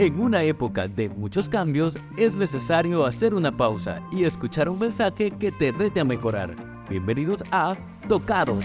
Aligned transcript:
En 0.00 0.18
una 0.18 0.42
época 0.42 0.88
de 0.88 1.10
muchos 1.10 1.46
cambios, 1.46 1.98
es 2.16 2.34
necesario 2.34 3.04
hacer 3.04 3.34
una 3.34 3.54
pausa 3.54 4.00
y 4.10 4.24
escuchar 4.24 4.70
un 4.70 4.78
mensaje 4.78 5.30
que 5.30 5.52
te 5.52 5.72
rete 5.72 6.00
a 6.00 6.04
mejorar. 6.06 6.56
Bienvenidos 6.88 7.44
a 7.52 7.76
Tocados. 8.08 8.64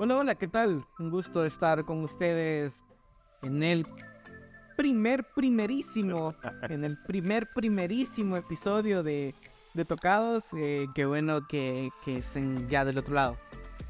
Hola, 0.00 0.16
hola, 0.16 0.34
¿qué 0.34 0.48
tal? 0.48 0.84
Un 0.98 1.10
gusto 1.10 1.44
estar 1.44 1.84
con 1.84 2.02
ustedes 2.02 2.82
en 3.42 3.62
el 3.62 3.86
primer, 4.76 5.24
primerísimo, 5.34 6.34
en 6.68 6.84
el 6.84 6.96
primer, 6.98 7.48
primerísimo 7.54 8.36
episodio 8.36 9.02
de, 9.02 9.34
de 9.74 9.84
Tocados. 9.84 10.44
Eh, 10.56 10.86
qué 10.94 11.06
bueno 11.06 11.46
que, 11.46 11.90
que 12.04 12.18
estén 12.18 12.68
ya 12.68 12.84
del 12.84 12.98
otro 12.98 13.14
lado. 13.14 13.36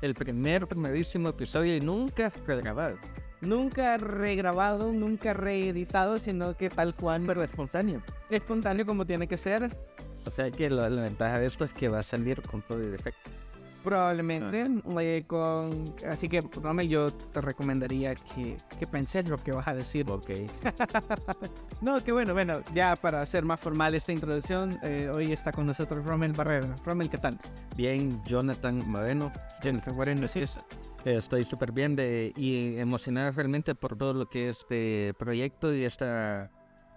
El 0.00 0.14
primer, 0.14 0.66
primerísimo 0.66 1.28
episodio 1.28 1.76
y 1.76 1.80
nunca 1.80 2.30
fue 2.30 2.60
grabado. 2.60 2.98
Nunca 3.40 3.96
regrabado, 3.98 4.92
nunca 4.92 5.32
reeditado, 5.32 6.18
sino 6.18 6.56
que 6.56 6.70
tal 6.70 6.94
cual. 6.94 7.24
Pero 7.26 7.42
espontáneo. 7.42 8.02
Espontáneo 8.30 8.86
como 8.86 9.04
tiene 9.04 9.26
que 9.26 9.36
ser. 9.36 9.76
O 10.24 10.30
sea 10.30 10.50
que 10.50 10.70
la, 10.70 10.88
la 10.88 11.02
ventaja 11.02 11.38
de 11.38 11.46
esto 11.46 11.64
es 11.64 11.72
que 11.72 11.88
va 11.88 11.98
a 12.00 12.02
salir 12.04 12.40
con 12.42 12.62
todo 12.62 12.80
el 12.80 12.94
efecto. 12.94 13.30
Probablemente. 13.84 14.66
eh, 15.00 15.24
con... 15.26 15.94
Así 16.08 16.28
que, 16.28 16.40
Romel, 16.62 16.88
yo 16.88 17.10
te 17.12 17.40
recomendaría 17.40 18.14
que, 18.14 18.56
que 18.78 18.86
penses 18.86 19.28
lo 19.28 19.38
que 19.38 19.52
vas 19.52 19.66
a 19.68 19.74
decir. 19.74 20.08
Ok. 20.10 20.30
No, 21.80 22.02
qué 22.02 22.12
bueno, 22.12 22.32
bueno, 22.32 22.60
ya 22.74 22.94
para 22.94 23.22
hacer 23.22 23.44
más 23.44 23.58
formal 23.60 23.94
esta 23.96 24.12
introducción, 24.12 24.78
eh, 24.84 25.10
hoy 25.12 25.32
está 25.32 25.50
con 25.50 25.66
nosotros 25.66 26.04
Romel 26.04 26.32
Barrera. 26.32 26.76
Romel, 26.84 27.10
¿qué 27.10 27.18
tal? 27.18 27.38
Bien, 27.76 28.22
Jonathan 28.24 28.88
Moreno. 28.88 29.32
Jennifer 29.62 29.92
Moreno, 29.92 30.28
sí. 30.28 30.40
Es- 30.40 30.60
Estoy 31.04 31.44
súper 31.44 31.72
bien 31.72 31.96
de, 31.96 32.32
y 32.36 32.76
emocionado 32.78 33.32
realmente 33.32 33.74
por 33.74 33.96
todo 33.96 34.14
lo 34.14 34.28
que 34.28 34.48
este 34.50 35.12
proyecto 35.18 35.74
y 35.74 35.82
esta, 35.84 36.48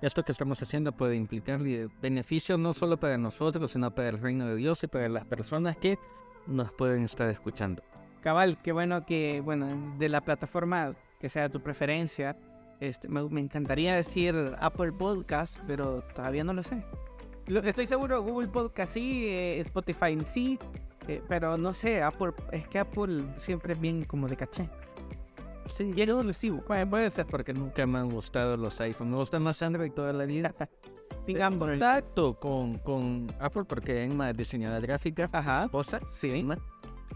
esto 0.04 0.22
que 0.22 0.32
estamos 0.32 0.62
haciendo 0.62 0.92
puede 0.92 1.16
implicar 1.16 1.66
y 1.66 1.88
beneficio 2.00 2.56
no 2.60 2.72
solo 2.76 2.98
para 3.00 3.18
nosotros, 3.18 3.72
sino 3.72 3.90
para 3.96 4.10
el 4.10 4.20
reino 4.20 4.46
de 4.46 4.56
Dios 4.58 4.84
y 4.84 4.88
para 4.88 5.10
las 5.10 5.26
personas 5.26 5.76
que 5.78 5.98
nos 6.48 6.72
pueden 6.72 7.04
estar 7.04 7.30
escuchando. 7.30 7.84
Cabal, 8.22 8.58
qué 8.64 8.72
bueno 8.72 9.06
que, 9.06 9.42
bueno, 9.42 9.96
de 9.98 10.10
la 10.10 10.22
plataforma 10.22 10.94
que 11.20 11.30
sea 11.30 11.50
tu 11.50 11.62
preferencia, 11.62 12.36
este, 12.80 13.08
me, 13.08 13.24
me 13.30 13.40
encantaría 13.42 13.96
decir 13.96 14.36
Apple 14.60 14.92
Podcast, 14.92 15.60
pero 15.68 16.02
todavía 16.14 16.44
no 16.44 16.54
lo 16.54 16.64
sé. 16.64 16.84
Lo- 17.48 17.60
estoy 17.62 17.86
seguro 17.86 18.22
Google 18.24 18.48
Podcast 18.48 18.94
sí, 18.94 19.26
eh, 19.28 19.60
Spotify 19.62 20.18
sí, 20.26 20.58
eh, 21.08 21.22
pero 21.28 21.58
no 21.58 21.74
sé, 21.74 22.02
Apple, 22.02 22.32
es 22.52 22.68
que 22.68 22.80
Apple 22.80 23.24
siempre 23.38 23.74
es 23.74 23.80
bien 23.80 24.04
como 24.04 24.28
de 24.28 24.36
caché. 24.36 24.68
Sí, 25.68 25.94
Y 25.96 26.02
es 26.02 26.10
exclusivo. 26.10 26.62
puede, 26.62 26.86
puede 26.86 27.10
ser 27.12 27.26
porque 27.28 27.54
nunca 27.54 27.86
me 27.88 27.98
han 28.00 28.10
gustado 28.10 28.56
los 28.58 28.80
iPhones. 28.82 29.12
Me 29.12 29.18
gusta 29.18 29.40
más 29.40 29.62
Android 29.64 29.92
toda 29.92 30.14
la 30.14 30.26
vida. 30.26 30.54
Digamos, 31.28 31.68
contacto 31.68 32.36
con, 32.40 32.76
con 32.80 33.28
Apple 33.40 33.64
porque 33.66 34.04
Emma 34.04 34.30
es 34.30 34.38
diseñadora 34.38 34.80
gráfica, 34.80 35.30
Ajá, 35.32 35.66
esposa, 35.66 36.00
sí. 36.08 36.48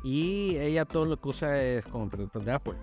Y 0.04 0.56
ella 0.58 0.86
todo 0.86 1.06
lo 1.06 1.20
que 1.20 1.30
usa 1.30 1.62
es 1.62 1.86
como 1.86 2.09
productos 2.09 2.44
de 2.46 2.52
Apple. 2.52 2.73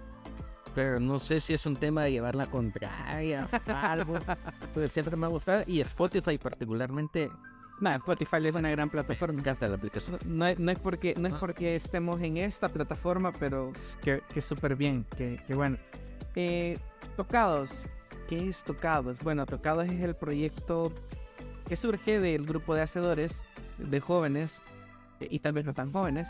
Pero 0.74 1.00
no 1.00 1.18
sé 1.18 1.40
si 1.40 1.54
es 1.54 1.64
un 1.66 1.74
tema 1.76 2.04
de 2.04 2.12
llevar 2.12 2.34
la 2.34 2.46
contraria 2.46 3.48
o 3.66 3.72
algo. 3.72 4.14
Pero 4.74 4.88
siempre 4.88 5.16
me 5.16 5.24
ha 5.26 5.30
gustado. 5.30 5.64
Y 5.66 5.80
Spotify 5.80 6.36
particularmente 6.38 7.30
Nah, 7.78 7.96
Spotify 7.96 8.36
es 8.46 8.54
una 8.54 8.70
gran 8.70 8.88
plataforma. 8.88 9.34
me 9.34 9.40
encanta 9.40 9.68
la 9.68 9.76
aplicación. 9.76 10.18
No, 10.26 10.46
es- 10.46 10.58
no 10.58 10.70
es 10.70 10.78
porque 10.78 11.14
no 11.18 11.28
es 11.28 11.34
Ah. 11.34 11.38
porque 11.40 11.76
estemos 11.76 12.20
en 12.22 12.36
esta 12.38 12.68
plataforma, 12.70 13.32
pero 13.32 13.72
que, 14.02 14.22
que 14.32 14.40
súper 14.40 14.76
bien, 14.76 15.04
que, 15.16 15.42
que 15.46 15.54
bueno. 15.54 15.76
Eh, 16.34 16.78
Tocados, 17.16 17.86
¿qué 18.28 18.48
es 18.48 18.64
Tocados? 18.64 19.18
Bueno, 19.22 19.46
Tocados 19.46 19.86
es 19.86 20.00
el 20.02 20.14
proyecto 20.14 20.92
que 21.68 21.76
surge 21.76 22.20
del 22.20 22.46
grupo 22.46 22.74
de 22.74 22.82
hacedores, 22.82 23.44
de 23.78 24.00
jóvenes, 24.00 24.62
eh, 25.20 25.28
y 25.30 25.38
tal 25.38 25.52
vez 25.52 25.64
no 25.64 25.74
tan 25.74 25.92
jóvenes, 25.92 26.28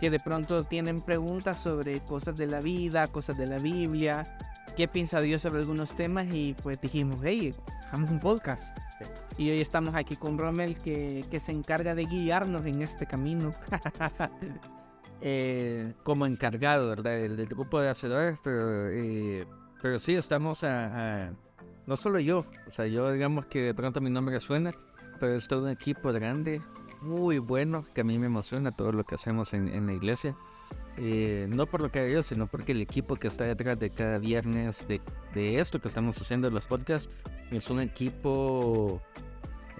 que 0.00 0.10
de 0.10 0.20
pronto 0.20 0.64
tienen 0.64 1.00
preguntas 1.00 1.60
sobre 1.60 2.00
cosas 2.00 2.36
de 2.36 2.46
la 2.46 2.60
vida, 2.60 3.08
cosas 3.08 3.36
de 3.36 3.46
la 3.46 3.58
Biblia, 3.58 4.38
qué 4.76 4.88
piensa 4.88 5.20
Dios 5.20 5.42
sobre 5.42 5.60
algunos 5.60 5.94
temas, 5.94 6.26
y 6.32 6.54
pues 6.62 6.80
dijimos, 6.80 7.18
hey, 7.22 7.54
hagamos 7.88 8.10
un 8.10 8.20
podcast. 8.20 8.76
Y 9.36 9.50
hoy 9.50 9.60
estamos 9.60 9.94
aquí 9.94 10.16
con 10.16 10.36
Rommel 10.36 10.76
que, 10.76 11.24
que 11.30 11.38
se 11.38 11.52
encarga 11.52 11.94
de 11.94 12.06
guiarnos 12.06 12.66
en 12.66 12.82
este 12.82 13.06
camino. 13.06 13.54
Eh, 15.20 15.94
como 16.04 16.26
encargado, 16.26 16.90
¿verdad? 16.90 17.10
Del, 17.10 17.36
del 17.36 17.48
grupo 17.48 17.80
de 17.80 17.88
hacedores, 17.88 18.38
pero, 18.40 18.88
eh, 18.88 19.44
pero 19.82 19.98
sí 19.98 20.14
estamos 20.14 20.64
a, 20.64 21.26
a- 21.26 21.32
No 21.86 21.96
solo 21.96 22.18
yo, 22.20 22.44
o 22.66 22.70
sea, 22.70 22.86
yo 22.86 23.10
digamos 23.12 23.46
que 23.46 23.62
de 23.62 23.74
pronto 23.74 24.00
mi 24.00 24.10
nombre 24.10 24.38
suena, 24.40 24.72
pero 25.20 25.34
es 25.34 25.48
todo 25.48 25.64
un 25.64 25.70
equipo 25.70 26.12
grande, 26.12 26.60
muy 27.00 27.38
bueno, 27.38 27.84
que 27.94 28.00
a 28.02 28.04
mí 28.04 28.18
me 28.18 28.26
emociona 28.26 28.72
todo 28.72 28.92
lo 28.92 29.04
que 29.04 29.14
hacemos 29.14 29.54
en, 29.54 29.68
en 29.68 29.86
la 29.86 29.92
iglesia. 29.94 30.36
Eh, 31.00 31.46
no 31.48 31.66
por 31.66 31.80
lo 31.80 31.90
que 31.92 32.00
hago 32.00 32.08
yo, 32.08 32.22
sino 32.24 32.48
porque 32.48 32.72
el 32.72 32.80
equipo 32.82 33.14
que 33.14 33.28
está 33.28 33.44
detrás 33.44 33.78
de 33.78 33.90
cada 33.90 34.18
viernes 34.18 34.86
de, 34.88 35.00
de 35.32 35.60
esto 35.60 35.80
que 35.80 35.86
estamos 35.88 36.20
haciendo, 36.20 36.50
los 36.50 36.66
podcasts, 36.66 37.08
es 37.52 37.70
un 37.70 37.80
equipo 37.80 39.00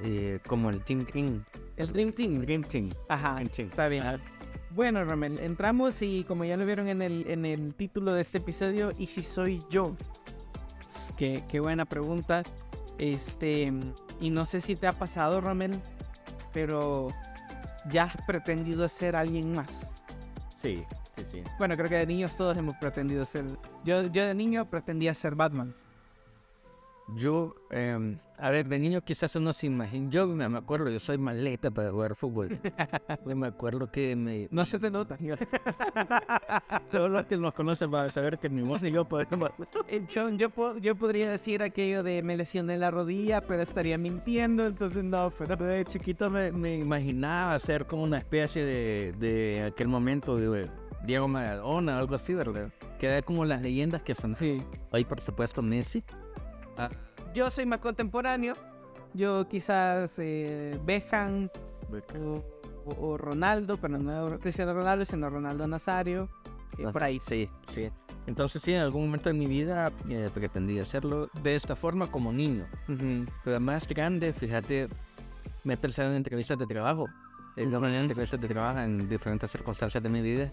eh, 0.04 0.38
como 0.46 0.70
el 0.70 0.82
Team 0.84 1.04
King. 1.04 1.40
El 1.76 1.92
Dream 1.92 2.12
Team. 2.12 2.40
Dream 2.40 2.62
Team. 2.62 2.90
Ajá, 3.08 3.42
está 3.42 3.88
bien. 3.88 4.04
Bueno, 4.70 5.04
Rommel, 5.04 5.38
entramos 5.40 6.02
y 6.02 6.24
como 6.24 6.44
ya 6.44 6.56
lo 6.56 6.66
vieron 6.66 6.88
en 6.88 7.00
el, 7.00 7.26
en 7.28 7.46
el 7.46 7.74
título 7.74 8.12
de 8.12 8.20
este 8.22 8.38
episodio, 8.38 8.90
¿y 8.98 9.06
si 9.06 9.22
soy 9.22 9.62
yo? 9.70 9.96
Qué, 11.16 11.42
qué 11.48 11.58
buena 11.58 11.86
pregunta. 11.86 12.42
Este, 12.98 13.72
y 14.20 14.30
no 14.30 14.44
sé 14.44 14.60
si 14.60 14.76
te 14.76 14.86
ha 14.86 14.92
pasado, 14.92 15.40
Rommel, 15.40 15.80
pero 16.52 17.08
ya 17.90 18.04
has 18.04 18.16
pretendido 18.26 18.88
ser 18.88 19.16
alguien 19.16 19.52
más. 19.52 19.88
Sí, 20.54 20.84
sí, 21.16 21.24
sí. 21.30 21.42
Bueno, 21.58 21.74
creo 21.76 21.88
que 21.88 21.96
de 21.96 22.06
niños 22.06 22.36
todos 22.36 22.56
hemos 22.56 22.76
pretendido 22.76 23.24
ser. 23.24 23.46
Yo, 23.84 24.02
yo 24.08 24.26
de 24.26 24.34
niño 24.34 24.68
pretendía 24.68 25.14
ser 25.14 25.34
Batman. 25.34 25.74
Yo, 27.14 27.54
em, 27.70 28.18
a 28.36 28.50
ver, 28.50 28.68
de 28.68 28.78
niño 28.78 29.00
quizás 29.00 29.34
uno 29.36 29.52
se 29.52 29.66
imagina, 29.66 30.10
yo 30.10 30.26
me 30.26 30.44
acuerdo, 30.44 30.90
yo 30.90 31.00
soy 31.00 31.16
maleta 31.16 31.70
para 31.70 31.90
jugar 31.90 32.14
fútbol. 32.14 32.58
Me 33.24 33.46
acuerdo 33.46 33.90
que 33.90 34.14
me... 34.14 34.46
No 34.50 34.64
se 34.64 34.78
te 34.78 34.90
nota. 34.90 35.16
Todos 36.90 37.10
los 37.10 37.24
que 37.24 37.36
nos 37.38 37.54
conocen 37.54 37.90
van 37.90 38.06
a 38.06 38.10
saber 38.10 38.38
que 38.38 38.48
mi 38.48 38.62
voz 38.62 38.82
y 38.82 38.90
yo 38.90 39.06
podemos... 39.06 39.50
Eh, 39.88 40.04
Yo, 40.08 40.28
yo, 40.30 40.50
yo 40.78 40.94
podría 40.96 41.30
decir 41.30 41.62
aquello 41.62 42.02
de 42.02 42.22
me 42.22 42.36
lesioné 42.36 42.76
la 42.76 42.90
rodilla, 42.90 43.40
pero 43.40 43.62
estaría 43.62 43.96
mintiendo, 43.96 44.66
entonces 44.66 45.02
no, 45.02 45.32
pero 45.36 45.56
De 45.56 45.84
chiquito 45.86 46.30
me, 46.30 46.52
me 46.52 46.76
imaginaba 46.76 47.58
ser 47.58 47.86
como 47.86 48.02
una 48.02 48.18
especie 48.18 48.64
de, 48.64 49.14
de 49.18 49.64
aquel 49.64 49.88
momento 49.88 50.36
de 50.36 50.68
Diego 51.04 51.26
Maradona 51.26 51.96
o 51.96 51.98
algo 52.00 52.14
así, 52.14 52.34
¿verdad? 52.34 52.70
Que 52.98 53.06
era 53.06 53.22
como 53.22 53.44
las 53.44 53.62
leyendas 53.62 54.02
que 54.02 54.14
son. 54.14 54.36
sí. 54.36 54.62
Hoy, 54.92 55.04
por 55.04 55.20
supuesto, 55.20 55.62
Messi. 55.62 56.04
Yo 57.34 57.50
soy 57.50 57.66
más 57.66 57.78
contemporáneo. 57.80 58.54
Yo 59.14 59.48
quizás 59.48 60.12
eh, 60.18 60.78
Beckham 60.84 61.48
o, 62.18 62.44
o- 62.84 63.08
o 63.10 63.16
Ronaldo, 63.18 63.76
pero 63.78 63.98
no 63.98 64.38
Cristiano 64.38 64.74
Ronaldo, 64.74 65.04
sino 65.04 65.28
Ronaldo 65.30 65.66
Nazario. 65.66 66.28
eh, 66.78 66.84
Ah, 66.86 66.92
por 66.92 67.02
ahí. 67.02 67.18
Sí, 67.20 67.48
sí. 67.68 67.90
Entonces 68.26 68.60
sí, 68.60 68.74
en 68.74 68.82
algún 68.82 69.06
momento 69.06 69.30
de 69.30 69.34
mi 69.34 69.46
vida 69.46 69.90
eh, 70.08 70.28
pretendí 70.32 70.78
hacerlo 70.78 71.30
de 71.42 71.56
esta 71.56 71.74
forma 71.74 72.10
como 72.10 72.32
niño. 72.32 72.66
Pero 73.44 73.58
más 73.60 73.88
grande, 73.88 74.32
fíjate, 74.34 74.88
me 75.64 75.74
he 75.74 75.76
pensado 75.78 76.10
en 76.10 76.16
entrevistas 76.16 76.58
de 76.58 76.66
trabajo. 76.66 77.06
He 77.56 77.64
ido 77.64 77.84
en 77.86 77.94
entrevistas 77.94 78.40
de 78.40 78.46
trabajo 78.48 78.78
en 78.80 79.08
diferentes 79.08 79.50
circunstancias 79.50 80.02
de 80.02 80.08
mi 80.10 80.20
vida. 80.20 80.52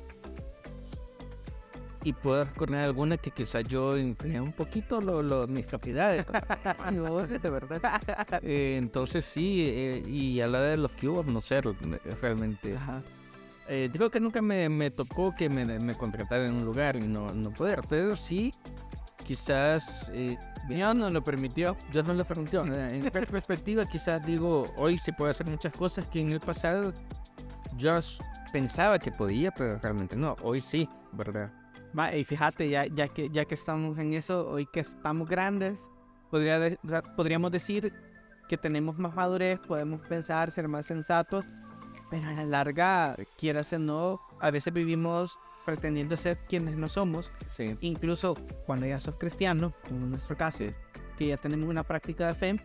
Y 2.06 2.14
puedo 2.14 2.46
recordar 2.46 2.82
alguna 2.84 3.18
que 3.18 3.32
quizás 3.32 3.64
yo 3.64 3.98
influía 3.98 4.40
un 4.40 4.54
poquito 4.54 5.02
lo, 5.02 5.24
lo- 5.24 5.48
mis 5.48 5.66
oh, 5.74 5.78
de 7.28 7.50
verdad. 7.50 8.00
Eh, 8.44 8.76
entonces 8.78 9.26
sí, 9.26 9.66
eh, 9.68 10.04
y 10.06 10.40
a 10.40 10.46
la 10.48 10.62
de 10.62 10.78
los 10.78 10.92
cubos, 10.92 11.26
no 11.26 11.42
sé, 11.42 11.62
realmente. 12.22 12.78
Ajá. 12.78 13.02
Eh, 13.68 13.90
creo 13.92 14.12
que 14.12 14.20
nunca 14.20 14.40
me, 14.44 14.70
me 14.70 14.92
tocó 14.92 15.34
que 15.36 15.50
me, 15.50 15.66
me 15.80 15.96
contrataran 15.96 16.50
en 16.50 16.56
un 16.58 16.66
lugar 16.66 16.96
y 16.96 17.08
no, 17.08 17.34
no 17.34 17.50
poder, 17.50 17.82
pero 17.90 18.16
sí, 18.16 18.54
quizás 19.26 20.12
eh, 20.14 20.38
Dios 20.70 20.96
nos 20.96 21.12
lo 21.12 21.24
permitió. 21.24 21.76
Dios 21.92 22.06
me 22.06 22.14
lo 22.14 22.24
permitió. 22.24 22.64
¿verdad? 22.66 22.90
En 22.94 23.02
per- 23.10 23.26
perspectiva, 23.26 23.84
quizás 23.88 24.24
digo, 24.24 24.72
hoy 24.78 25.00
se 25.00 25.12
puede 25.12 25.32
hacer 25.32 25.48
muchas 25.50 25.74
cosas 25.74 26.06
que 26.06 26.20
en 26.22 26.30
el 26.30 26.40
pasado 26.40 26.94
yo 27.78 27.98
pensaba 28.54 29.00
que 29.00 29.12
podía, 29.12 29.50
pero 29.50 29.80
realmente 29.80 30.16
no. 30.16 30.36
Hoy 30.44 30.62
sí, 30.62 30.88
¿verdad? 31.14 31.52
Va, 31.98 32.14
y 32.16 32.24
fíjate, 32.26 32.70
ya, 32.70 32.86
ya, 32.88 33.08
que, 33.08 33.30
ya 33.30 33.46
que 33.46 33.56
estamos 33.56 33.98
en 33.98 34.14
eso, 34.14 34.50
hoy 34.50 34.66
que 34.66 34.82
estamos 34.82 35.30
grandes, 35.30 35.80
podría 36.30 36.60
de- 36.60 36.78
podríamos 37.16 37.52
decir 37.52 37.94
que 38.50 38.58
tenemos 38.58 38.98
más 38.98 39.16
madurez, 39.16 39.60
podemos 39.60 40.02
pensar, 40.02 40.52
ser 40.52 40.68
más 40.68 40.86
sensatos, 40.86 41.46
pero 42.10 42.28
a 42.28 42.34
la 42.34 42.44
larga, 42.46 43.16
quieras 43.38 43.72
o 43.74 43.80
no, 43.80 44.22
a 44.40 44.52
veces 44.52 44.74
vivimos 44.74 45.40
pretendiendo 45.66 46.16
ser 46.18 46.38
quienes 46.50 46.76
no 46.76 46.90
somos, 46.90 47.32
Sí. 47.48 47.76
incluso 47.82 48.36
cuando 48.66 48.86
ya 48.86 49.00
sos 49.00 49.16
cristiano, 49.16 49.74
como 49.88 50.02
en 50.02 50.12
nuestro 50.12 50.36
caso, 50.38 50.64
que 51.18 51.28
ya 51.28 51.38
tenemos 51.38 51.68
una 51.70 51.84
práctica 51.84 52.28
de 52.28 52.36
fe, 52.36 52.62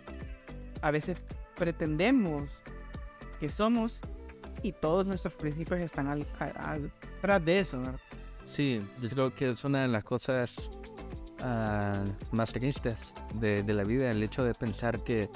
a 0.83 0.91
veces 0.91 1.23
pretendemos 1.57 2.63
que 3.39 3.49
somos 3.49 4.01
y 4.63 4.73
todos 4.73 5.07
nuestros 5.07 5.33
principios 5.35 5.81
están 5.81 6.09
al, 6.09 6.27
al- 6.59 6.93
atrás 7.19 7.45
de 7.45 7.61
eso. 7.61 7.79
¿no? 7.79 7.95
Sí, 8.51 8.83
yo 9.01 9.09
creo 9.09 9.33
que 9.33 9.51
es 9.51 9.63
una 9.63 9.83
de 9.83 9.87
las 9.87 10.03
cosas 10.03 10.71
ah, 11.41 12.03
más 12.33 12.53
tristes 12.53 13.15
de, 13.35 13.63
la 13.63 13.85
vida, 13.85 14.11
el 14.11 14.21
hecho 14.25 14.43
de 14.43 14.55
pensar 14.55 15.05
que 15.05 15.31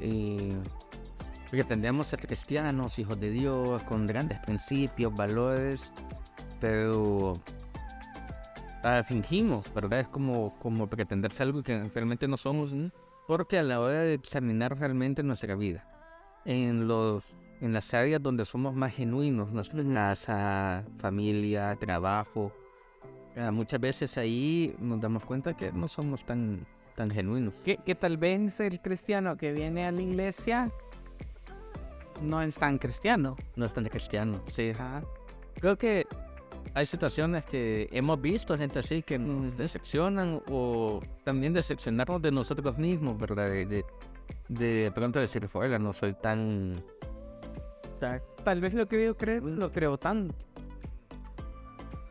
eh, 0.00 0.56
pretendemos 1.52 2.08
ser 2.08 2.18
cristianos, 2.18 2.98
hijos 2.98 3.20
de 3.20 3.30
Dios, 3.30 3.80
con 3.84 4.08
grandes 4.08 4.40
principios, 4.40 5.14
valores, 5.14 5.92
pero 6.60 7.40
ah, 8.82 9.04
fingimos, 9.06 9.72
¿verdad? 9.72 10.00
Es 10.00 10.08
como, 10.08 10.58
como 10.58 10.88
pretender 10.88 11.32
ser 11.32 11.46
algo 11.46 11.62
que 11.62 11.80
realmente 11.94 12.26
no 12.26 12.36
somos, 12.36 12.72
¿no? 12.72 12.90
porque 13.28 13.58
a 13.58 13.62
la 13.62 13.78
hora 13.78 14.00
de 14.00 14.14
examinar 14.14 14.76
realmente 14.76 15.22
nuestra 15.22 15.54
vida, 15.54 15.86
en 16.44 16.88
los 16.88 17.22
en 17.60 17.72
las 17.72 17.92
áreas 17.94 18.22
donde 18.22 18.44
somos 18.44 18.74
más 18.74 18.94
genuinos, 18.94 19.52
nuestra 19.52 19.82
casa, 19.84 20.84
familia, 20.98 21.76
trabajo, 21.76 22.52
ah, 23.36 23.50
muchas 23.50 23.80
veces 23.80 24.16
ahí 24.18 24.74
nos 24.78 25.00
damos 25.00 25.24
cuenta 25.24 25.54
que 25.56 25.72
no 25.72 25.88
somos 25.88 26.24
tan, 26.24 26.66
tan 26.94 27.10
genuinos. 27.10 27.60
Que, 27.64 27.76
que 27.78 27.94
tal 27.94 28.16
vez 28.16 28.60
el 28.60 28.80
cristiano 28.80 29.36
que 29.36 29.52
viene 29.52 29.86
a 29.86 29.92
la 29.92 30.02
iglesia 30.02 30.70
no 32.22 32.42
es 32.42 32.56
tan 32.56 32.78
cristiano. 32.78 33.36
No 33.56 33.66
es 33.66 33.72
tan 33.72 33.84
cristiano, 33.86 34.40
sí. 34.46 34.70
Ajá. 34.70 35.02
Creo 35.60 35.76
que 35.76 36.06
hay 36.74 36.86
situaciones 36.86 37.44
que 37.44 37.88
hemos 37.92 38.20
visto 38.20 38.56
gente 38.56 38.78
así 38.78 39.02
que 39.02 39.18
nos 39.18 39.56
decepcionan 39.56 40.42
o 40.48 41.00
también 41.24 41.52
decepcionarnos 41.52 42.22
de 42.22 42.30
nosotros 42.30 42.78
mismos, 42.78 43.18
¿verdad? 43.18 43.48
De, 43.48 43.66
de, 43.66 43.84
de 44.48 44.92
pronto 44.94 45.18
decir, 45.18 45.48
fuera, 45.48 45.78
no 45.78 45.92
soy 45.92 46.14
tan... 46.14 46.82
Tal 48.44 48.60
vez 48.60 48.74
lo 48.74 48.86
que 48.86 49.04
yo 49.04 49.16
creo, 49.16 49.40
lo 49.40 49.72
creo 49.72 49.98
tanto. 49.98 50.34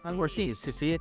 Algo 0.03 0.25
así. 0.25 0.53
Sí, 0.53 0.71
sí, 0.71 0.71
sí. 0.71 0.97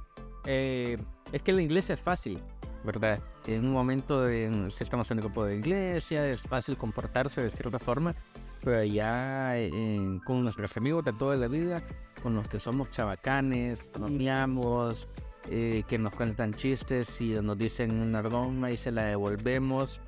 Eh, 0.47 0.99
es 1.33 1.43
que 1.43 1.53
la 1.53 1.63
iglesia 1.63 1.95
es 1.95 2.01
fácil, 2.01 2.41
¿verdad? 2.85 3.21
En 3.47 3.65
un 3.65 3.73
momento, 3.73 4.23
de, 4.23 4.69
si 4.71 4.85
estamos 4.85 5.11
en 5.11 5.19
un 5.19 5.25
grupo 5.25 5.45
de 5.45 5.57
iglesia, 5.57 6.29
es 6.29 6.41
fácil 6.41 6.77
comportarse 6.77 7.43
de 7.43 7.51
cierta 7.51 7.79
forma, 7.79 8.15
pero 8.63 8.83
ya 8.85 9.59
eh, 9.59 10.21
con 10.25 10.43
nuestros 10.43 10.77
amigos 10.77 11.05
de 11.05 11.13
toda 11.13 11.37
la 11.37 11.49
vida, 11.49 11.83
con 12.23 12.35
los 12.35 12.49
que 12.49 12.59
somos 12.59 12.91
chabacanes, 12.91 13.91
bromeamos, 13.93 15.09
eh, 15.49 15.85
que 15.87 15.99
nos 15.99 16.13
cuentan 16.13 16.55
chistes 16.55 17.21
y 17.21 17.35
nos 17.35 17.57
dicen 17.57 18.01
una 18.01 18.21
broma 18.23 18.73
y 18.73 18.77
se 18.77 18.91
la 18.91 19.05
devolvemos, 19.05 20.01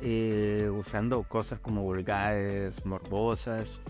eh, 0.00 0.70
usando 0.72 1.22
cosas 1.24 1.60
como 1.60 1.82
vulgares, 1.82 2.84
morbosas. 2.86 3.82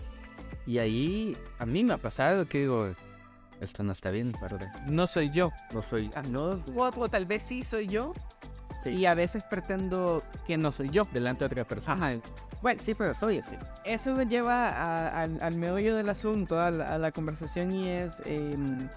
Y 0.69 0.77
ahí 0.77 1.35
a 1.57 1.65
mí 1.65 1.83
me 1.83 1.95
ha 1.95 1.97
pasado 1.97 2.45
que 2.47 2.59
digo, 2.59 2.93
esto 3.59 3.81
no 3.81 3.91
está 3.91 4.11
bien, 4.11 4.31
¿verdad? 4.39 4.71
No 4.87 5.07
soy 5.07 5.31
yo. 5.31 5.51
No 5.73 5.81
soy. 5.81 6.11
Ah, 6.15 6.21
no. 6.21 6.63
O, 6.75 6.91
o 6.95 7.09
tal 7.09 7.25
vez 7.25 7.41
sí 7.41 7.63
soy 7.63 7.87
yo. 7.87 8.13
Sí. 8.83 8.91
Y 8.91 9.05
a 9.07 9.15
veces 9.15 9.43
pretendo 9.49 10.21
que 10.45 10.57
no 10.59 10.71
soy 10.71 10.89
yo. 10.91 11.05
delante 11.11 11.39
de 11.39 11.45
otra 11.47 11.63
persona. 11.65 11.93
Ajá. 12.09 12.19
Bueno, 12.61 12.81
Sí, 12.85 12.93
pero 12.93 13.15
soy 13.15 13.39
así. 13.39 13.55
eso 13.83 14.13
me 14.13 14.27
lleva 14.27 14.69
a- 14.69 15.23
al, 15.23 15.41
al 15.41 15.55
meollo 15.57 15.95
del 15.95 16.07
asunto, 16.07 16.59
a 16.61 16.69
la, 16.69 16.93
a 16.93 16.97
la 16.99 17.11
conversación 17.11 17.71
y 17.73 17.87
es 17.89 18.13
em, 18.25 18.87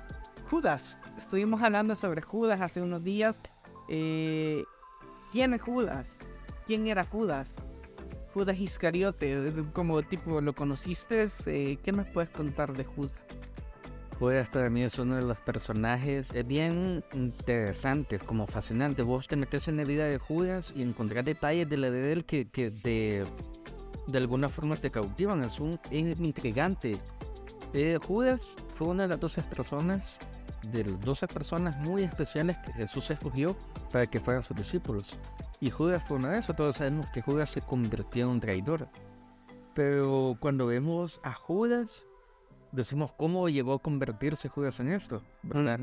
Judas. 0.50 0.98
Estuvimos 1.16 1.62
hablando 1.62 1.96
sobre 1.96 2.20
Judas 2.20 2.60
hace 2.60 2.82
unos 2.82 3.02
días. 3.02 3.38
Eh, 3.88 4.62
¿Quién 5.32 5.54
es 5.54 5.62
Judas? 5.62 6.18
¿Quién 6.66 6.86
era 6.86 7.04
Judas? 7.04 7.48
Judas 8.32 8.58
Iscariote, 8.58 9.48
eh, 9.48 9.64
como 9.72 10.02
tipo, 10.02 10.40
¿lo 10.40 10.54
conociste? 10.54 11.26
Eh, 11.46 11.78
¿Qué 11.82 11.92
nos 11.92 12.06
puedes 12.08 12.30
contar 12.30 12.72
de 12.72 12.84
Judas? 12.84 13.12
Judas 14.18 14.48
para 14.48 14.70
mí 14.70 14.84
es 14.84 14.98
uno 14.98 15.16
de 15.16 15.22
los 15.22 15.36
personajes 15.38 16.30
es 16.32 16.46
bien 16.46 17.04
interesante, 17.12 18.18
como 18.20 18.46
fascinante. 18.46 19.02
Vos 19.02 19.26
te 19.26 19.34
metes 19.36 19.66
en 19.66 19.76
la 19.76 19.84
vida 19.84 20.04
de 20.04 20.18
Judas 20.18 20.72
y 20.76 20.82
encontrás 20.82 21.24
detalles 21.24 21.68
de 21.68 21.76
la 21.76 21.90
vida 21.90 22.02
de 22.02 22.12
él 22.12 22.24
que, 22.24 22.48
que 22.48 22.70
de, 22.70 23.24
de 24.06 24.18
alguna 24.18 24.48
forma 24.48 24.76
te 24.76 24.90
cautivan. 24.90 25.42
Es 25.42 25.58
un 25.58 25.78
es 25.90 26.20
intrigante. 26.20 26.98
Eh, 27.74 27.98
Judas 28.06 28.48
fue 28.74 28.88
una 28.88 29.04
de 29.04 29.08
las 29.08 29.20
12 29.20 29.42
personas, 29.42 30.20
de 30.70 30.84
las 30.84 31.00
12 31.00 31.26
personas 31.26 31.76
muy 31.78 32.04
especiales 32.04 32.56
que 32.58 32.72
Jesús 32.74 33.10
escogió 33.10 33.56
para 33.90 34.06
que 34.06 34.20
fueran 34.20 34.42
sus 34.42 34.56
discípulos. 34.56 35.18
Y 35.62 35.70
Judas 35.70 36.02
fue 36.04 36.16
uno 36.16 36.26
de 36.26 36.38
esos. 36.38 36.56
Todos 36.56 36.76
sabemos 36.76 37.06
que 37.14 37.22
Judas 37.22 37.48
se 37.48 37.60
convirtió 37.60 38.24
en 38.24 38.30
un 38.30 38.40
traidor. 38.40 38.88
Pero 39.74 40.36
cuando 40.40 40.66
vemos 40.66 41.20
a 41.22 41.32
Judas, 41.34 42.02
decimos 42.72 43.12
cómo 43.16 43.48
llegó 43.48 43.74
a 43.74 43.78
convertirse 43.78 44.48
Judas 44.48 44.80
en 44.80 44.92
esto, 44.92 45.22
¿verdad? 45.44 45.78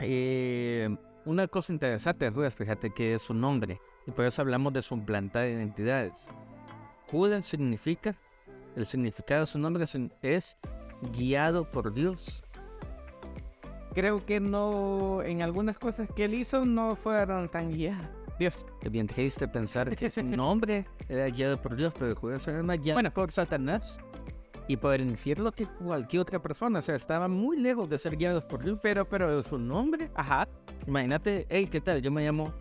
Eh, 0.00 0.94
una 1.24 1.46
cosa 1.46 1.72
interesante 1.72 2.24
de 2.24 2.32
Judas, 2.32 2.56
fíjate 2.56 2.90
que 2.90 3.14
es 3.14 3.22
su 3.22 3.34
nombre, 3.34 3.80
y 4.04 4.10
por 4.10 4.24
eso 4.24 4.42
hablamos 4.42 4.72
de 4.72 4.82
suplantar 4.82 5.46
identidades. 5.46 6.28
Judas 7.06 7.46
significa, 7.46 8.16
el 8.74 8.84
significado 8.84 9.42
de 9.42 9.46
su 9.46 9.60
nombre 9.60 9.84
es, 9.84 9.96
es 10.22 10.56
guiado 11.12 11.70
por 11.70 11.94
Dios. 11.94 12.42
Creo 13.94 14.26
que 14.26 14.40
no, 14.40 15.22
en 15.22 15.40
algunas 15.42 15.78
cosas 15.78 16.08
que 16.14 16.24
él 16.24 16.34
hizo 16.34 16.64
no 16.64 16.96
fueron 16.96 17.48
tan 17.48 17.72
guiadas. 17.72 18.19
Dios. 18.40 18.66
Bien 18.90 19.06
triste 19.06 19.46
pensar 19.46 19.94
que 19.94 20.10
su 20.10 20.24
nombre 20.24 20.86
era 21.08 21.28
guiado 21.28 21.60
por 21.60 21.76
Dios, 21.76 21.92
pero 21.96 22.16
Judas 22.16 22.48
era 22.48 22.62
más 22.62 22.80
guiado 22.80 22.96
Bueno. 22.96 23.12
por 23.12 23.30
Satanás 23.30 24.00
y 24.66 24.78
por 24.78 24.94
el 24.94 25.02
infierno 25.02 25.52
que 25.52 25.66
cualquier 25.66 26.22
otra 26.22 26.40
persona. 26.40 26.78
O 26.78 26.82
sea, 26.82 26.96
estaba 26.96 27.28
muy 27.28 27.58
lejos 27.58 27.88
de 27.90 27.98
ser 27.98 28.16
guiados 28.16 28.44
por 28.44 28.64
Dios, 28.64 28.78
pero, 28.82 29.06
pero 29.06 29.42
su 29.42 29.58
nombre 29.58 30.10
Ajá. 30.14 30.48
Imagínate, 30.86 31.46
hey, 31.50 31.68
¿qué 31.70 31.82
tal? 31.82 32.00
Yo 32.00 32.10
me 32.10 32.24
llamo 32.24 32.52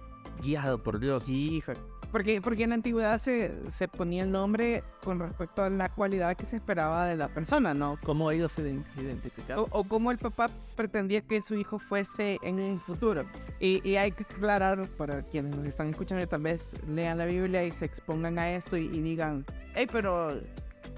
guiado 0.43 0.83
por 0.83 0.99
Dios. 0.99 1.29
Hijo. 1.29 1.71
Porque, 2.11 2.41
porque 2.41 2.63
en 2.63 2.69
la 2.69 2.75
antigüedad 2.75 3.19
se, 3.19 3.51
se 3.71 3.87
ponía 3.87 4.23
el 4.23 4.31
nombre 4.31 4.83
con 5.03 5.19
respecto 5.19 5.63
a 5.63 5.69
la 5.69 5.89
cualidad 5.89 6.35
que 6.35 6.45
se 6.45 6.55
esperaba 6.55 7.05
de 7.05 7.15
la 7.15 7.27
persona, 7.27 7.75
¿no? 7.75 7.97
¿Cómo 8.03 8.31
ellos 8.31 8.51
se 8.51 8.63
ident- 8.63 8.83
identificaban? 8.97 9.65
O, 9.65 9.79
o 9.79 9.83
cómo 9.83 10.09
el 10.09 10.17
papá 10.17 10.49
pretendía 10.75 11.21
que 11.21 11.41
su 11.43 11.55
hijo 11.55 11.77
fuese 11.77 12.39
en 12.41 12.59
un 12.59 12.79
futuro. 12.79 13.25
Y, 13.59 13.87
y 13.87 13.97
hay 13.97 14.11
que 14.11 14.23
aclarar 14.23 14.87
para 14.97 15.21
quienes 15.21 15.55
nos 15.55 15.67
están 15.67 15.89
escuchando 15.89 16.23
y 16.23 16.27
tal 16.27 16.41
vez 16.41 16.73
lean 16.87 17.19
la 17.19 17.25
Biblia 17.25 17.63
y 17.63 17.71
se 17.71 17.85
expongan 17.85 18.39
a 18.39 18.51
esto 18.51 18.75
y, 18.75 18.85
y 18.85 19.01
digan, 19.01 19.45
hey, 19.75 19.87
pero 19.91 20.39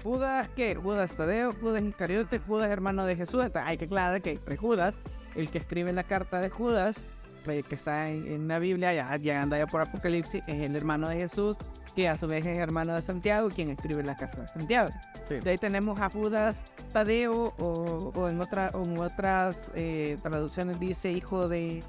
Judas, 0.02 0.48
¿qué? 0.56 0.74
Judas 0.74 1.12
Tadeo, 1.14 1.52
Judas 1.52 1.82
Iscariote, 1.82 2.38
Judas 2.38 2.70
hermano 2.70 3.04
de 3.04 3.16
Jesús. 3.16 3.44
Entonces, 3.44 3.68
hay 3.68 3.76
que 3.76 3.84
aclarar 3.84 4.22
que 4.22 4.30
entre 4.30 4.56
Judas, 4.56 4.94
el 5.34 5.50
que 5.50 5.58
escribe 5.58 5.92
la 5.92 6.04
carta 6.04 6.40
de 6.40 6.48
Judas, 6.48 7.04
que 7.42 7.74
está 7.74 8.08
en, 8.08 8.26
en 8.26 8.48
la 8.48 8.58
Biblia, 8.58 8.94
ya 8.94 9.16
llegando 9.16 9.56
allá 9.56 9.66
por 9.66 9.80
Apocalipsis, 9.80 10.42
es 10.46 10.62
el 10.62 10.74
hermano 10.76 11.08
de 11.08 11.16
Jesús, 11.16 11.56
que 11.94 12.08
a 12.08 12.16
su 12.16 12.26
vez 12.26 12.46
es 12.46 12.58
hermano 12.58 12.94
de 12.94 13.02
Santiago, 13.02 13.48
quien 13.50 13.70
escribe 13.70 14.02
la 14.02 14.16
carta 14.16 14.40
de 14.42 14.48
Santiago. 14.48 14.90
Sí. 15.28 15.34
De 15.40 15.50
ahí 15.50 15.58
tenemos 15.58 16.00
a 16.00 16.08
Judas 16.08 16.56
Tadeo, 16.92 17.54
o, 17.58 18.12
o 18.14 18.28
en, 18.28 18.40
otra, 18.40 18.70
o 18.74 18.84
en 18.84 18.98
otras 18.98 19.70
eh, 19.74 20.16
traducciones 20.22 20.78
dice 20.80 21.10
hijo 21.10 21.48
de... 21.48 21.82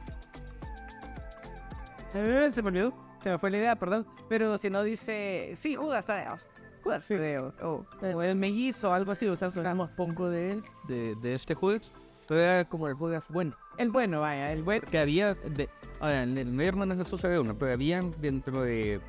Eh, 2.13 2.49
se 2.51 2.61
me 2.61 2.67
olvidó, 2.67 2.93
se 3.21 3.29
me 3.29 3.37
fue 3.37 3.49
la 3.49 3.57
idea, 3.57 3.75
perdón. 3.75 4.05
Pero 4.29 4.57
si 4.57 4.69
no 4.69 4.83
dice, 4.83 5.57
sí, 5.59 5.75
Judas 5.75 6.05
Tadeo. 6.05 6.37
Judas 6.83 7.07
Tadeo. 7.07 7.53
O, 7.61 7.85
o 8.01 8.21
el 8.21 8.35
mellizo, 8.35 8.93
algo 8.93 9.13
así, 9.13 9.25
o 9.27 9.35
sea, 9.35 9.49
sonamos 9.51 9.89
poco 9.91 10.29
de 10.29 10.51
él. 10.51 10.63
De, 10.87 11.15
de 11.21 11.33
este 11.33 11.55
Judas, 11.55 11.93
todo 12.27 12.39
era 12.39 12.65
como 12.65 12.87
el 12.87 12.95
Judas 12.95 13.25
bueno. 13.29 13.55
El 13.77 13.91
bueno, 13.91 14.21
vaya, 14.21 14.51
el 14.51 14.63
bueno. 14.63 14.85
Que 14.89 14.99
había, 14.99 15.33
de, 15.33 15.69
ahora, 15.99 16.23
en 16.23 16.37
el 16.37 16.51
medio 16.51 16.69
hermano 16.69 16.95
de 16.95 17.03
Jesús 17.03 17.23
había 17.25 17.41
uno, 17.41 17.57
pero 17.57 17.73
había 17.73 18.01
dentro 18.19 18.61
de, 18.61 18.99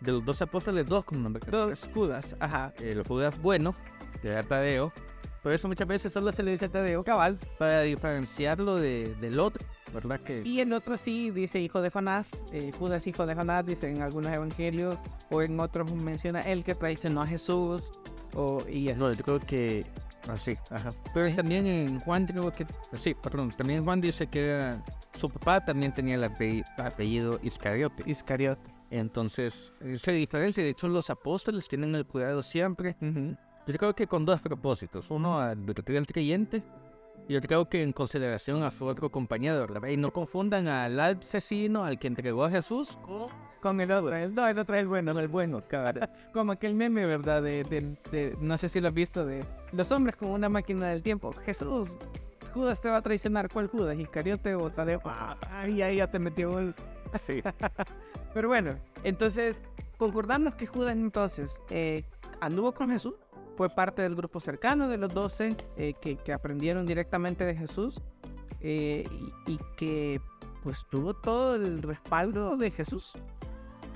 de 0.00 0.12
los 0.12 0.24
dos 0.24 0.40
apóstoles 0.42 0.86
dos 0.86 1.04
con 1.04 1.22
nombre. 1.22 1.42
Dos 1.50 1.88
Judas, 1.92 2.36
ajá. 2.40 2.72
El 2.80 3.02
Judas 3.04 3.40
bueno, 3.40 3.74
que 4.22 4.28
era 4.28 4.42
Tadeo. 4.42 4.92
Por 5.42 5.52
eso 5.52 5.68
muchas 5.68 5.86
veces 5.86 6.10
solo 6.10 6.32
se 6.32 6.42
le 6.42 6.52
dice 6.52 6.70
Tadeo, 6.70 7.04
Cabal. 7.04 7.38
para 7.58 7.82
diferenciarlo 7.82 8.76
de, 8.76 9.14
del 9.20 9.38
otro, 9.38 9.62
¿verdad? 9.92 10.18
Que 10.20 10.40
Y 10.42 10.60
el 10.60 10.72
otro 10.72 10.96
sí 10.96 11.30
dice 11.30 11.60
hijo 11.60 11.82
de 11.82 11.90
Jonás, 11.90 12.30
eh, 12.50 12.72
Judas 12.78 13.06
hijo 13.06 13.26
de 13.26 13.34
Jonás, 13.34 13.66
dice 13.66 13.90
en 13.90 14.00
algunos 14.00 14.32
evangelios, 14.32 14.96
o 15.30 15.42
en 15.42 15.60
otros 15.60 15.92
menciona 15.92 16.40
el 16.40 16.64
que 16.64 16.74
traicionó 16.74 17.20
a 17.20 17.26
Jesús, 17.26 17.92
o, 18.34 18.66
y. 18.66 18.90
No, 18.94 19.12
yo 19.12 19.22
creo 19.22 19.38
que 19.38 19.84
así, 20.28 20.56
ajá. 20.70 20.92
Pero 21.12 21.34
también 21.34 21.66
en 21.66 22.00
Juan 22.00 22.26
creo 22.26 22.52
que, 22.52 22.66
sí, 22.94 23.14
perdón, 23.14 23.50
también 23.50 23.84
Juan 23.84 24.00
dice 24.00 24.26
que 24.26 24.74
su 25.18 25.28
papá 25.28 25.64
también 25.64 25.92
tenía 25.92 26.16
el 26.16 26.24
apellido, 26.24 26.66
apellido 26.78 27.40
Iscariote. 27.42 28.02
Iscariote. 28.06 28.74
Entonces, 28.90 29.72
esa 29.80 30.12
diferencia, 30.12 30.62
de 30.62 30.70
hecho, 30.70 30.88
los 30.88 31.10
apóstoles 31.10 31.66
tienen 31.68 31.94
el 31.94 32.06
cuidado 32.06 32.42
siempre. 32.42 32.96
Yo 33.00 33.74
creo 33.74 33.94
que 33.94 34.06
con 34.06 34.24
dos 34.24 34.40
propósitos. 34.40 35.10
Uno, 35.10 35.40
advertir 35.40 35.96
al 35.96 36.06
creyente. 36.06 36.62
Y 37.28 37.32
yo 37.32 37.40
creo 37.40 37.68
que 37.68 37.82
en 37.82 37.92
consideración 37.92 38.62
a 38.62 38.70
su 38.70 38.84
otro 38.84 39.10
compañero, 39.10 39.60
¿verdad? 39.66 39.88
Y 39.88 39.96
no 39.96 40.12
confundan 40.12 40.68
al 40.68 41.00
asesino, 41.00 41.84
al 41.84 41.98
que 41.98 42.06
entregó 42.06 42.44
a 42.44 42.50
Jesús, 42.50 42.98
con, 43.02 43.28
Con 43.64 43.80
el 43.80 43.90
otro, 43.92 44.14
el, 44.14 44.34
no, 44.34 44.46
el 44.46 44.58
otro 44.58 44.74
es 44.74 44.82
el 44.82 44.88
bueno. 44.88 45.18
el 45.18 45.26
bueno, 45.28 45.62
cara. 45.66 46.10
Como 46.34 46.52
aquel 46.52 46.74
meme, 46.74 47.06
¿verdad? 47.06 47.42
De, 47.42 47.62
de- 47.64 47.96
de- 48.12 48.36
no 48.38 48.58
sé 48.58 48.68
si 48.68 48.78
lo 48.78 48.88
has 48.88 48.92
visto, 48.94 49.24
de 49.24 49.42
los 49.72 49.90
hombres 49.90 50.16
como 50.16 50.34
una 50.34 50.50
máquina 50.50 50.88
del 50.88 51.02
tiempo. 51.02 51.32
Jesús, 51.46 51.88
Judas 52.52 52.78
te 52.82 52.90
va 52.90 52.98
a 52.98 53.00
traicionar. 53.02 53.48
¿Cuál 53.50 53.68
Judas? 53.68 53.98
Iscariote 53.98 54.54
o 54.54 54.68
Tadeo. 54.68 55.00
Ah, 55.06 55.38
Ay, 55.50 55.80
ahí 55.80 55.96
ya 55.96 56.10
te 56.10 56.18
metió 56.18 56.58
el... 56.58 56.74
Pero 58.34 58.48
bueno, 58.48 58.72
entonces 59.02 59.56
concordamos 59.96 60.56
que 60.56 60.66
Judas 60.66 60.92
entonces 60.94 61.62
eh, 61.70 62.04
anduvo 62.40 62.72
con 62.74 62.90
Jesús, 62.90 63.14
fue 63.56 63.70
parte 63.70 64.02
del 64.02 64.14
grupo 64.14 64.40
cercano 64.40 64.88
de 64.88 64.98
los 64.98 65.14
doce 65.14 65.56
eh, 65.78 65.94
que, 66.02 66.16
que 66.16 66.34
aprendieron 66.34 66.84
directamente 66.84 67.46
de 67.46 67.56
Jesús 67.56 68.02
eh, 68.60 69.06
y, 69.46 69.52
y 69.52 69.58
que 69.76 70.20
pues 70.62 70.84
tuvo 70.90 71.14
todo 71.14 71.54
el 71.56 71.80
respaldo 71.82 72.56
de 72.58 72.70
Jesús. 72.70 73.12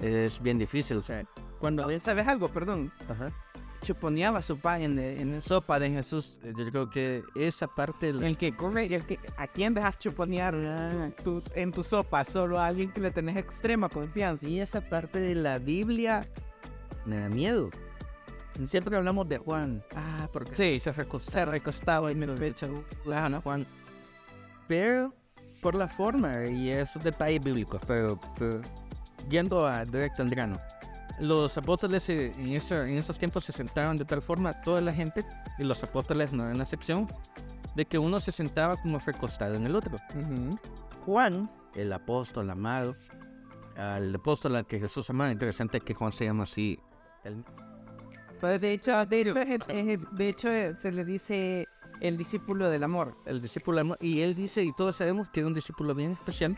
Es 0.00 0.40
bien 0.40 0.58
difícil, 0.58 0.96
o 0.98 1.00
sea, 1.00 1.24
cuando... 1.58 1.86
¿Sabes 1.98 2.26
algo? 2.28 2.48
Perdón. 2.48 2.92
Ajá. 3.08 3.32
chuponeaba 3.82 4.42
su 4.42 4.58
pan 4.58 4.82
en, 4.82 4.98
en 4.98 5.32
la 5.34 5.40
sopa 5.40 5.78
de 5.80 5.90
Jesús. 5.90 6.38
Yo 6.56 6.66
creo 6.70 6.90
que 6.90 7.22
esa 7.34 7.66
parte... 7.66 8.10
El 8.10 8.36
que 8.36 8.54
come, 8.54 8.86
el 8.86 9.04
que, 9.06 9.18
¿a 9.36 9.46
quién 9.48 9.74
dejas 9.74 9.98
chuponear 9.98 10.54
ah, 10.54 11.10
tu- 11.24 11.42
en 11.54 11.72
tu 11.72 11.82
sopa? 11.82 12.24
Solo 12.24 12.58
a 12.60 12.66
alguien 12.66 12.92
que 12.92 13.00
le 13.00 13.10
tenés 13.10 13.36
extrema 13.36 13.88
confianza. 13.88 14.46
Y 14.48 14.60
esa 14.60 14.80
parte 14.80 15.20
de 15.20 15.34
la 15.34 15.58
Biblia 15.58 16.26
me 17.04 17.18
da 17.18 17.28
miedo. 17.28 17.70
Siempre 18.66 18.96
hablamos 18.96 19.28
de 19.28 19.38
Juan. 19.38 19.84
Ah, 19.94 20.28
porque 20.32 20.54
Sí, 20.54 20.80
se 20.80 20.90
recostaba, 20.92 21.32
se 21.32 21.44
recostaba 21.46 22.10
en 22.10 22.22
el 22.24 22.34
pecho. 22.34 22.84
Ajá, 23.12 23.28
¿no? 23.28 23.40
Juan. 23.42 23.64
Pero 24.66 25.14
por 25.60 25.74
la 25.74 25.88
forma 25.88 26.44
y 26.46 26.70
esos 26.70 27.02
detalles 27.02 27.42
bíblicos, 27.42 27.80
pero, 27.86 28.20
pero 28.38 28.60
yendo 29.28 29.66
a 29.66 29.84
directo 29.84 30.22
al 30.22 30.28
grano. 30.30 30.56
Los 31.20 31.58
apóstoles 31.58 32.08
eh, 32.10 32.32
en, 32.36 32.48
en 32.48 32.98
esos 32.98 33.18
tiempos 33.18 33.44
se 33.44 33.52
sentaban 33.52 33.96
de 33.96 34.04
tal 34.04 34.22
forma, 34.22 34.52
toda 34.62 34.80
la 34.80 34.92
gente, 34.92 35.24
y 35.58 35.64
los 35.64 35.82
apóstoles 35.82 36.32
no 36.32 36.44
eran 36.44 36.58
la 36.58 36.64
excepción, 36.64 37.08
de 37.74 37.84
que 37.84 37.98
uno 37.98 38.20
se 38.20 38.30
sentaba 38.32 38.76
como 38.76 38.98
recostado 39.00 39.54
en 39.54 39.66
el 39.66 39.74
otro. 39.74 39.96
Juan, 41.04 41.50
el 41.74 41.92
apóstol 41.92 42.50
amado, 42.50 42.96
al 43.76 44.14
apóstol 44.14 44.56
al 44.56 44.66
que 44.66 44.78
Jesús 44.78 45.08
amaba, 45.10 45.30
interesante 45.30 45.80
que 45.80 45.94
Juan 45.94 46.12
se 46.12 46.24
llama 46.24 46.44
así. 46.44 46.78
el- 47.24 47.44
Pues 48.40 48.60
de 48.60 48.72
hecho, 48.72 49.04
de 49.06 49.20
hecho, 49.20 49.38
es- 49.38 49.60
es- 49.68 50.00
de 50.12 50.28
hecho, 50.28 50.48
eh, 50.50 50.74
se 50.80 50.92
le 50.92 51.04
dice 51.04 51.66
el 52.00 52.16
discípulo 52.16 52.70
del 52.70 52.84
amor. 52.84 53.16
el 53.26 53.40
discípulo 53.40 53.80
amado, 53.80 53.98
y 54.00 54.20
él 54.20 54.36
dice, 54.36 54.62
y 54.62 54.72
todos 54.72 54.94
sabemos 54.96 55.28
que 55.30 55.40
era 55.40 55.48
un 55.48 55.54
discípulo 55.54 55.94
bien 55.96 56.12
especial, 56.12 56.56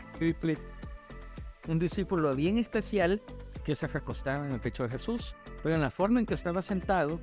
un 1.67 1.79
discípulo 1.79 2.35
bien 2.35 2.57
especial 2.57 3.21
que 3.63 3.75
se 3.75 3.87
recostaba 3.87 4.45
en 4.45 4.53
el 4.53 4.59
pecho 4.59 4.83
de 4.83 4.89
Jesús, 4.89 5.35
pero 5.61 5.75
en 5.75 5.81
la 5.81 5.91
forma 5.91 6.19
en 6.19 6.25
que 6.25 6.33
estaba 6.33 6.61
sentado, 6.61 7.19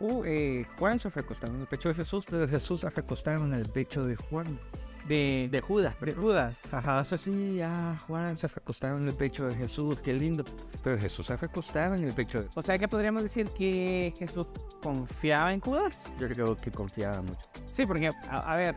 uh, 0.00 0.22
eh, 0.24 0.66
Juan 0.78 0.98
se 0.98 1.10
recostaba 1.10 1.54
en 1.54 1.60
el 1.60 1.66
pecho 1.66 1.88
de 1.88 1.94
Jesús, 1.94 2.24
pero 2.28 2.48
Jesús 2.48 2.80
se 2.80 2.90
recostaba 2.90 3.44
en 3.44 3.52
el 3.52 3.68
pecho 3.68 4.04
de 4.04 4.16
Juan, 4.16 4.58
De, 5.06 5.48
de 5.50 5.60
Judas. 5.60 5.94
de 6.00 6.14
Judas. 6.14 6.56
Ajá, 6.70 7.02
eso 7.02 7.18
sí, 7.18 7.60
ah, 7.60 8.00
Juan 8.06 8.36
se 8.36 8.48
recostaba 8.48 8.96
en 8.96 9.08
el 9.08 9.14
pecho 9.14 9.46
de 9.46 9.54
Jesús, 9.54 10.00
qué 10.00 10.14
lindo. 10.14 10.44
Pero 10.82 10.98
Jesús 10.98 11.26
se 11.26 11.36
recostaba 11.36 11.96
en 11.96 12.04
el 12.04 12.14
pecho 12.14 12.40
de... 12.42 12.48
O 12.54 12.62
sea 12.62 12.78
que 12.78 12.88
podríamos 12.88 13.22
decir 13.22 13.48
que 13.50 14.14
Jesús 14.18 14.46
confiaba 14.82 15.52
en 15.52 15.60
Judas. 15.60 16.12
Yo 16.18 16.28
creo 16.28 16.56
que 16.56 16.70
confiaba 16.70 17.20
mucho. 17.20 17.46
Sí, 17.70 17.84
porque, 17.84 18.08
a, 18.28 18.52
a 18.52 18.56
ver, 18.56 18.74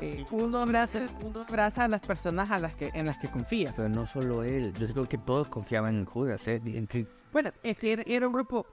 eh, 0.00 0.24
uno, 0.30 0.58
abraza, 0.58 1.00
uno 1.24 1.40
abraza 1.48 1.84
a 1.84 1.88
las 1.88 2.00
personas 2.00 2.50
a 2.50 2.58
las 2.58 2.74
que, 2.74 2.90
en 2.94 3.06
las 3.06 3.18
que 3.18 3.28
confía. 3.28 3.72
Pero 3.76 3.88
no 3.88 4.06
solo 4.06 4.42
él, 4.44 4.72
yo 4.74 4.86
creo 4.88 5.08
que 5.08 5.18
todos 5.18 5.48
confiaban 5.48 5.96
en 5.96 6.04
Judas, 6.04 6.46
¿eh? 6.48 6.60
En 6.64 6.86
que 6.86 7.06
Bueno, 7.32 7.50
era, 7.62 8.26
un 8.26 8.32
grupo. 8.32 8.66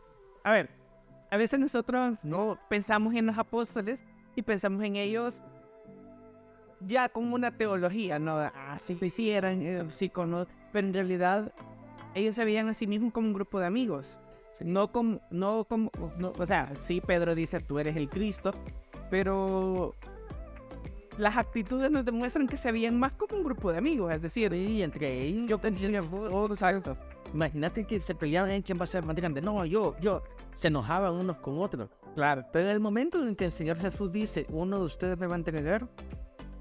A 0.44 0.52
ver, 0.52 0.70
a 1.32 1.38
veces 1.38 1.60
nosotros 1.60 2.18
no 2.24 2.58
pensamos 2.70 3.14
en 3.16 3.26
los 3.26 3.38
apóstoles 3.38 4.00
y 4.36 4.42
pensamos 4.42 4.84
en 4.84 4.96
ellos 4.96 5.42
ya 6.82 7.10
como 7.10 7.36
una 7.36 7.52
teología, 7.52 8.20
¿no? 8.20 8.38
Ah, 8.38 8.78
si 8.84 8.96
lo 8.96 9.06
hicieran, 9.06 9.62
eh, 9.62 9.86
sí, 9.90 10.10
cono- 10.10 10.46
Pero 10.72 10.88
en 10.88 10.94
realidad, 10.94 11.52
ellos 12.14 12.36
se 12.36 12.46
veían 12.46 12.68
a 12.70 12.74
sí 12.74 12.86
mismos 12.86 13.12
como 13.14 13.28
un 13.28 13.34
grupo 13.34 13.60
de 13.60 13.66
amigos. 13.66 14.06
No 14.60 14.92
como, 14.92 15.20
no 15.32 15.66
como, 15.66 15.92
no, 16.18 16.32
o 16.38 16.46
sea, 16.46 16.72
sí, 16.80 17.02
Pedro 17.02 17.34
dice, 17.36 17.60
tú 17.60 17.80
eres 17.80 17.96
el 17.96 18.10
Cristo, 18.10 18.52
pero 19.10 19.96
las 21.18 21.38
actitudes 21.38 21.90
nos 21.90 22.04
demuestran 22.06 22.48
que 22.48 22.58
se 22.58 22.72
veían 22.72 23.00
más 23.00 23.14
como 23.14 23.38
un 23.38 23.44
grupo 23.44 23.72
de 23.72 23.78
amigos, 23.78 24.14
es 24.14 24.22
decir, 24.22 24.54
y 24.54 24.82
entre 24.82 25.22
ellos, 25.22 25.50
yo 25.50 25.58
tenía 25.58 26.02
oh, 26.02 26.48
exacto. 26.48 26.98
imagínate 27.34 27.86
que 27.86 28.00
se 28.00 28.16
peleaban 28.16 28.52
en 28.52 28.62
quién 28.62 28.78
va 28.80 28.84
a 28.84 28.88
ser 28.88 29.06
más 29.06 29.16
grande. 29.16 29.42
No, 29.42 29.66
yo, 29.66 29.96
yo. 30.00 30.24
Se 30.56 30.70
enojaban 30.70 31.14
unos 31.14 31.38
con 31.38 31.60
otros. 31.60 31.90
Claro. 32.16 32.46
Pero 32.54 32.66
en 32.66 32.72
el 32.72 32.80
momento 32.80 33.26
en 33.26 33.36
que 33.36 33.46
el 33.46 33.52
Señor 33.52 33.78
Jesús 33.78 34.12
dice, 34.12 34.46
uno 34.50 34.80
de 34.80 34.86
ustedes 34.86 35.18
me 35.18 35.28
va 35.28 35.36
a 35.36 35.38
entregar, 35.38 35.88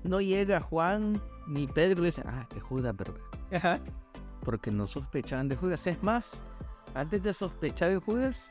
no 0.02 0.20
llega 0.20 0.60
Juan 0.60 1.20
ni 1.46 1.66
Pedro 1.66 2.02
y 2.02 2.06
dice, 2.06 2.22
ah, 2.26 2.48
es 2.56 2.62
Judas, 2.62 2.94
pero 2.96 3.14
Ajá. 3.52 3.78
porque 4.40 4.70
no 4.70 4.86
sospechaban 4.86 5.48
de 5.48 5.56
Judas. 5.56 5.86
Es 5.86 6.02
más, 6.02 6.42
antes 6.94 7.22
de 7.22 7.32
sospechar 7.32 7.90
de 7.90 7.98
Judas, 7.98 8.48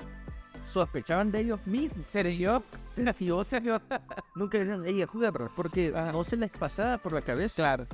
sospechaban 0.65 1.31
de 1.31 1.41
ellos 1.41 1.65
mismos. 1.67 2.05
Sergio, 2.07 2.63
Sergio, 2.95 3.43
Sergio. 3.43 3.81
Nunca 4.35 4.57
decían, 4.57 4.85
ella 4.85 5.07
Judas, 5.07 5.33
porque 5.55 5.91
no 5.91 6.23
se 6.23 6.37
les 6.37 6.51
pasaba 6.51 6.97
por 6.97 7.13
la 7.13 7.21
cabeza 7.21 7.55
claro. 7.55 7.87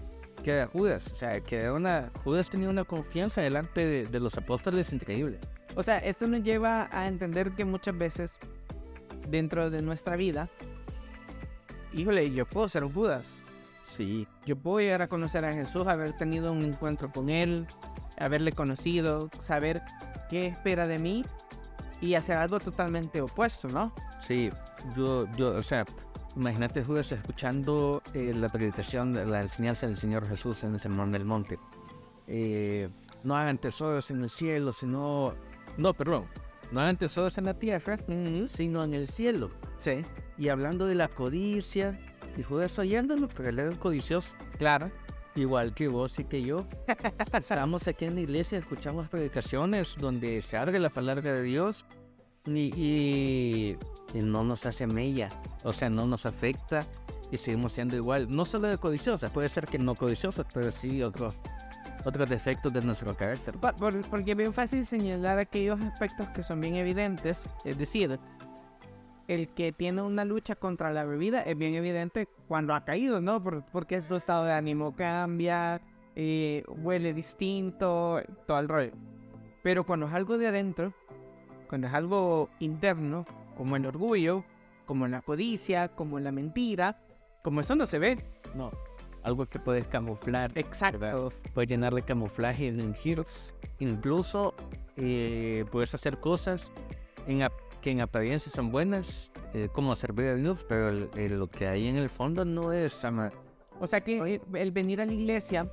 que 0.44 0.51
era 0.51 0.68
Judas. 0.68 1.06
O 1.12 1.15
sea, 1.15 1.39
que 1.41 1.70
una, 1.70 2.12
Judas 2.24 2.50
tenía 2.50 2.70
una 2.70 2.84
confianza 2.84 3.41
delante 3.41 3.86
de, 3.86 4.08
de 4.08 4.20
los 4.20 4.38
apóstoles 4.38 4.91
increíble. 4.94 5.39
O 5.75 5.84
sea, 5.84 6.00
esto 6.00 6.27
nos 6.27 6.44
lleva 6.44 6.89
a 6.91 7.08
entender 7.08 7.51
que 7.51 7.65
muchas 7.65 7.98
veces 7.98 8.39
dentro 9.29 9.70
de 9.70 9.82
nuestra 9.82 10.15
vida, 10.15 10.50
híjole, 11.94 12.32
yo 12.32 12.46
puedo 12.46 12.68
ser 12.70 12.84
un 12.84 12.94
Judas. 12.94 13.44
Sí, 13.82 14.27
Yo 14.46 14.56
puedo 14.56 14.79
llegar 14.79 15.01
a 15.01 15.08
conocer 15.08 15.46
a 15.46 15.53
Jesús, 15.53 15.88
haber 15.88 16.13
tenido 16.13 16.51
un 16.51 16.62
encuentro 16.62 17.12
con 17.12 17.29
Él, 17.29 17.65
haberle 18.20 18.51
conocido, 18.51 19.29
saber 19.39 19.82
qué 20.29 20.46
espera 20.46 20.86
de 20.86 21.00
mí 21.00 21.24
y 22.01 22.15
hacer 22.15 22.38
algo 22.38 22.60
totalmente 22.60 23.22
opuesto, 23.22 23.68
¿no? 23.68 23.94
Sí, 24.22 24.50
yo, 24.96 25.27
yo, 25.34 25.56
o 25.56 25.63
sea, 25.63 25.86
imagínate 26.36 26.84
Judas 26.84 27.12
escuchando 27.12 28.01
eh, 28.13 28.34
la 28.36 28.50
predicación, 28.50 29.13
la 29.29 29.41
enseñanza 29.41 29.88
del 29.88 29.96
Señor 29.96 30.27
Jesús 30.27 30.63
en 30.63 30.74
el 30.74 30.79
Sermón 30.79 31.12
del 31.12 31.25
Monte. 31.25 31.60
Eh, 32.27 32.89
no 33.24 33.36
hagan 33.36 33.58
tesoros 33.58 34.12
en 34.12 34.24
el 34.24 34.29
cielo, 34.29 34.72
sino... 34.72 35.34
No, 35.77 35.94
perdón. 35.94 36.25
No 36.72 36.82
hagan 36.82 36.98
tesoros 36.98 37.38
en 37.38 37.46
la 37.46 37.56
tierra, 37.56 37.98
sino 38.48 38.84
en 38.84 38.94
el 38.94 39.08
cielo. 39.08 39.50
Sí, 39.77 40.06
Y 40.38 40.50
hablando 40.50 40.86
de 40.86 40.96
la 40.96 41.08
codicia, 41.08 42.00
y 42.38 42.44
Judas 42.44 42.77
oyéndolo, 42.79 43.27
pero 43.27 43.50
él 43.50 43.60
era 43.60 43.75
codicioso. 43.75 44.36
claro. 44.58 44.91
Igual 45.39 45.74
que 45.74 45.88
vos 45.88 46.19
y 46.19 46.25
que 46.25 46.41
yo. 46.41 46.65
Estamos 47.34 47.88
aquí 47.88 48.03
en 48.05 48.15
la 48.15 48.22
iglesia, 48.22 48.58
escuchamos 48.60 49.08
predicaciones 49.08 49.96
donde 49.98 50.41
se 50.41 50.58
abre 50.58 50.79
la 50.79 50.89
palabra 50.89 51.31
de 51.31 51.43
Dios 51.43 51.86
y, 52.46 52.74
y- 52.75 53.77
y 54.13 54.22
no 54.22 54.43
nos 54.43 54.65
hace 54.65 54.86
mella. 54.86 55.29
O 55.63 55.72
sea, 55.72 55.89
no 55.89 56.05
nos 56.05 56.25
afecta 56.25 56.86
y 57.31 57.38
seguimos 57.38 57.72
siendo 57.72 57.96
igual. 57.96 58.27
No 58.29 58.43
solo 58.43 58.67
de 58.67 58.77
codiciosas, 58.77 59.31
puede 59.31 59.48
ser 59.48 59.65
que 59.67 59.79
no 59.79 59.96
codiciosas, 59.96 60.46
pero 60.53 60.72
sí 60.72 61.01
otros, 61.03 61.36
otros 62.03 62.29
defectos 62.29 62.74
de 62.74 62.81
nuestro 62.81 63.15
carácter. 63.15 63.55
Por- 63.55 64.01
porque 64.10 64.31
es 64.31 64.38
bien 64.38 64.53
fácil 64.53 64.86
señalar 64.86 65.38
aquellos 65.39 65.79
aspectos 65.79 66.27
que 66.29 66.43
son 66.43 66.60
bien 66.60 66.75
evidentes, 66.75 67.46
es 67.63 67.77
decir, 67.77 68.19
el 69.29 69.48
que 69.50 69.71
tiene 69.71 70.01
una 70.01 70.25
lucha 70.25 70.55
contra 70.55 70.91
la 70.91 71.05
bebida 71.05 71.41
es 71.43 71.55
bien 71.57 71.75
evidente 71.75 72.27
cuando 72.48 72.74
ha 72.74 72.83
caído, 72.83 73.21
¿no? 73.21 73.41
Por- 73.41 73.63
porque 73.71 74.01
su 74.01 74.15
estado 74.15 74.43
de 74.43 74.53
ánimo 74.53 74.95
cambia, 74.95 75.79
eh, 76.15 76.63
huele 76.67 77.13
distinto, 77.13 78.21
todo 78.48 78.59
el 78.59 78.67
rollo. 78.67 78.91
Pero 79.63 79.86
cuando 79.86 80.07
es 80.07 80.13
algo 80.13 80.38
de 80.38 80.48
adentro, 80.48 80.93
cuando 81.67 81.88
es 81.88 81.93
algo 81.93 82.50
interno, 82.59 83.25
como 83.55 83.75
el 83.75 83.86
orgullo, 83.86 84.43
como 84.86 85.07
la 85.07 85.21
codicia, 85.21 85.89
como 85.89 86.19
la 86.19 86.31
mentira, 86.31 86.98
como 87.43 87.62
eso 87.62 87.75
no 87.75 87.86
se 87.86 88.00
ve. 88.00 88.17
No, 88.55 88.71
algo 89.21 89.45
que 89.45 89.59
puedes 89.59 89.88
camuflar. 89.88 90.51
Exacto. 90.55 91.31
Puedes 91.53 91.69
llenar 91.69 91.93
de 91.93 92.01
camuflaje 92.01 92.67
en 92.69 92.95
giros. 92.95 93.53
Incluso 93.77 94.55
eh, 94.98 95.65
puedes 95.71 95.93
hacer 95.93 96.19
cosas 96.19 96.71
en 97.27 97.43
que 97.81 97.91
en 97.91 98.01
apariencia 98.01 98.51
son 98.51 98.71
buenas, 98.71 99.31
eh, 99.53 99.69
como 99.71 99.95
servir 99.95 100.27
a 100.27 100.36
Dios, 100.36 100.65
pero 100.67 100.89
el- 100.89 101.09
el- 101.15 101.39
lo 101.39 101.48
que 101.48 101.67
hay 101.67 101.88
en 101.88 101.95
el 101.98 102.09
fondo 102.09 102.45
no 102.45 102.74
es 102.74 103.03
amar. 103.05 103.33
O 103.79 103.88
sea 103.88 104.01
que 104.01 104.41
el 104.53 104.71
venir 104.71 105.01
a 105.01 105.05
la 105.05 105.13
iglesia 105.13 105.71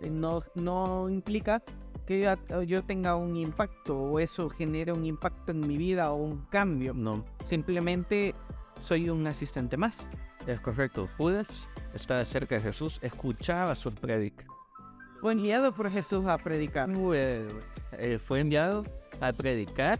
eh, 0.00 0.10
no, 0.10 0.40
no 0.54 1.08
implica 1.08 1.62
que 2.06 2.20
yo, 2.48 2.62
yo 2.62 2.84
tenga 2.84 3.16
un 3.16 3.36
impacto 3.36 3.98
o 3.98 4.18
eso 4.20 4.48
genere 4.48 4.92
un 4.92 5.04
impacto 5.04 5.52
en 5.52 5.60
mi 5.60 5.76
vida 5.76 6.10
o 6.12 6.16
un 6.16 6.46
cambio. 6.50 6.94
No, 6.94 7.24
Simplemente 7.44 8.34
soy 8.80 9.10
un 9.10 9.26
asistente 9.26 9.76
más. 9.76 10.08
es 10.46 10.60
correcto. 10.60 11.08
Judas 11.18 11.68
estaba 11.94 12.24
cerca 12.24 12.54
de 12.54 12.60
Jesús, 12.62 12.98
escuchaba 13.02 13.74
su 13.74 13.92
prédica. 13.92 14.46
Fue 15.20 15.32
enviado 15.32 15.72
por 15.74 15.90
Jesús 15.90 16.24
a 16.26 16.38
predicar. 16.38 16.90
Fue, 16.94 17.46
eh, 17.92 18.18
fue 18.24 18.40
enviado 18.40 18.84
a 19.20 19.32
predicar, 19.32 19.98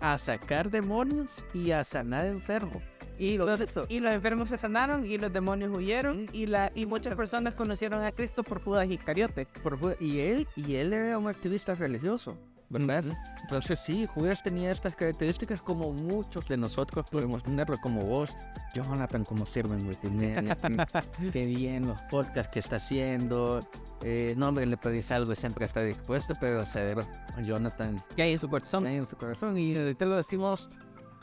a 0.00 0.18
sacar 0.18 0.70
demonios 0.70 1.44
y 1.54 1.70
a 1.70 1.84
sanar 1.84 2.26
enfermos. 2.26 2.82
Y 3.18 3.36
los, 3.36 3.60
y 3.90 4.00
los 4.00 4.12
enfermos 4.12 4.48
se 4.48 4.56
sanaron 4.56 5.04
y 5.04 5.18
los 5.18 5.30
demonios 5.30 5.70
huyeron 5.76 6.26
y, 6.32 6.46
la, 6.46 6.72
y 6.74 6.86
muchas 6.86 7.14
personas 7.14 7.54
conocieron 7.54 8.02
a 8.02 8.12
Cristo 8.12 8.42
por 8.42 8.62
Judas 8.62 8.88
Iscariote. 8.90 9.46
Por 9.62 9.78
y 10.00 10.20
él 10.20 10.48
y 10.56 10.76
él 10.76 10.94
era 10.94 11.18
un 11.18 11.28
activista 11.28 11.74
religioso, 11.74 12.38
¿verdad? 12.70 13.04
Entonces 13.42 13.80
sí, 13.80 14.06
Judas 14.06 14.42
tenía 14.42 14.70
estas 14.70 14.94
características 14.94 15.60
como 15.60 15.92
muchos 15.92 16.46
de 16.46 16.56
nosotros 16.56 17.04
podemos 17.10 17.42
tenerlo, 17.42 17.76
como 17.82 18.02
vos, 18.02 18.36
Jonathan, 18.72 19.24
como 19.24 19.44
sirven 19.44 19.86
Wikimedia, 19.86 20.56
qué 21.32 21.46
bien 21.46 21.88
los 21.88 22.00
podcasts 22.02 22.52
que 22.52 22.60
está 22.60 22.76
haciendo. 22.76 23.60
Eh, 24.02 24.34
no, 24.36 24.48
hombre, 24.48 24.64
le 24.66 24.76
pedís 24.76 25.10
algo 25.10 25.34
siempre 25.34 25.66
está 25.66 25.82
dispuesto, 25.82 26.34
pero 26.40 26.64
cerebro, 26.64 27.04
Jonathan, 27.42 28.02
Que 28.14 28.22
hay 28.22 28.32
en 28.32 28.38
su 28.38 28.48
corazón. 28.48 28.86
en 28.86 29.06
su 29.08 29.16
corazón 29.16 29.58
y 29.58 29.74
te 29.94 30.06
lo 30.06 30.16
decimos 30.16 30.70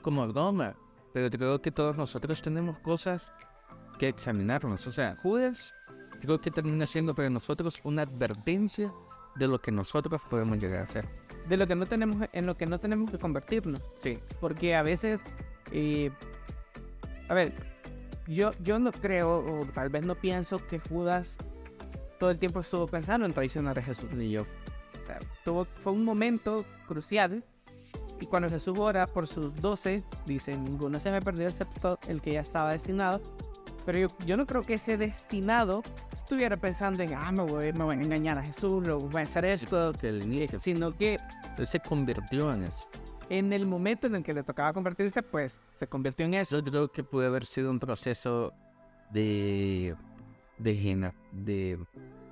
como 0.02 0.28
broma, 0.28 0.76
pero 1.14 1.30
creo 1.30 1.62
que 1.62 1.72
todos 1.72 1.96
nosotros 1.96 2.42
tenemos 2.42 2.78
cosas 2.80 3.34
que 3.98 4.10
examinarnos. 4.10 4.86
O 4.86 4.92
sea, 4.92 5.16
Judas 5.24 5.74
creo 6.20 6.42
que 6.42 6.52
termina 6.52 6.86
siendo 6.86 7.16
para 7.16 7.30
nosotros 7.30 7.80
una 7.84 8.02
advertencia 8.02 8.94
de 9.36 9.48
lo 9.48 9.60
que 9.62 9.72
nosotros 9.72 10.22
podemos 10.30 10.58
llegar 10.58 10.82
a 10.82 10.84
hacer. 10.84 11.27
De 11.48 11.58
lo 11.58 11.68
que 11.68 11.76
no 11.76 11.86
tenemos, 11.86 12.28
en 12.34 12.46
lo 12.46 12.58
que 12.58 12.66
no 12.66 12.80
tenemos 12.80 13.12
que 13.12 13.18
convertirnos. 13.18 13.82
Sí. 13.96 14.20
Porque 14.40 14.76
a 14.76 14.82
veces, 14.84 15.22
eh, 15.72 16.12
a 17.30 17.34
ver, 17.34 17.54
yo, 18.28 18.52
yo 18.62 18.80
no 18.80 18.92
creo, 18.92 19.40
o 19.40 19.66
tal 19.74 19.90
vez 19.90 20.04
no 20.04 20.16
pienso 20.16 20.66
que 20.68 20.80
Judas 20.80 21.38
todo 22.20 22.32
el 22.32 22.40
tiempo 22.40 22.60
estuvo 22.60 22.88
pensando 22.88 23.26
en 23.26 23.34
traicionar 23.34 23.80
a 23.80 23.82
Jesús. 23.82 24.12
Ni 24.14 24.32
yo. 24.32 24.42
O 24.42 25.08
sea, 25.08 25.20
tuvo, 25.44 25.66
fue 25.66 25.94
un 25.94 26.04
momento 26.04 26.66
crucial. 26.88 27.44
Y 28.20 28.26
cuando 28.26 28.50
Jesús 28.50 28.78
ora 28.80 29.08
por 29.08 29.28
sus 29.28 29.56
doce, 29.62 30.04
dice, 30.26 30.58
ninguno 30.58 31.00
se 31.00 31.12
me 31.12 31.22
perdió 31.22 31.48
excepto 31.48 32.00
el 32.08 32.22
que 32.22 32.34
ya 32.34 32.42
estaba 32.42 32.72
destinado. 32.72 33.22
Pero 33.88 34.00
yo, 34.00 34.08
yo 34.26 34.36
no 34.38 34.46
creo 34.46 34.62
que 34.62 34.74
ese 34.76 34.98
destinado 34.98 35.82
estuviera 36.16 36.58
pensando 36.58 37.02
en, 37.02 37.14
ah, 37.14 37.32
me 37.32 37.42
voy, 37.44 37.72
me 37.74 37.86
voy 37.86 37.96
a 37.96 38.02
engañar 38.02 38.38
a 38.38 38.44
Jesús, 38.44 38.86
lo 38.86 39.00
voy 39.00 39.22
a 39.22 39.24
hacer 39.24 39.46
esto, 39.46 39.94
Que 39.94 40.10
el 40.10 40.24
inicio 40.24 40.60
sino 40.60 40.92
que 40.96 41.18
él 41.58 41.66
se 41.66 41.80
convirtió 41.80 42.52
en 42.54 42.64
eso. 42.64 42.88
en 43.30 43.52
el 43.54 43.66
momento 43.66 44.06
en 44.08 44.16
el 44.16 44.24
que 44.24 44.34
le 44.34 44.44
tocaba 44.44 44.74
convertirse, 44.74 45.24
pues 45.24 45.60
se 45.80 45.88
convirtió 45.88 46.26
en 46.26 46.34
eso. 46.36 46.60
Yo 46.60 46.70
creo 46.72 46.92
que 46.92 47.04
puede 47.04 47.28
haber 47.28 47.46
sido 47.46 47.72
un 47.72 47.80
proceso 47.80 48.54
de 49.12 49.96
de, 50.58 50.76
gena- 50.76 51.14
de 51.32 51.80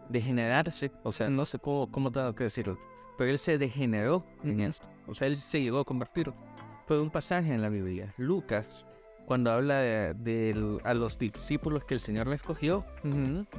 degenerarse, 0.10 0.92
o 1.04 1.12
sea, 1.12 1.30
no 1.30 1.46
sé 1.46 1.58
cómo, 1.60 1.90
cómo 1.92 2.12
tengo 2.12 2.34
que 2.36 2.44
decirlo, 2.46 2.78
pero 3.18 3.30
él 3.32 3.38
se 3.40 3.58
degeneró 3.58 4.26
en 4.44 4.60
esto, 4.62 4.88
o 5.08 5.14
sea, 5.14 5.28
él 5.28 5.38
se 5.38 5.62
llegó 5.62 5.80
a 5.80 5.86
convertir. 5.86 6.34
Fue 6.88 7.00
un 7.02 7.10
pasaje 7.10 7.54
en 7.54 7.62
la 7.62 7.70
Biblia, 7.70 8.14
Lucas, 8.18 8.86
cuando 9.25 9.51
habla 9.51 9.79
de, 9.79 10.13
de 10.13 10.79
a 10.84 10.94
los 10.94 11.17
discípulos 11.17 11.86
que 11.86 11.96
el 11.96 12.00
Señor 12.00 12.27
le 12.27 12.36
escogió, 12.36 12.86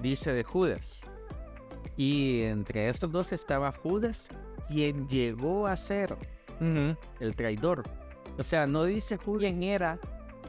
dice 0.02 0.32
de 0.32 0.44
Judas. 0.44 1.02
Y 1.96 2.42
entre 2.42 2.88
estos 2.88 3.10
dos 3.10 3.32
estaba 3.32 3.72
Judas, 3.72 4.28
quien 4.68 5.08
llegó 5.08 5.66
a 5.66 5.76
ser 5.76 6.16
el 6.60 7.36
traidor. 7.36 7.82
O 8.38 8.42
sea, 8.42 8.66
no 8.66 8.84
dice 8.84 9.16
Judas 9.16 9.40
¿Quién 9.40 9.62
era? 9.62 9.98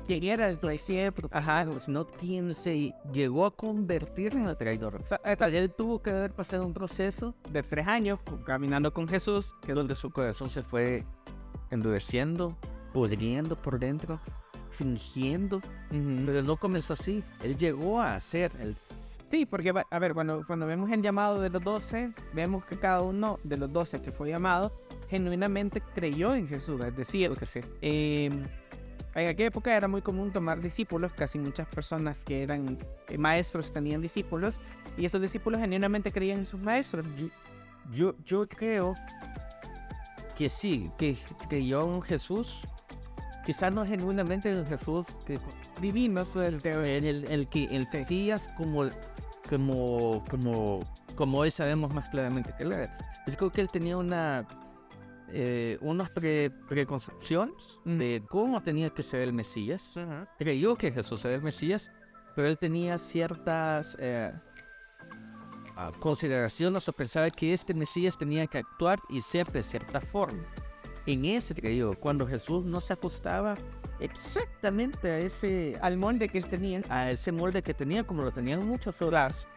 ¿Quién 0.05 0.23
era 0.23 0.49
el 0.49 0.57
traicionero? 0.57 1.27
Ajá, 1.31 1.65
sino 1.79 2.07
quien 2.07 2.53
se 2.53 2.93
llegó 3.11 3.45
a 3.45 3.51
convertir 3.51 4.33
en 4.33 4.47
el 4.47 4.55
traidor. 4.55 5.01
O 5.03 5.05
sea, 5.05 5.19
hasta 5.21 5.47
él 5.47 5.69
tuvo 5.69 6.01
que 6.01 6.11
haber 6.11 6.31
pasado 6.31 6.65
un 6.65 6.73
proceso 6.73 7.35
de 7.49 7.61
tres 7.61 7.87
años 7.87 8.19
caminando 8.45 8.93
con 8.93 9.07
Jesús. 9.09 9.53
Que 9.65 9.73
donde 9.73 9.95
su 9.95 10.09
corazón 10.09 10.49
se 10.49 10.63
fue 10.63 11.03
endureciendo, 11.71 12.55
pudriendo 12.93 13.61
por 13.61 13.79
dentro, 13.79 14.21
fingiendo. 14.77 15.61
Pero 15.89 16.43
no 16.43 16.57
comenzó 16.57 16.93
así. 16.93 17.23
Él 17.43 17.57
llegó 17.57 18.01
a 18.01 18.19
el. 18.59 18.75
Sí, 19.27 19.45
porque, 19.45 19.73
a 19.89 19.99
ver, 19.99 20.13
cuando, 20.13 20.45
cuando 20.47 20.65
vemos 20.65 20.89
el 20.91 21.01
llamado 21.01 21.41
de 21.41 21.49
los 21.49 21.61
doce, 21.61 22.13
vemos 22.33 22.63
que 22.63 22.77
cada 22.77 23.01
uno 23.01 23.39
de 23.43 23.57
los 23.57 23.73
doce 23.73 24.01
que 24.01 24.13
fue 24.13 24.29
llamado 24.29 24.71
genuinamente 25.09 25.81
creyó 25.93 26.35
en 26.35 26.47
Jesús. 26.47 26.79
Es 26.81 26.95
decir, 26.95 27.31
eh, 27.81 28.29
en 29.15 29.27
aquella 29.27 29.47
época 29.47 29.75
era 29.75 29.87
muy 29.87 30.01
común 30.01 30.31
tomar 30.31 30.61
discípulos, 30.61 31.11
casi 31.13 31.39
muchas 31.39 31.67
personas 31.67 32.17
que 32.25 32.43
eran 32.43 32.77
eh, 33.07 33.17
maestros 33.17 33.71
tenían 33.71 34.01
discípulos, 34.01 34.55
y 34.97 35.05
estos 35.05 35.21
discípulos 35.21 35.59
genuinamente 35.59 36.11
creían 36.11 36.39
en 36.39 36.45
sus 36.45 36.59
maestros. 36.59 37.05
Yo, 37.91 38.15
yo 38.25 38.47
creo 38.47 38.95
que 40.37 40.49
sí, 40.49 40.91
que 40.97 41.17
creyó 41.49 41.83
en 41.95 42.01
Jesús. 42.01 42.67
Quizás 43.47 43.73
no 43.73 43.83
genuinamente 43.85 44.51
en 44.51 44.65
Jesús 44.67 45.05
que 45.25 45.39
Divino, 45.81 46.21
el, 46.35 46.59
el, 46.63 47.25
el 47.31 47.47
que 47.47 47.63
el 47.65 47.87
Mesías 47.91 48.47
como 48.57 48.83
como 49.49 50.23
como 50.29 50.81
como 51.15 51.37
hoy 51.39 51.49
sabemos 51.49 51.93
más 51.93 52.09
claramente 52.09 52.53
que 52.57 52.63
él 52.63 52.73
era. 52.73 52.97
Yo 53.25 53.33
creo 53.37 53.49
que 53.49 53.61
él 53.61 53.69
tenía 53.69 53.95
una 53.97 54.45
eh, 55.29 55.77
unas 55.81 56.09
pre- 56.09 56.51
preconcepciones 56.67 57.79
Mm. 57.85 57.97
de 57.97 58.23
cómo 58.29 58.61
tenía 58.61 58.89
que 58.89 59.01
ser 59.03 59.21
el 59.21 59.31
Mesías. 59.33 59.95
Creyó 60.37 60.75
que 60.75 60.91
Jesús 60.91 61.23
era 61.25 61.35
el 61.35 61.41
Mesías, 61.41 61.89
pero 62.35 62.47
él 62.49 62.57
tenía 62.57 62.97
ciertas 62.97 63.95
eh, 63.99 64.31
ah, 65.77 65.91
consideraciones 65.99 66.87
o 66.89 66.93
pensaba 66.93 67.29
que 67.29 67.53
este 67.53 67.73
Mesías 67.73 68.17
tenía 68.17 68.45
que 68.47 68.57
actuar 68.57 68.99
y 69.09 69.21
ser 69.21 69.49
de 69.51 69.63
cierta 69.63 70.01
forma. 70.01 70.43
En 71.07 71.25
ese 71.25 71.55
creyó, 71.55 71.97
cuando 71.99 72.27
Jesús 72.27 72.63
no 72.65 72.79
se 72.81 72.93
ajustaba 72.93 73.55
exactamente 73.99 75.09
a 75.09 75.17
ese 75.19 75.77
Al 75.81 75.97
molde 75.97 76.29
que 76.29 76.37
él 76.37 76.45
tenía. 76.45 76.81
a 76.89 77.09
ese 77.11 77.31
molde 77.31 77.61
que 77.63 77.73
tenía, 77.73 78.03
como 78.03 78.23
lo 78.23 78.31
tenían 78.31 78.65
muchos 78.67 79.01
otros. 79.01 79.47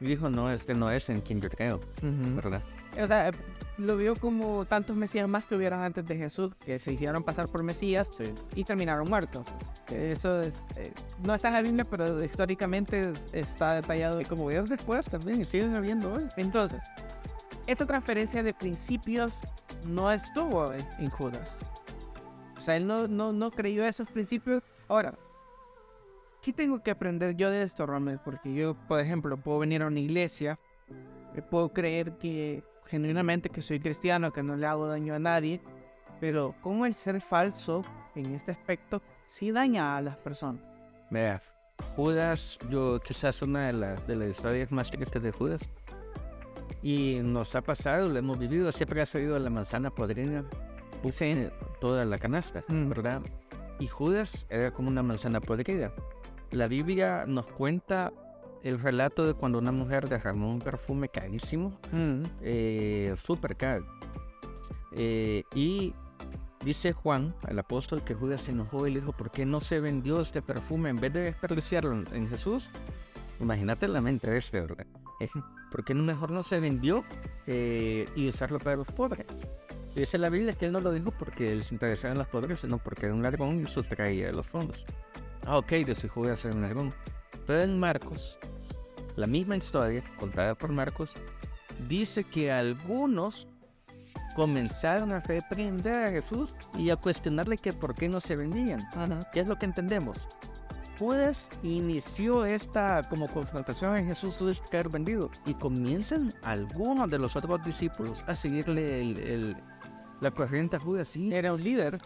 Y 0.00 0.06
dijo, 0.06 0.28
no, 0.30 0.50
este 0.50 0.74
no 0.74 0.90
es 0.90 1.08
en 1.10 1.20
quien 1.20 1.40
yo 1.40 1.48
creo, 1.48 1.80
¿verdad? 2.02 2.62
O 3.00 3.06
sea, 3.06 3.30
lo 3.78 3.96
vio 3.96 4.16
como 4.16 4.64
tantos 4.64 4.96
mesías 4.96 5.28
más 5.28 5.46
que 5.46 5.54
hubieran 5.54 5.80
antes 5.80 6.04
de 6.06 6.16
Jesús, 6.16 6.52
que 6.64 6.78
se 6.80 6.92
hicieron 6.92 7.22
pasar 7.22 7.48
por 7.48 7.62
mesías 7.62 8.08
Sí. 8.12 8.24
y 8.56 8.64
terminaron 8.64 9.08
muertos. 9.08 9.46
Eso 9.90 10.40
es, 10.42 10.52
eh, 10.76 10.92
no 11.24 11.34
está 11.34 11.48
en 11.48 11.54
la 11.54 11.62
Biblia, 11.62 11.84
pero 11.88 12.22
históricamente 12.22 13.10
es- 13.12 13.24
está 13.32 13.74
detallado. 13.74 14.20
Y 14.20 14.24
como 14.24 14.46
veo 14.46 14.64
después 14.64 15.06
también, 15.06 15.40
y 15.40 15.44
siguen 15.44 15.74
habiendo 15.76 16.12
hoy. 16.12 16.24
Entonces, 16.36 16.82
esta 17.66 17.86
transferencia 17.86 18.42
de 18.42 18.54
principios 18.54 19.40
no 19.86 20.10
estuvo 20.10 20.72
en, 20.72 20.86
en 20.98 21.10
Judas. 21.10 21.64
O 22.58 22.60
sea, 22.60 22.76
él 22.76 22.86
no, 22.86 23.08
no, 23.08 23.32
no 23.32 23.50
creyó 23.50 23.84
esos 23.84 24.08
principios. 24.10 24.62
Ahora, 24.88 25.18
¿qué 26.40 26.52
tengo 26.52 26.82
que 26.82 26.90
aprender 26.90 27.34
yo 27.36 27.50
de 27.50 27.62
esto, 27.62 27.86
Rommel? 27.86 28.20
Porque 28.24 28.54
yo, 28.54 28.74
por 28.86 29.00
ejemplo, 29.00 29.36
puedo 29.36 29.60
venir 29.60 29.82
a 29.82 29.86
una 29.86 30.00
iglesia, 30.00 30.58
eh, 31.34 31.42
puedo 31.42 31.72
creer 31.72 32.18
que 32.18 32.62
genuinamente 32.86 33.48
que 33.48 33.62
soy 33.62 33.80
cristiano, 33.80 34.32
que 34.32 34.42
no 34.42 34.56
le 34.56 34.66
hago 34.66 34.86
daño 34.86 35.14
a 35.14 35.18
nadie, 35.18 35.60
pero 36.20 36.54
¿cómo 36.60 36.86
el 36.86 36.94
ser 36.94 37.20
falso 37.20 37.84
en 38.14 38.34
este 38.34 38.52
aspecto 38.52 39.02
sí 39.26 39.50
daña 39.50 39.96
a 39.96 40.00
las 40.00 40.16
personas? 40.18 40.62
Mira, 41.10 41.42
Judas, 41.96 42.58
yo 42.70 43.00
quizás 43.00 43.42
una 43.42 43.66
de, 43.66 43.72
las 43.72 44.06
de 44.06 44.16
las 44.16 44.28
historias 44.28 44.70
más 44.70 44.90
tristes 44.90 45.22
de 45.22 45.32
Judas. 45.32 45.68
Y 46.82 47.20
nos 47.22 47.54
ha 47.54 47.62
pasado, 47.62 48.08
lo 48.08 48.18
hemos 48.18 48.38
vivido, 48.38 48.70
siempre 48.72 49.00
ha 49.02 49.06
salido 49.06 49.38
la 49.38 49.50
manzana 49.50 49.90
podrida, 49.90 50.44
puse 51.02 51.50
toda 51.80 52.04
la 52.04 52.18
canasta, 52.18 52.62
Mm. 52.68 52.88
¿verdad? 52.88 53.22
Y 53.78 53.86
Judas 53.86 54.46
era 54.50 54.72
como 54.72 54.88
una 54.88 55.02
manzana 55.02 55.40
podrida. 55.40 55.92
La 56.50 56.68
Biblia 56.68 57.24
nos 57.26 57.46
cuenta 57.46 58.12
el 58.62 58.78
relato 58.78 59.26
de 59.26 59.34
cuando 59.34 59.58
una 59.58 59.72
mujer 59.72 60.08
derramó 60.08 60.50
un 60.50 60.58
perfume 60.60 61.08
carísimo, 61.08 61.78
eh, 62.42 63.14
súper 63.16 63.56
caro. 63.56 63.86
Eh, 64.92 65.42
y 65.54 65.94
dice 66.64 66.92
Juan, 66.92 67.34
el 67.48 67.58
apóstol, 67.58 68.02
que 68.04 68.14
Judas 68.14 68.42
se 68.42 68.50
enojó 68.52 68.86
y 68.86 68.92
le 68.92 69.00
dijo, 69.00 69.12
¿por 69.12 69.30
qué 69.30 69.46
no 69.46 69.60
se 69.60 69.80
vendió 69.80 70.20
este 70.20 70.42
perfume 70.42 70.90
en 70.90 70.96
vez 70.96 71.12
de 71.12 71.20
desperdiciarlo 71.22 71.92
en- 71.92 72.06
en 72.12 72.28
Jesús? 72.28 72.70
Imagínate 73.40 73.88
la 73.88 74.00
mente 74.00 74.30
de 74.30 74.38
este, 74.38 74.60
¿verdad? 74.60 74.86
¿Por 75.72 75.84
qué 75.84 75.94
no 75.94 76.02
mejor 76.04 76.30
no 76.30 76.42
se 76.42 76.60
vendió 76.60 77.02
eh, 77.46 78.06
y 78.14 78.28
usarlo 78.28 78.58
para 78.58 78.76
los 78.76 78.86
pobres? 78.86 79.26
Y 79.96 80.00
dice 80.00 80.18
la 80.18 80.28
Biblia 80.28 80.52
que 80.52 80.66
él 80.66 80.72
no 80.72 80.80
lo 80.80 80.92
dijo 80.92 81.10
porque 81.18 81.50
él 81.50 81.64
se 81.64 81.74
interesaba 81.74 82.12
en 82.12 82.18
los 82.18 82.28
pobres, 82.28 82.60
sino 82.60 82.78
porque 82.78 83.06
era 83.06 83.14
un 83.14 83.22
ladrón 83.22 83.62
y 83.62 83.66
sustraía 83.66 84.26
de 84.26 84.32
los 84.32 84.46
fondos. 84.46 84.84
Ah, 85.46 85.56
ok, 85.56 85.72
dice 85.86 86.08
Judas 86.08 86.44
era 86.44 86.54
un 86.54 86.62
ladrón. 86.62 86.94
Pero 87.46 87.62
en 87.62 87.78
Marcos, 87.80 88.38
la 89.16 89.26
misma 89.26 89.56
historia, 89.56 90.04
contada 90.18 90.54
por 90.54 90.70
Marcos, 90.70 91.16
dice 91.88 92.22
que 92.22 92.52
algunos 92.52 93.48
comenzaron 94.36 95.12
a 95.12 95.20
reprender 95.20 96.06
a 96.06 96.10
Jesús 96.10 96.54
y 96.74 96.90
a 96.90 96.96
cuestionarle 96.96 97.56
que 97.56 97.72
por 97.72 97.94
qué 97.94 98.08
no 98.08 98.20
se 98.20 98.36
vendían. 98.36 98.80
¿Qué 99.32 99.40
es 99.40 99.46
lo 99.46 99.58
que 99.58 99.66
entendemos? 99.66 100.28
Judas 101.02 101.48
inició 101.64 102.44
esta 102.44 103.02
como 103.08 103.26
confrontación 103.26 103.96
en 103.96 104.06
Jesús 104.06 104.36
tuvo 104.36 104.52
que 104.70 104.76
haber 104.76 104.88
vendido 104.88 105.30
y 105.44 105.54
comienzan 105.54 106.32
algunos 106.44 107.10
de 107.10 107.18
los 107.18 107.34
otros 107.34 107.62
discípulos 107.64 108.22
a 108.28 108.36
seguirle 108.36 109.00
el, 109.00 109.18
el- 109.18 109.56
la 110.20 110.30
corriente 110.30 110.76
a 110.76 110.78
Judas. 110.78 111.08
Sí, 111.08 111.34
Era 111.34 111.52
un 111.52 111.64
líder. 111.64 111.98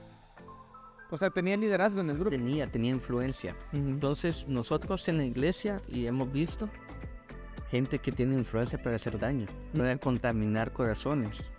O 1.10 1.18
sea, 1.18 1.28
tenía 1.28 1.56
liderazgo 1.58 2.00
en 2.00 2.08
el 2.08 2.16
grupo. 2.16 2.30
tenía, 2.30 2.66
tenía 2.66 2.90
influencia. 2.90 3.54
Entonces 3.74 4.48
nosotros 4.48 5.06
en 5.08 5.18
la 5.18 5.24
iglesia 5.26 5.82
y 5.88 6.06
hemos 6.06 6.32
visto 6.32 6.70
gente 7.70 7.98
que 7.98 8.12
tiene 8.12 8.34
influencia 8.34 8.80
para 8.82 8.96
hacer 8.96 9.18
daño, 9.18 9.46
para 9.76 9.98
contaminar 9.98 10.72
corazones. 10.72 11.50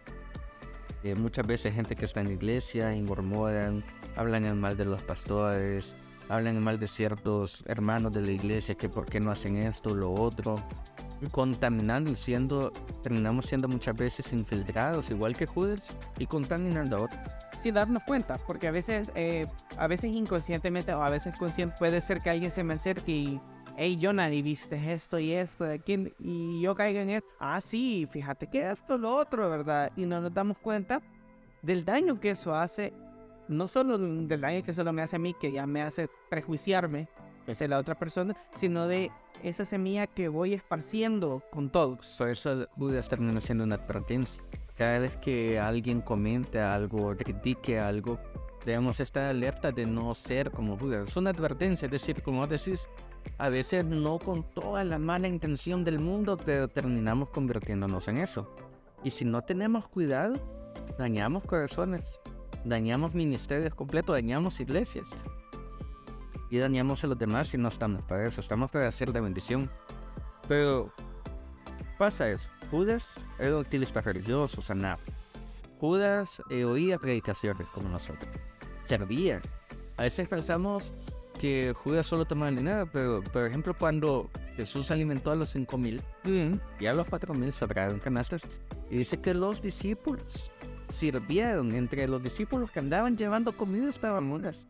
Eh, 1.04 1.14
muchas 1.14 1.46
veces 1.46 1.76
gente 1.76 1.96
que 1.96 2.06
está 2.06 2.22
en 2.22 2.28
la 2.28 2.34
iglesia 2.34 2.96
y 2.96 3.04
murmuran, 3.04 3.84
hablan 4.16 4.44
en 4.46 4.60
mal 4.60 4.76
de 4.76 4.86
los 4.86 5.04
pastores, 5.04 5.96
hablan 6.30 6.64
mal 6.64 6.80
de 6.80 6.88
ciertos 6.88 7.64
hermanos 7.68 8.12
de 8.12 8.22
la 8.22 8.32
iglesia 8.32 8.76
que 8.76 8.90
por 8.90 9.06
qué 9.06 9.20
no 9.20 9.32
hacen 9.32 9.58
esto, 9.58 9.96
lo 9.96 10.14
otro, 10.14 10.62
contaminando 11.32 12.12
y 12.12 12.16
siendo, 12.16 12.72
terminamos 13.02 13.46
siendo 13.46 13.68
muchas 13.68 13.96
veces 13.96 14.32
infiltrados, 14.34 15.10
igual 15.10 15.36
que 15.36 15.46
Judas, 15.46 15.90
y 16.20 16.26
contaminando 16.26 16.98
a 16.98 17.02
otros. 17.04 17.20
sin 17.60 17.74
darnos 17.74 18.04
cuenta, 18.04 18.38
porque 18.46 18.68
a 18.68 18.72
veces, 18.72 19.12
eh, 19.16 19.48
a 19.78 19.88
veces 19.88 20.12
inconscientemente 20.14 20.94
o 20.94 21.02
a 21.02 21.10
veces 21.10 21.36
consciente 21.38 21.76
puede 21.80 22.02
ser 22.02 22.22
que 22.22 22.30
alguien 22.30 22.52
se 22.52 22.64
me 22.64 22.76
acerque 22.76 23.12
y, 23.12 23.42
hey 23.78 23.98
Jonah, 24.00 24.32
y 24.32 24.42
viste 24.44 24.94
esto 24.94 25.18
y 25.18 25.32
esto 25.32 25.64
de 25.64 25.76
aquí, 25.76 26.14
y 26.20 26.62
yo 26.62 26.76
caiga 26.76 27.02
en 27.02 27.10
esto. 27.10 27.30
Ah, 27.40 27.60
sí, 27.62 28.08
fíjate 28.12 28.48
que 28.48 28.70
esto, 28.70 28.98
lo 28.98 29.16
otro, 29.16 29.50
¿verdad? 29.50 29.92
Y 29.96 30.06
no 30.06 30.22
nos 30.22 30.34
damos 30.34 30.58
cuenta 30.60 31.02
del 31.64 31.84
daño 31.84 32.20
que 32.20 32.32
eso 32.32 32.54
hace, 32.54 32.94
no 33.48 33.68
solo 33.68 33.98
del 33.98 34.42
daño 34.42 34.64
que 34.64 34.74
solo 34.74 34.94
me 34.94 35.02
hace 35.02 35.16
a 35.16 35.20
mí, 35.20 35.34
que 35.34 35.52
ya 35.52 35.66
me 35.68 35.82
hace 35.82 36.10
prejuiciarme 36.30 37.08
hacia 37.48 37.68
la 37.68 37.80
otra 37.80 37.96
persona, 37.96 38.36
sino 38.54 38.88
de 38.88 39.12
esa 39.44 39.66
semilla 39.66 40.08
que 40.08 40.28
voy 40.28 40.54
esparciendo 40.54 41.44
con 41.52 41.70
todos. 41.70 42.20
Eso 42.22 42.68
Judas 42.78 43.08
termina 43.08 43.40
siendo 43.42 43.64
una 43.64 43.76
advertencia. 43.76 44.44
Cada 44.76 45.00
vez 45.00 45.18
que 45.18 45.60
alguien 45.60 46.02
comente 46.02 46.60
algo, 46.60 47.16
critique 47.16 47.80
algo, 47.80 48.20
debemos 48.66 49.00
estar 49.00 49.24
alerta 49.24 49.72
de 49.72 49.86
no 49.86 50.14
ser 50.14 50.52
como 50.52 50.78
Judas. 50.78 51.10
Es 51.10 51.18
una 51.18 51.32
advertencia, 51.32 51.86
es 51.86 51.92
decir, 51.92 52.22
como 52.22 52.46
decís, 52.48 52.90
a 53.38 53.50
veces 53.50 53.86
no 53.86 54.20
con 54.20 54.44
toda 54.44 54.84
la 54.84 55.00
mala 55.00 55.28
intención 55.28 55.84
del 55.84 56.00
mundo, 56.00 56.38
pero 56.38 56.68
terminamos 56.68 57.30
convirtiéndonos 57.30 58.08
en 58.08 58.18
eso. 58.18 58.54
Y 59.04 59.10
si 59.10 59.26
no 59.26 59.42
tenemos 59.42 59.88
cuidado, 59.88 60.36
dañamos 60.98 61.44
corazones, 61.44 62.20
dañamos 62.66 63.14
ministerios 63.14 63.74
completos, 63.76 64.16
dañamos 64.16 64.60
iglesias. 64.60 65.10
Y 66.50 66.58
dañamos 66.58 67.04
a 67.04 67.08
los 67.08 67.18
demás 67.18 67.50
si 67.50 67.58
no 67.58 67.68
estamos 67.68 68.04
para 68.06 68.26
eso, 68.26 68.42
estamos 68.42 68.72
para 68.72 68.88
hacer 68.88 69.12
de 69.12 69.22
bendición. 69.22 69.70
Pero 70.48 70.94
pasa 71.98 72.30
eso. 72.30 72.48
Judas 72.72 73.26
era 73.40 73.56
un 73.56 73.62
activista 73.62 74.02
religioso, 74.02 74.62
sanado. 74.62 75.00
Judas 75.80 76.42
eh, 76.50 76.64
oía 76.64 76.98
predicaciones 76.98 77.68
como 77.74 77.90
nosotros. 77.90 78.32
Servía. 78.86 79.42
A 79.98 80.04
veces 80.04 80.28
pensamos 80.28 80.94
que 81.38 81.74
Judas 81.74 82.08
solo 82.08 82.26
tomaba 82.26 82.50
el 82.50 82.56
dinero, 82.56 82.90
pero 82.92 83.24
por 83.24 83.46
ejemplo 83.46 83.76
cuando 83.78 84.30
Jesús 84.56 84.90
alimentó 84.92 85.32
a 85.32 85.36
los 85.36 85.50
5000 85.50 86.02
y 86.80 86.86
a 86.86 86.94
los 86.94 87.08
4000 87.08 87.54
sobraron 87.54 88.00
canastas, 88.00 88.48
y 88.90 88.98
dice 88.98 89.22
que 89.22 89.34
los 89.34 89.62
discípulos 89.62 90.52
sirvieron 90.90 91.74
entre 91.74 92.08
los 92.08 92.22
discípulos 92.24 92.72
que 92.72 92.80
andaban 92.80 93.18
llevando 93.18 93.52
comida 93.56 93.90
estaban 93.90 94.24
mudas. 94.26 94.68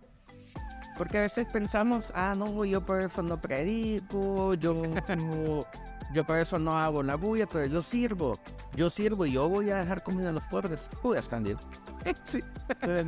Porque 0.97 1.19
a 1.19 1.21
veces 1.21 1.45
pensamos, 1.51 2.11
ah, 2.15 2.33
no, 2.35 2.65
yo 2.65 2.83
por 2.85 2.99
eso 2.99 3.21
no 3.21 3.39
predico, 3.39 4.53
yo, 4.55 4.73
no- 4.73 5.65
Yo 6.13 6.23
por 6.25 6.37
eso 6.37 6.57
no 6.57 6.77
hago 6.77 7.03
la 7.03 7.15
bulla, 7.15 7.45
pero 7.47 7.65
yo 7.65 7.81
sirvo. 7.81 8.39
Yo 8.75 8.89
sirvo 8.89 9.25
y 9.25 9.33
yo 9.33 9.49
voy 9.49 9.69
a 9.71 9.77
dejar 9.77 10.01
comida 10.03 10.29
a 10.29 10.31
los 10.31 10.43
pobres. 10.43 10.89
Judas 11.01 11.27
también. 11.27 11.57
sí, 12.23 12.39
pero 12.79 12.97
en 12.99 13.07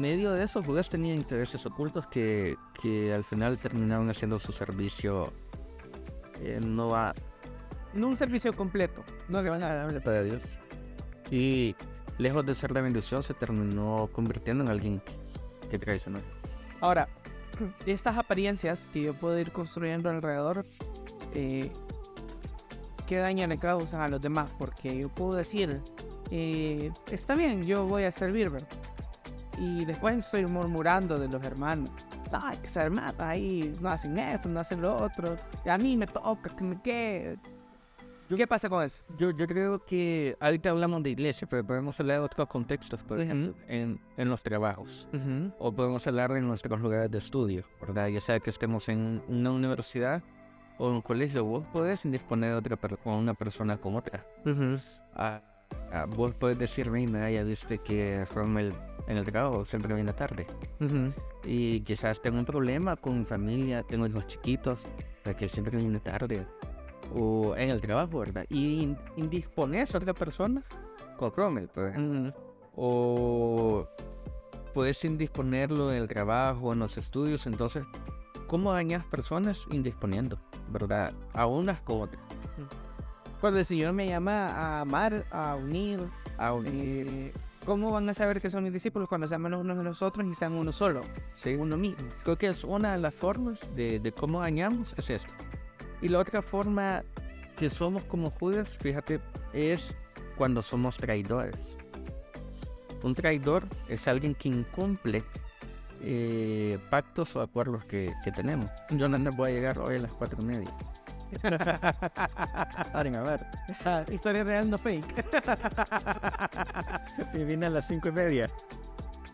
medio. 0.00 0.32
De 0.32 0.42
eso, 0.42 0.62
Judas 0.64 0.88
tenía 0.88 1.14
intereses 1.14 1.64
ocultos 1.64 2.08
que, 2.08 2.56
que 2.82 3.14
al 3.14 3.22
final 3.24 3.56
terminaron 3.56 4.10
haciendo 4.10 4.36
su 4.40 4.50
servicio 4.50 5.32
eh, 6.40 6.58
no 6.60 6.94
a 6.96 7.14
No 7.94 8.08
un 8.08 8.16
servicio 8.16 8.52
completo, 8.54 9.04
no 9.28 9.38
agradable. 9.38 10.00
para 10.00 10.24
Dios. 10.24 10.42
Y 11.30 11.76
lejos 12.18 12.44
de 12.44 12.54
ser 12.54 12.72
la 12.72 12.80
bendición, 12.80 13.22
se 13.22 13.34
terminó 13.34 14.08
convirtiendo 14.12 14.64
en 14.64 14.70
alguien 14.70 15.02
que 15.70 15.78
traicionó. 15.78 16.20
Ahora, 16.80 17.08
estas 17.86 18.16
apariencias 18.16 18.86
que 18.92 19.02
yo 19.02 19.14
puedo 19.14 19.38
ir 19.38 19.52
construyendo 19.52 20.10
alrededor, 20.10 20.66
eh, 21.34 21.70
¿qué 23.06 23.16
daño 23.18 23.46
le 23.46 23.58
causan 23.58 24.00
a 24.00 24.08
los 24.08 24.20
demás? 24.20 24.50
Porque 24.58 24.96
yo 24.96 25.08
puedo 25.08 25.34
decir, 25.34 25.80
eh, 26.30 26.90
está 27.10 27.34
bien, 27.34 27.62
yo 27.64 27.86
voy 27.86 28.04
a 28.04 28.12
servir, 28.12 28.50
¿verdad? 28.50 28.68
Y 29.58 29.84
después 29.84 30.16
estoy 30.16 30.46
murmurando 30.46 31.18
de 31.18 31.28
los 31.28 31.42
hermanos. 31.44 31.90
Ay, 32.32 32.56
que 32.58 32.68
se 32.68 32.80
hermanos 32.80 33.14
ahí 33.18 33.76
no 33.80 33.90
hacen 33.90 34.18
esto, 34.18 34.48
no 34.48 34.60
hacen 34.60 34.80
lo 34.80 34.96
otro. 34.96 35.36
A 35.68 35.76
mí 35.76 35.96
me 35.96 36.06
toca, 36.06 36.54
que 36.56 36.64
me 36.64 36.80
quede. 36.80 37.38
¿Qué 38.36 38.46
pasa 38.46 38.68
con 38.68 38.82
eso? 38.84 39.02
Yo, 39.18 39.30
yo 39.30 39.46
creo 39.46 39.84
que 39.84 40.36
ahorita 40.40 40.70
hablamos 40.70 41.02
de 41.02 41.10
iglesia, 41.10 41.48
pero 41.48 41.64
podemos 41.66 41.98
hablar 42.00 42.18
de 42.18 42.24
otros 42.24 42.46
contextos, 42.48 43.00
por 43.02 43.18
ejemplo, 43.20 43.54
en, 43.68 44.00
en 44.16 44.28
los 44.28 44.42
trabajos. 44.42 45.08
O 45.58 45.72
podemos 45.72 46.06
hablar 46.06 46.32
de 46.32 46.40
nuestros 46.40 46.80
lugares 46.80 47.10
de 47.10 47.18
estudio, 47.18 47.64
¿verdad? 47.80 48.08
Ya 48.08 48.20
sea 48.20 48.40
que 48.40 48.50
estemos 48.50 48.88
en 48.88 49.22
una 49.28 49.50
universidad 49.50 50.22
o 50.78 50.88
en 50.88 50.94
un 50.96 51.02
colegio, 51.02 51.44
vos 51.44 51.66
podés 51.72 52.04
indisponer 52.04 52.52
a 52.52 52.58
otra 52.58 52.76
per- 52.76 52.98
con 52.98 53.14
una 53.14 53.34
persona 53.34 53.76
como 53.76 53.98
otra. 53.98 54.24
Ah, 55.14 55.42
ah, 55.92 56.06
vos 56.08 56.32
podés 56.34 56.58
decirme, 56.58 57.06
mira, 57.06 57.30
ya 57.30 57.42
viste 57.42 57.78
que 57.78 58.24
Rommel 58.34 58.72
en 59.06 59.16
el 59.18 59.24
trabajo 59.24 59.64
siempre 59.64 59.92
viene 59.94 60.12
tarde. 60.12 60.46
Y 61.44 61.80
quizás 61.80 62.20
tengo 62.22 62.38
un 62.38 62.44
problema 62.44 62.96
con 62.96 63.18
mi 63.18 63.24
familia, 63.24 63.82
tengo 63.82 64.06
hijos 64.06 64.26
chiquitos, 64.26 64.86
que 65.36 65.48
siempre 65.48 65.76
viene 65.76 66.00
tarde. 66.00 66.46
O 67.18 67.54
en 67.56 67.70
el 67.70 67.80
trabajo, 67.80 68.20
¿verdad? 68.20 68.46
Y 68.48 68.82
in- 68.82 68.98
indispones 69.16 69.94
a 69.94 69.98
otra 69.98 70.14
persona 70.14 70.62
con 71.16 71.32
Rommel, 71.34 71.68
por 71.68 71.88
ejemplo. 71.88 72.32
O 72.76 73.86
puedes 74.74 75.04
indisponerlo 75.04 75.92
en 75.92 76.02
el 76.02 76.08
trabajo, 76.08 76.72
en 76.72 76.78
los 76.78 76.96
estudios. 76.96 77.46
Entonces, 77.46 77.84
¿cómo 78.46 78.72
dañas 78.72 79.04
personas 79.06 79.66
indisponiendo? 79.70 80.38
¿Verdad? 80.70 81.12
A 81.34 81.46
unas 81.46 81.80
como 81.80 82.02
otras. 82.02 82.22
Cuando 83.40 83.58
el 83.58 83.64
Señor 83.64 83.92
me 83.94 84.06
llama 84.06 84.48
a 84.48 84.80
amar, 84.82 85.26
a 85.30 85.56
unir, 85.56 86.00
A 86.38 86.52
un- 86.54 86.64
eh, 86.68 87.32
¿cómo 87.66 87.90
van 87.90 88.08
a 88.08 88.14
saber 88.14 88.40
que 88.40 88.48
son 88.50 88.64
mis 88.64 88.72
discípulos 88.72 89.08
cuando 89.08 89.26
se 89.28 89.34
aman 89.34 89.52
unos 89.54 89.76
a 89.78 89.82
los 89.82 90.00
otros 90.00 90.26
y 90.26 90.34
sean 90.34 90.52
uno 90.54 90.72
solo? 90.72 91.00
Sí, 91.34 91.54
uno 91.54 91.76
mismo. 91.76 92.06
Creo 92.22 92.38
que 92.38 92.46
es 92.46 92.64
una 92.64 92.92
de 92.92 92.98
las 92.98 93.14
formas 93.14 93.68
de, 93.74 93.98
de 94.00 94.12
cómo 94.12 94.40
dañamos, 94.40 94.94
es 94.96 95.10
esto. 95.10 95.34
Y 96.02 96.08
la 96.08 96.18
otra 96.18 96.42
forma 96.42 97.02
que 97.56 97.70
somos 97.70 98.02
como 98.04 98.30
Judas, 98.30 98.78
fíjate, 98.78 99.20
es 99.52 99.94
cuando 100.36 100.62
somos 100.62 100.96
traidores. 100.96 101.76
Un 103.02 103.14
traidor 103.14 103.64
es 103.88 104.08
alguien 104.08 104.34
que 104.34 104.48
incumple 104.48 105.22
eh, 106.02 106.78
pactos 106.88 107.36
o 107.36 107.42
acuerdos 107.42 107.84
que, 107.84 108.12
que 108.24 108.32
tenemos. 108.32 108.70
Yo 108.90 109.08
no 109.08 109.30
voy 109.32 109.50
a 109.50 109.54
llegar 109.54 109.78
hoy 109.78 109.96
a 109.96 110.00
las 110.00 110.12
cuatro 110.12 110.38
y 110.42 110.46
media. 110.46 110.70
Paren 112.92 113.16
a 113.16 113.22
ver. 113.22 113.46
Historia 114.12 114.44
real, 114.44 114.70
no 114.70 114.78
fake. 114.78 115.24
Y 117.34 117.44
vine 117.44 117.66
a 117.66 117.70
las 117.70 117.86
cinco 117.86 118.08
y 118.08 118.12
media. 118.12 118.50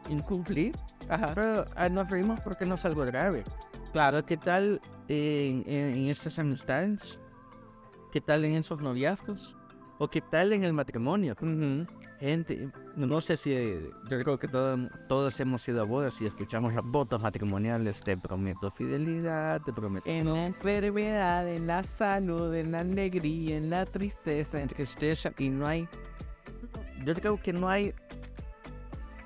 Incumplir. 0.08 0.76
Ajá. 1.08 1.32
Pero 1.34 1.64
ah, 1.76 1.88
nos 1.88 2.10
reímos 2.10 2.40
porque 2.40 2.66
no 2.66 2.74
es 2.74 2.84
algo 2.84 3.04
grave. 3.04 3.44
Claro, 3.92 4.24
¿qué 4.26 4.36
tal 4.36 4.80
en, 5.08 5.62
en, 5.66 5.88
en 5.96 6.06
estas 6.08 6.38
amistades? 6.38 7.18
¿Qué 8.12 8.20
tal 8.20 8.44
en 8.44 8.54
esos 8.54 8.80
noviazgos? 8.80 9.56
¿O 9.98 10.08
qué 10.08 10.20
tal 10.20 10.52
en 10.52 10.62
el 10.64 10.72
matrimonio? 10.72 11.34
Gente, 12.20 12.70
no 12.96 13.20
sé 13.20 13.36
si, 13.36 13.52
yo 14.10 14.20
creo 14.20 14.38
que 14.38 14.48
todo- 14.48 14.88
todos 15.08 15.38
hemos 15.40 15.66
ido 15.68 15.82
a 15.82 15.84
bodas 15.84 16.20
y 16.22 16.26
escuchamos 16.26 16.72
las 16.74 16.84
votos 16.84 17.20
matrimoniales, 17.20 18.00
te 18.02 18.16
prometo 18.16 18.70
fidelidad, 18.70 19.60
te 19.62 19.72
prometo 19.72 20.08
En 20.08 20.32
la 20.32 20.46
enfermedad, 20.46 21.46
en 21.48 21.66
la 21.66 21.82
salud, 21.82 22.54
en 22.54 22.72
la 22.72 22.80
alegría, 22.80 23.56
en 23.58 23.68
la 23.70 23.84
tristeza. 23.84 24.60
en- 24.60 24.68
tristeza 24.68 25.32
y 25.38 25.48
no 25.50 25.66
hay, 25.66 25.86
yo 27.04 27.14
creo 27.14 27.40
que 27.40 27.52
no 27.52 27.68
hay 27.68 27.92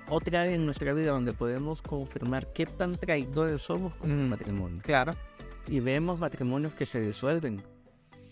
otra 0.09 0.43
área 0.43 0.55
en 0.55 0.65
nuestra 0.65 0.93
vida 0.93 1.13
donde 1.13 1.33
podemos 1.33 1.83
confirmar 1.83 2.53
qué 2.53 2.67
tan 2.67 2.97
traidores 2.97 3.63
somos 3.63 3.95
como 3.97 4.15
Mm. 4.15 4.29
matrimonio. 4.31 4.81
Claro. 4.83 5.13
Y 5.69 5.81
vemos 5.81 6.19
matrimonios 6.19 6.73
que 6.75 6.87
se 6.87 7.01
disuelven. 7.01 7.63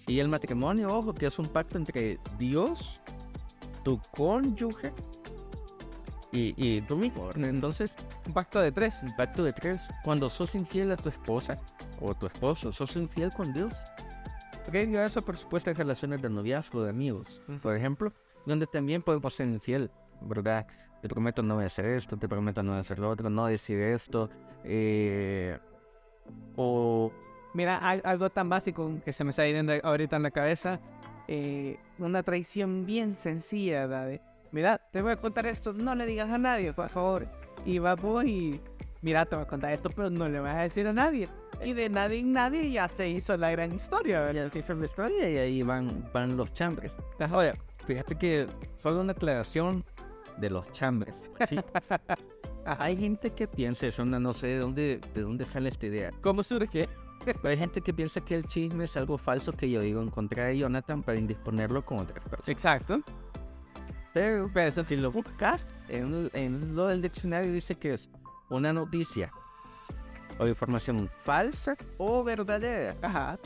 Y 0.06 0.20
el 0.20 0.28
matrimonio, 0.28 0.88
ojo, 0.88 1.14
que 1.14 1.26
es 1.26 1.38
un 1.38 1.48
pacto 1.48 1.76
entre 1.78 2.18
Dios 2.38 3.00
tu 3.84 4.00
cónyuge 4.16 4.92
y, 6.32 6.54
y 6.56 6.80
tú 6.82 6.96
mismo. 6.96 7.30
Entonces, 7.36 7.92
Un 8.26 8.32
pacto 8.34 8.60
de 8.60 8.72
tres. 8.72 9.02
impacto 9.02 9.44
de 9.44 9.52
tres. 9.52 9.88
Cuando 10.04 10.28
sos 10.28 10.54
infiel 10.54 10.92
a 10.92 10.96
tu 10.96 11.08
esposa 11.08 11.58
o 12.00 12.10
a 12.10 12.18
tu 12.18 12.26
esposo, 12.26 12.72
sos 12.72 12.96
infiel 12.96 13.32
con 13.32 13.52
Dios. 13.52 13.80
Ok, 14.68 14.74
yo 14.90 15.02
eso 15.02 15.22
por 15.22 15.38
supuesto 15.38 15.70
en 15.70 15.76
relaciones 15.76 16.20
de 16.20 16.28
noviazgo, 16.28 16.82
de 16.82 16.90
amigos, 16.90 17.40
por 17.62 17.74
ejemplo, 17.74 18.12
donde 18.44 18.66
también 18.66 19.00
podemos 19.00 19.32
ser 19.32 19.48
infiel, 19.48 19.90
¿verdad? 20.20 20.66
Te 21.00 21.08
prometo 21.08 21.42
no 21.42 21.54
voy 21.54 21.64
a 21.64 21.68
hacer 21.68 21.86
esto, 21.86 22.18
te 22.18 22.28
prometo 22.28 22.62
no 22.62 22.72
voy 22.72 22.76
a 22.76 22.80
hacer 22.80 22.98
lo 22.98 23.08
otro, 23.08 23.30
no 23.30 23.46
decir 23.46 23.78
esto, 23.80 24.28
eh, 24.64 25.58
o 26.56 27.12
Mira, 27.54 27.78
al- 27.78 28.02
algo 28.04 28.30
tan 28.30 28.48
básico 28.48 28.90
que 29.04 29.12
se 29.12 29.24
me 29.24 29.30
está 29.30 29.46
yendo 29.46 29.72
ahorita 29.82 30.16
en 30.16 30.22
la 30.22 30.30
cabeza. 30.30 30.80
eh, 31.26 31.78
una 31.98 32.22
traición 32.22 32.86
bien 32.86 33.12
sencilla, 33.12 33.86
David. 33.88 34.20
Mira, 34.52 34.78
te 34.78 35.02
voy 35.02 35.12
a 35.12 35.16
contar 35.16 35.46
esto, 35.46 35.72
no 35.72 35.94
le 35.94 36.06
digas 36.06 36.30
a 36.30 36.38
nadie, 36.38 36.72
por 36.72 36.88
favor. 36.88 37.26
Y 37.66 37.78
va 37.80 37.94
vos 37.96 38.24
y... 38.24 38.60
Mira, 39.02 39.24
te 39.26 39.36
voy 39.36 39.44
a 39.44 39.48
contar 39.48 39.72
esto, 39.72 39.90
pero 39.90 40.08
no 40.10 40.28
le 40.28 40.40
vas 40.40 40.56
a 40.56 40.62
decir 40.62 40.86
a 40.86 40.92
nadie. 40.92 41.28
Y 41.64 41.72
de 41.72 41.88
nadie 41.88 42.18
en 42.20 42.32
nadie 42.32 42.70
ya 42.70 42.88
se 42.88 43.08
hizo 43.08 43.36
la 43.36 43.50
gran 43.50 43.72
historia, 43.74 44.20
¿verdad? 44.20 44.44
ya 44.46 44.50
se 44.50 44.58
hizo 44.60 44.74
la 44.74 44.86
historia 44.86 45.30
y 45.30 45.36
ahí 45.38 45.62
van, 45.62 46.08
van 46.12 46.36
los 46.36 46.52
chambres. 46.52 46.92
Ahora, 47.18 47.54
fíjate 47.86 48.16
que 48.16 48.46
solo 48.76 49.00
una 49.00 49.12
aclaración 49.12 49.84
de 50.38 50.50
los 50.50 50.70
chambres. 50.72 51.30
¿sí? 51.48 51.58
Hay 52.78 52.96
gente 52.96 53.30
que 53.30 53.46
piensa 53.46 53.86
eso, 53.86 54.04
no, 54.04 54.20
no 54.20 54.32
sé 54.32 54.48
de 54.48 54.58
dónde, 54.58 55.00
de 55.14 55.22
dónde 55.22 55.44
sale 55.44 55.68
esta 55.68 55.86
idea. 55.86 56.12
¿Cómo 56.20 56.42
surge? 56.42 56.88
Pero 57.24 57.38
hay 57.48 57.56
gente 57.56 57.80
que 57.80 57.92
piensa 57.92 58.20
que 58.20 58.34
el 58.34 58.46
chisme 58.46 58.84
es 58.84 58.96
algo 58.96 59.18
falso 59.18 59.52
que 59.52 59.70
yo 59.70 59.80
digo 59.80 60.02
en 60.02 60.10
contra 60.10 60.46
de 60.46 60.58
Jonathan 60.58 61.02
para 61.02 61.18
indisponerlo 61.18 61.84
con 61.84 61.98
otras 61.98 62.20
personas. 62.24 62.48
Exacto. 62.48 63.00
Pero, 64.12 64.50
pero 64.52 64.68
eso, 64.68 64.84
si 64.84 64.96
lo 64.96 65.10
buscas 65.10 65.66
en, 65.88 66.30
en 66.32 66.74
lo 66.74 66.86
del 66.88 67.02
diccionario 67.02 67.52
dice 67.52 67.74
que 67.74 67.94
es 67.94 68.10
una 68.50 68.72
noticia 68.72 69.30
o 70.38 70.46
información 70.46 71.10
falsa 71.22 71.76
o 71.98 72.24
verdadera 72.24 72.96
Ajá. 73.02 73.38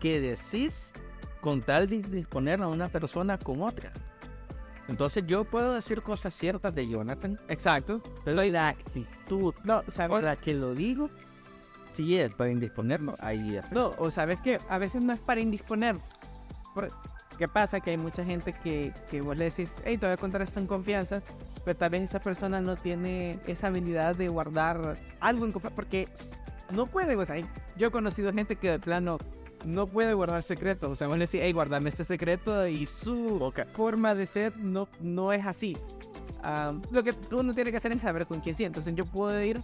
que 0.00 0.20
decís 0.20 0.92
con 1.40 1.62
tal 1.62 1.86
de 1.86 2.02
disponer 2.02 2.60
a 2.62 2.68
una 2.68 2.88
persona 2.88 3.38
con 3.38 3.62
otra. 3.62 3.92
Entonces 4.88 5.24
yo 5.26 5.44
puedo 5.44 5.72
decir 5.74 6.02
cosas 6.02 6.32
ciertas 6.34 6.74
de 6.74 6.86
Jonathan, 6.88 7.40
Exacto. 7.48 8.00
pero 8.24 8.42
la 8.44 8.68
actitud 8.68 9.54
No, 9.64 9.82
¿sabes? 9.88 10.22
la 10.22 10.36
que 10.36 10.54
lo 10.54 10.74
digo, 10.74 11.10
si 11.94 12.16
es 12.18 12.34
para 12.34 12.50
indisponerlo, 12.50 13.16
ahí 13.20 13.56
es. 13.56 13.70
No, 13.72 13.92
o 13.98 14.10
sabes 14.10 14.38
que 14.40 14.58
a 14.68 14.78
veces 14.78 15.02
no 15.02 15.12
es 15.12 15.20
para 15.20 15.40
indisponer. 15.40 15.96
¿Qué 17.38 17.48
pasa? 17.48 17.80
Que 17.80 17.90
hay 17.90 17.96
mucha 17.96 18.24
gente 18.24 18.54
que, 18.62 18.92
que 19.10 19.20
vos 19.20 19.36
le 19.36 19.44
decís, 19.46 19.74
hey, 19.84 19.98
te 19.98 20.06
voy 20.06 20.14
a 20.14 20.16
contar 20.16 20.40
esto 20.42 20.58
en 20.60 20.66
confianza, 20.66 21.22
pero 21.64 21.76
tal 21.76 21.90
vez 21.90 22.02
esa 22.02 22.20
persona 22.20 22.60
no 22.60 22.76
tiene 22.76 23.38
esa 23.46 23.66
habilidad 23.66 24.14
de 24.14 24.28
guardar 24.28 24.96
algo 25.20 25.44
en 25.44 25.52
confianza, 25.52 25.74
porque 25.76 26.08
no 26.70 26.86
puede, 26.86 27.14
o 27.16 27.24
sea, 27.26 27.36
yo 27.76 27.88
he 27.88 27.90
conocido 27.90 28.32
gente 28.32 28.56
que 28.56 28.70
de 28.70 28.78
plano 28.78 29.18
no 29.64 29.86
puede 29.86 30.14
guardar 30.14 30.42
secretos, 30.42 30.90
o 30.90 30.96
sea, 30.96 31.06
vos 31.08 31.18
le 31.18 31.26
decís, 31.26 31.40
hey, 31.42 31.52
guardame 31.52 31.88
este 31.88 32.04
secreto 32.04 32.66
y 32.68 32.86
su 32.86 33.52
forma 33.74 34.14
de 34.14 34.26
ser 34.26 34.56
no, 34.58 34.88
no 35.00 35.32
es 35.32 35.44
así. 35.46 35.76
Ah, 36.42 36.74
lo 36.90 37.02
que 37.02 37.12
uno 37.32 37.52
tiene 37.54 37.70
que 37.70 37.78
hacer 37.78 37.92
es 37.92 38.02
saber 38.02 38.26
con 38.26 38.40
quién 38.40 38.54
sí, 38.54 38.64
entonces 38.64 38.94
yo 38.94 39.04
puedo 39.06 39.42
ir 39.42 39.60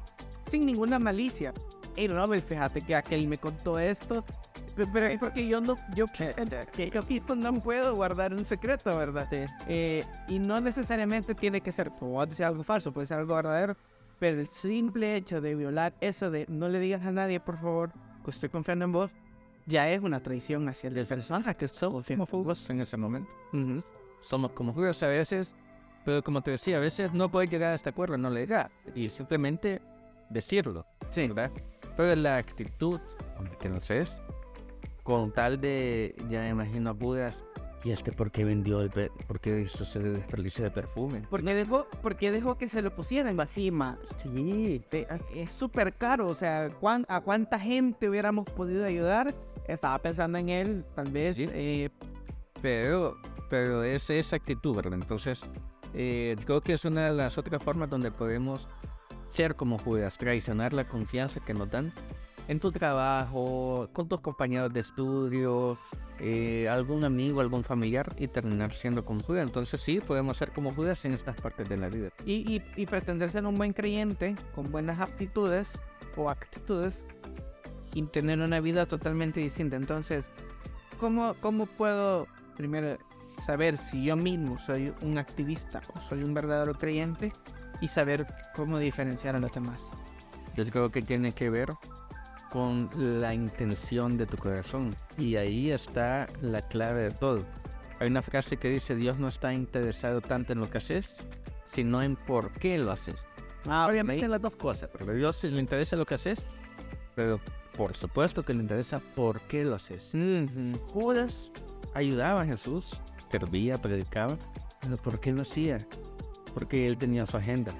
sin 0.50 0.66
ninguna 0.66 0.98
malicia. 0.98 1.52
Hey, 1.94 2.08
Robert, 2.08 2.44
fíjate 2.46 2.80
que 2.80 2.96
aquel 2.96 3.28
me 3.28 3.36
contó 3.38 3.78
esto, 3.78 4.24
pe- 4.74 4.86
pero 4.92 5.06
es 5.06 5.18
porque 5.18 5.46
yo 5.46 5.60
no, 5.60 5.76
yo, 5.94 6.06
yo 6.34 7.34
no 7.36 7.54
puedo 7.54 7.94
guardar 7.94 8.32
un 8.32 8.46
secreto, 8.46 8.96
¿verdad? 8.96 9.28
Eh, 9.68 10.02
y 10.26 10.38
no 10.38 10.60
necesariamente 10.60 11.34
tiene 11.34 11.60
que 11.60 11.70
ser, 11.70 11.90
como 11.90 12.12
vos 12.12 12.28
decís, 12.28 12.40
algo 12.40 12.64
falso, 12.64 12.92
puede 12.92 13.06
ser 13.06 13.18
algo 13.18 13.34
verdadero, 13.34 13.76
pero 14.18 14.40
el 14.40 14.48
simple 14.48 15.16
hecho 15.16 15.40
de 15.40 15.54
violar 15.54 15.94
eso 16.00 16.30
de 16.30 16.46
no 16.48 16.68
le 16.68 16.78
digas 16.80 17.02
a 17.04 17.12
nadie, 17.12 17.38
por 17.40 17.58
favor, 17.60 17.92
que 18.24 18.30
estoy 18.30 18.48
confiando 18.48 18.84
en 18.86 18.92
vos, 18.92 19.12
ya 19.66 19.88
es 19.90 20.00
una 20.02 20.22
traición 20.22 20.68
hacia 20.68 20.88
el 20.88 21.06
personaje 21.06 21.54
que 21.56 21.68
somos. 21.68 22.06
Somos 22.06 22.28
jugos 22.28 22.70
en 22.70 22.80
ese 22.80 22.96
momento. 22.96 23.30
Somos 24.20 24.52
como 24.52 24.72
jugos 24.72 25.02
a 25.02 25.08
veces, 25.08 25.54
pero 26.04 26.22
como 26.22 26.42
te 26.42 26.52
decía, 26.52 26.76
a 26.76 26.80
veces 26.80 27.12
no 27.12 27.30
puedes 27.30 27.50
llegar 27.50 27.72
a 27.72 27.74
este 27.74 27.90
acuerdo, 27.90 28.16
no 28.18 28.30
llegar. 28.30 28.70
Y 28.94 29.08
simplemente 29.08 29.80
decirlo, 30.30 30.86
Sí. 31.10 31.28
¿verdad? 31.28 31.50
Pero 31.96 32.14
la 32.16 32.36
actitud, 32.38 32.98
que 33.60 33.68
no 33.68 33.80
sé, 33.80 34.00
es 34.00 34.22
con 35.02 35.32
tal 35.32 35.60
de, 35.60 36.14
ya 36.30 36.40
me 36.40 36.50
imagino 36.50 36.90
a 36.90 36.92
Budas, 36.92 37.44
y 37.84 37.90
es 37.90 38.02
que 38.04 38.12
¿por 38.12 38.30
qué 38.30 38.44
vendió 38.44 38.80
el, 38.80 38.90
por 39.26 39.40
qué 39.40 39.62
hizo 39.62 39.82
ese 39.82 39.98
desperdicio 39.98 40.62
de 40.64 40.70
perfume? 40.70 41.22
¿Por 41.28 41.42
qué 41.44 41.52
dejó, 41.54 41.88
por 42.00 42.16
qué 42.16 42.30
dejó 42.30 42.56
que 42.56 42.68
se 42.68 42.80
lo 42.80 42.94
pusieran 42.94 43.38
encima? 43.40 43.98
Sí, 44.22 44.80
Te- 44.88 45.08
Es 45.34 45.50
súper 45.52 45.92
caro, 45.92 46.28
o 46.28 46.34
sea, 46.34 46.70
¿cuán- 46.80 47.04
¿a 47.08 47.20
cuánta 47.20 47.58
gente 47.58 48.08
hubiéramos 48.08 48.48
podido 48.48 48.84
ayudar? 48.84 49.34
Estaba 49.68 49.98
pensando 49.98 50.38
en 50.38 50.48
él, 50.48 50.84
tal 50.94 51.10
vez. 51.10 51.36
Sí. 51.36 51.48
eh, 51.52 51.88
pero, 52.60 53.16
pero 53.50 53.82
es 53.84 54.08
esa 54.10 54.36
actitud, 54.36 54.74
¿verdad? 54.76 54.94
Entonces, 54.94 55.42
eh, 55.94 56.36
creo 56.44 56.60
que 56.60 56.74
es 56.74 56.84
una 56.84 57.06
de 57.10 57.12
las 57.16 57.38
otras 57.38 57.62
formas 57.62 57.90
donde 57.90 58.10
podemos 58.10 58.68
ser 59.30 59.56
como 59.56 59.78
Judas, 59.78 60.18
traicionar 60.18 60.72
la 60.72 60.86
confianza 60.86 61.40
que 61.40 61.54
nos 61.54 61.70
dan 61.70 61.92
en 62.48 62.60
tu 62.60 62.70
trabajo, 62.72 63.88
con 63.92 64.08
tus 64.08 64.20
compañeros 64.20 64.72
de 64.72 64.80
estudio, 64.80 65.78
eh, 66.20 66.68
algún 66.68 67.04
amigo, 67.04 67.40
algún 67.40 67.64
familiar 67.64 68.14
y 68.18 68.28
terminar 68.28 68.74
siendo 68.74 69.04
como 69.04 69.20
Judas. 69.20 69.44
Entonces 69.46 69.80
sí, 69.80 70.00
podemos 70.00 70.36
ser 70.36 70.52
como 70.52 70.72
Judas 70.74 71.04
en 71.04 71.14
estas 71.14 71.36
partes 71.40 71.68
de 71.68 71.76
la 71.76 71.88
vida. 71.88 72.10
y, 72.26 72.56
y- 72.56 72.62
y 72.76 72.86
pretender 72.86 73.30
ser 73.30 73.46
un 73.46 73.56
buen 73.56 73.72
creyente 73.72 74.36
con 74.54 74.70
buenas 74.70 75.00
aptitudes 75.00 75.70
o 76.16 76.28
actitudes 76.28 77.04
y 77.94 78.02
tener 78.02 78.40
una 78.40 78.60
vida 78.60 78.86
totalmente 78.86 79.40
distinta. 79.40 79.76
Entonces, 79.76 80.28
¿cómo, 80.98 81.34
cómo 81.40 81.66
puedo 81.66 82.26
primero 82.56 82.98
saber 83.44 83.76
si 83.76 84.04
yo 84.04 84.16
mismo 84.16 84.58
soy 84.58 84.92
un 85.02 85.18
activista 85.18 85.80
o 85.94 86.00
soy 86.02 86.22
un 86.22 86.34
verdadero 86.34 86.74
creyente 86.74 87.32
y 87.80 87.88
saber 87.88 88.26
cómo 88.54 88.78
diferenciar 88.78 89.36
a 89.36 89.38
los 89.38 89.52
demás? 89.52 89.90
Yo 90.54 90.64
creo 90.66 90.90
que 90.90 91.02
tiene 91.02 91.32
que 91.32 91.50
ver 91.50 91.72
con 92.50 92.90
la 92.94 93.32
intención 93.32 94.18
de 94.18 94.26
tu 94.26 94.36
corazón. 94.36 94.94
Y 95.16 95.36
ahí 95.36 95.70
está 95.70 96.28
la 96.42 96.60
clave 96.60 97.04
de 97.04 97.10
todo. 97.10 97.46
Hay 97.98 98.08
una 98.08 98.20
frase 98.20 98.58
que 98.58 98.68
dice, 98.68 98.94
Dios 98.94 99.18
no 99.18 99.28
está 99.28 99.54
interesado 99.54 100.20
tanto 100.20 100.52
en 100.52 100.60
lo 100.60 100.68
que 100.68 100.78
haces, 100.78 101.18
sino 101.64 102.02
en 102.02 102.16
por 102.16 102.52
qué 102.52 102.76
lo 102.76 102.92
haces. 102.92 103.24
Ah, 103.66 103.86
Obviamente 103.88 104.28
las 104.28 104.42
dos 104.42 104.54
cosas, 104.56 104.90
pero 104.98 105.14
Dios 105.14 105.42
le 105.44 105.60
interesa 105.60 105.96
lo 105.96 106.04
que 106.04 106.14
haces, 106.14 106.46
pero 107.14 107.40
por 107.76 107.94
supuesto 107.96 108.44
que 108.44 108.54
le 108.54 108.60
interesa 108.60 109.00
por 109.16 109.40
qué 109.42 109.64
lo 109.64 109.74
haces. 109.74 110.12
Judas 110.92 111.50
ayudaba 111.94 112.42
a 112.42 112.46
Jesús, 112.46 113.00
servía, 113.30 113.80
predicaba, 113.80 114.36
pero 114.80 114.96
¿por 114.96 115.20
qué 115.20 115.32
lo 115.32 115.42
hacía? 115.42 115.78
Porque 116.54 116.86
él 116.86 116.98
tenía 116.98 117.24
su 117.26 117.36
agenda. 117.36 117.72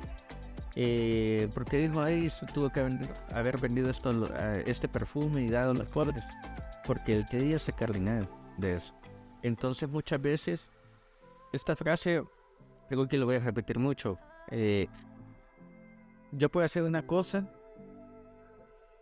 Eh, 0.75 1.49
porque 1.53 1.77
dijo, 1.77 2.01
ay, 2.01 2.31
tuvo 2.55 2.71
que 2.71 2.83
vender- 2.83 3.15
haber 3.35 3.59
vendido 3.59 3.91
esto, 3.91 4.11
este 4.65 4.89
perfume 4.89 5.43
y 5.43 5.49
dado 5.51 5.73
a 5.73 5.75
los 5.75 5.89
pobres. 5.89 6.25
Porque 6.87 7.15
él 7.15 7.27
quería 7.31 7.59
sacar 7.59 7.93
dinero 7.93 8.27
de 8.57 8.77
eso. 8.77 8.95
Entonces 9.43 9.89
muchas 9.89 10.21
veces, 10.23 10.71
esta 11.53 11.77
frase, 11.77 12.25
creo 12.89 13.07
que 13.07 13.19
lo 13.19 13.27
voy 13.27 13.37
a 13.37 13.41
repetir 13.41 13.79
mucho. 13.79 14.19
eh, 14.51 14.89
yo 16.35 16.49
puedo 16.51 16.65
hacer 16.65 16.83
una 16.83 17.07
cosa 17.07 17.47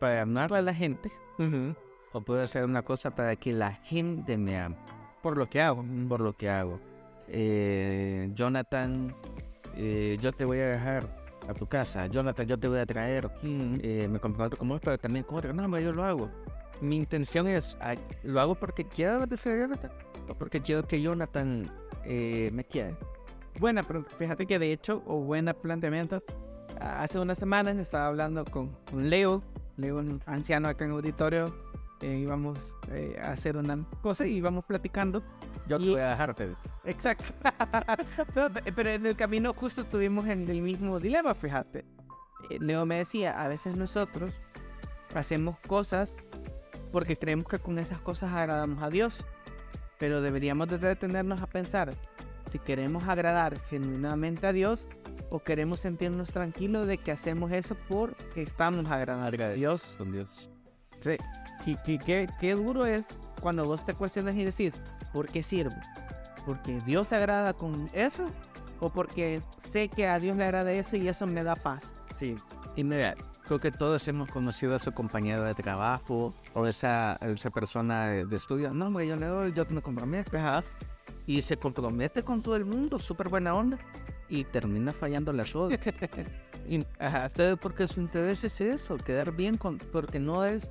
para 0.01 0.23
amar 0.23 0.53
a 0.55 0.63
la 0.63 0.75
gente, 0.75 1.13
Ujú. 1.39 1.75
o 2.13 2.21
puedo 2.23 2.43
hacer 2.43 2.65
una 2.65 2.83
cosa 2.83 3.15
para 3.15 3.37
que 3.37 3.53
la 3.53 3.73
gente 3.73 4.37
me 4.37 4.59
ame 4.59 4.77
Por 5.23 5.37
lo 5.39 5.47
que 5.47 5.61
hago. 5.61 5.85
por 6.09 6.21
lo 6.21 6.33
que 6.33 6.49
hago. 6.51 6.81
Eh, 7.29 8.31
Jonathan, 8.35 9.15
eh, 9.77 10.17
yo 10.21 10.33
te 10.33 10.45
voy 10.45 10.59
a 10.59 10.67
dejar 10.69 11.07
a 11.49 11.55
tu 11.55 11.67
casa. 11.67 12.07
Jonathan, 12.07 12.47
yo 12.47 12.59
te 12.59 12.67
voy 12.69 12.79
a 12.79 12.87
traer. 12.87 13.31
eh, 13.45 14.09
me 14.11 14.19
comprometo 14.19 14.57
con 14.57 14.69
vos, 14.69 14.81
pero 14.83 14.99
también 14.99 15.25
con 15.25 15.39
otro. 15.39 15.53
No, 15.53 15.65
hombre, 15.65 15.83
yo 15.85 15.93
lo 15.93 16.03
hago. 16.05 16.29
Mi 16.81 16.97
intención 16.97 17.47
es, 17.47 17.77
lo 18.25 18.41
hago 18.41 18.55
porque 18.55 18.85
quiero 18.85 19.27
defender 19.27 19.61
a 19.61 19.67
Jonathan, 19.67 19.91
o 20.29 20.35
porque 20.35 20.61
quiero 20.63 20.83
que 20.89 21.01
Jonathan 21.03 21.71
eh, 22.05 22.51
me 22.53 22.65
quiera. 22.65 22.97
Buena, 23.61 23.83
pero 23.83 24.03
fíjate 24.19 24.47
que 24.47 24.59
de 24.59 24.73
hecho, 24.73 25.03
o 25.07 25.19
buena 25.21 25.53
planteamiento, 25.53 26.23
hace 26.81 27.19
unas 27.19 27.37
semanas 27.37 27.77
estaba 27.77 28.07
hablando 28.07 28.45
con, 28.47 28.69
con 28.91 29.11
Leo, 29.11 29.43
Leo 29.81 29.99
un 29.99 30.21
anciano 30.27 30.69
acá 30.69 30.85
en 30.85 30.91
el 30.91 30.97
auditorio, 30.97 31.55
eh, 32.01 32.19
íbamos 32.19 32.59
eh, 32.91 33.19
a 33.21 33.33
hacer 33.33 33.57
una 33.57 33.85
cosa 34.03 34.27
y 34.27 34.33
íbamos 34.37 34.65
platicando. 34.65 35.23
Yo 35.69 35.79
te 35.79 35.85
Y- 35.85 35.91
voy 35.91 36.01
a 36.01 36.11
dejarte. 36.11 36.55
Exacto. 36.85 37.27
Pero 38.75 38.91
en 38.91 39.07
el 39.07 39.17
camino 39.17 39.55
justo 39.55 39.83
estuvimos 39.83 40.27
en 40.27 40.49
el 40.49 40.63
mismo 40.63 40.99
dilema, 41.01 41.35
fíjate. 41.35 41.85
Eh, 42.51 42.59
Leo 42.61 42.85
me 42.87 42.97
decía, 42.97 43.41
a 43.41 43.49
veces 43.49 43.77
nosotros 43.77 44.33
hacemos 45.15 45.59
cosas 45.67 46.17
porque 46.93 47.17
creemos 47.17 47.47
que 47.47 47.59
con 47.59 47.79
esas 47.79 48.01
cosas 48.01 48.33
agradamos 48.33 48.83
a 48.83 48.89
Dios, 48.91 49.25
pero 49.99 50.21
deberíamos 50.23 50.69
de 50.69 50.79
detenernos 50.79 51.41
a 51.43 51.47
pensar 51.47 51.93
si 52.51 52.59
queremos 52.59 53.09
agradar 53.09 53.59
genuinamente 53.69 54.47
a 54.47 54.53
Dios 54.53 54.87
o 55.31 55.41
queremos 55.41 55.81
sentirnos 55.81 56.33
tranquilos 56.33 56.87
de 56.87 56.99
que 56.99 57.13
hacemos 57.13 57.53
eso 57.53 57.77
porque 57.89 58.43
estamos 58.43 58.87
agradando 58.91 59.45
a 59.45 59.51
Dios. 59.51 59.95
Con 59.97 60.13
Dios. 60.13 60.51
Sí. 61.01 61.17
Y, 61.67 61.77
y 61.91 61.99
qué, 61.99 62.29
qué 62.41 62.55
duro 62.55 62.85
es 62.87 63.07
cuando 63.41 63.65
vos 63.65 63.85
te 63.85 63.95
cuestionas 63.95 64.35
y 64.35 64.45
decís, 64.45 64.73
¿por 65.13 65.27
qué 65.29 65.43
sirvo? 65.43 65.77
¿Porque 66.45 66.81
Dios 66.81 67.09
se 67.09 67.17
agrada 67.17 67.53
con 67.53 67.89
eso? 67.93 68.27
¿O 68.81 68.91
porque 68.91 69.43
sé 69.71 69.89
que 69.89 70.07
a 70.07 70.19
Dios 70.19 70.37
le 70.37 70.45
agrada 70.45 70.73
eso 70.73 70.97
y 70.97 71.09
eso 71.09 71.27
me 71.27 71.45
da 71.45 71.55
paz? 71.55 71.95
Sí. 72.17 72.35
Y 72.77 72.85
mira, 72.85 73.15
creo 73.47 73.61
que 73.61 73.71
todos 73.71 74.07
hemos 74.09 74.31
conocido 74.31 74.75
a 74.75 74.79
su 74.79 74.93
compañero 74.93 75.45
de 75.45 75.55
trabajo 75.55 76.35
o 76.55 76.67
esa, 76.67 77.15
esa 77.17 77.51
persona 77.51 78.07
de, 78.07 78.27
de 78.27 78.37
estudio. 78.37 78.73
No, 78.73 78.87
hombre, 78.87 79.07
yo 79.07 79.17
le 79.17 79.27
doy, 79.27 79.53
yo 79.53 79.65
me 79.69 79.83
comprometo. 79.83 80.31
Y 81.27 81.43
se 81.43 81.57
compromete 81.57 82.23
con 82.23 82.43
todo 82.43 82.57
el 82.57 82.65
mundo, 82.65 82.99
súper 82.99 83.29
buena 83.29 83.55
onda. 83.55 83.79
Y 84.29 84.45
termina 84.45 84.93
fallando 84.93 85.33
las 85.33 85.55
otras. 85.57 85.81
y, 86.69 86.85
ajá, 86.99 87.31
porque 87.61 87.87
su 87.89 88.01
interés 88.01 88.45
es 88.45 88.61
eso, 88.61 88.97
quedar 88.97 89.33
bien 89.33 89.57
con... 89.57 89.79
Porque 89.79 90.19
no 90.19 90.45
es 90.45 90.71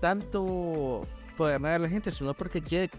tanto 0.00 1.06
por 1.36 1.50
amar 1.50 1.72
a 1.72 1.78
la 1.78 1.88
gente, 1.88 2.10
sino 2.10 2.34
porque 2.34 2.62
quiere 2.62 2.90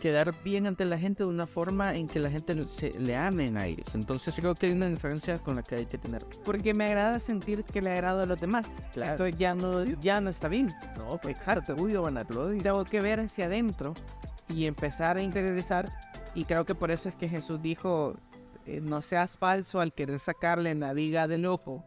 quedar 0.00 0.34
bien 0.42 0.66
ante 0.66 0.84
la 0.84 0.98
gente 0.98 1.22
de 1.22 1.28
una 1.28 1.46
forma 1.46 1.94
en 1.94 2.06
que 2.06 2.20
la 2.20 2.30
gente 2.30 2.66
se, 2.68 2.90
le 2.98 3.16
amen 3.16 3.56
a 3.56 3.66
ellos. 3.66 3.94
Entonces 3.94 4.34
creo 4.36 4.54
que 4.54 4.66
hay 4.66 4.72
una 4.72 4.88
diferencia 4.88 5.38
con 5.38 5.56
la 5.56 5.62
que 5.62 5.76
hay 5.76 5.86
que 5.86 5.98
tener. 5.98 6.24
Porque 6.44 6.74
me 6.74 6.86
agrada 6.86 7.18
sentir 7.20 7.64
que 7.64 7.80
le 7.80 7.90
agrado 7.90 8.22
a 8.22 8.26
los 8.26 8.40
demás. 8.40 8.66
Claro. 8.92 9.12
Esto 9.12 9.38
ya 9.38 9.54
no, 9.54 9.84
ya 9.84 10.20
no 10.20 10.30
está 10.30 10.48
bien. 10.48 10.68
No, 10.98 11.18
pues 11.18 11.36
exacto, 11.36 11.74
uy, 11.78 11.94
van 11.94 12.18
a. 12.18 12.24
Tengo 12.24 12.84
que 12.84 13.00
ver 13.00 13.20
hacia 13.20 13.46
adentro 13.46 13.94
y 14.48 14.66
empezar 14.66 15.16
a 15.16 15.22
interiorizar. 15.22 15.92
Y 16.34 16.44
creo 16.44 16.64
que 16.64 16.74
por 16.74 16.90
eso 16.90 17.08
es 17.08 17.14
que 17.14 17.28
Jesús 17.28 17.60
dijo, 17.62 18.16
eh, 18.66 18.80
no 18.80 19.00
seas 19.02 19.36
falso 19.38 19.80
al 19.80 19.92
querer 19.92 20.18
sacarle 20.18 20.74
la 20.74 20.92
viga 20.92 21.26
del 21.28 21.46
ojo. 21.46 21.84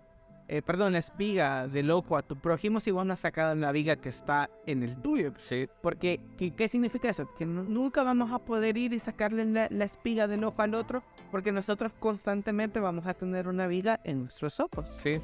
Eh, 0.51 0.63
perdón, 0.63 0.93
la 0.93 0.97
espiga 0.97 1.67
del 1.67 1.91
ojo 1.91 2.17
a 2.17 2.23
tu 2.23 2.35
prójimo 2.35 2.79
si 2.79 2.89
vos 2.89 3.05
no 3.05 3.13
has 3.13 3.19
sacado 3.19 3.53
la 3.53 3.71
viga 3.71 3.97
que 3.97 4.09
está 4.09 4.49
en 4.65 4.81
el 4.81 4.99
tuyo. 4.99 5.31
Sí, 5.37 5.67
Porque, 5.83 6.19
¿qué, 6.37 6.49
qué 6.55 6.67
significa 6.67 7.07
eso? 7.07 7.29
Que 7.37 7.45
nu- 7.45 7.65
nunca 7.65 8.01
vamos 8.01 8.31
a 8.31 8.39
poder 8.39 8.75
ir 8.75 8.91
y 8.93 8.97
sacarle 8.97 9.45
la, 9.45 9.67
la 9.69 9.85
espiga 9.85 10.27
del 10.27 10.43
ojo 10.43 10.63
al 10.63 10.73
otro 10.73 11.03
porque 11.29 11.51
nosotros 11.51 11.91
constantemente 11.99 12.79
vamos 12.79 13.05
a 13.05 13.13
tener 13.13 13.47
una 13.47 13.67
viga 13.67 13.99
en 14.03 14.21
nuestros 14.21 14.59
ojos. 14.59 14.87
sí. 14.91 15.21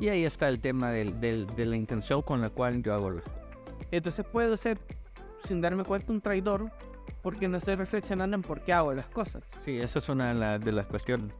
Y 0.00 0.08
ahí 0.08 0.24
está 0.26 0.48
el 0.50 0.60
tema 0.60 0.90
del, 0.90 1.20
del- 1.20 1.46
de 1.56 1.64
la 1.64 1.76
intención 1.76 2.20
con 2.20 2.42
la 2.42 2.50
cual 2.50 2.82
yo 2.82 2.92
hago 2.92 3.14
cosas. 3.14 3.32
Entonces 3.92 4.26
puedo 4.30 4.56
ser, 4.58 4.78
sin 5.42 5.60
darme 5.60 5.84
cuenta, 5.84 6.12
un 6.12 6.20
traidor 6.20 6.70
porque 7.22 7.48
no 7.48 7.56
estoy 7.56 7.74
reflexionando 7.76 8.36
en 8.36 8.42
por 8.42 8.60
qué 8.62 8.72
hago 8.72 8.92
las 8.94 9.06
cosas. 9.06 9.42
Sí, 9.64 9.78
esa 9.78 9.98
es 9.98 10.08
una 10.08 10.28
de, 10.32 10.34
la- 10.38 10.58
de 10.58 10.72
las 10.72 10.86
cuestiones. 10.86 11.32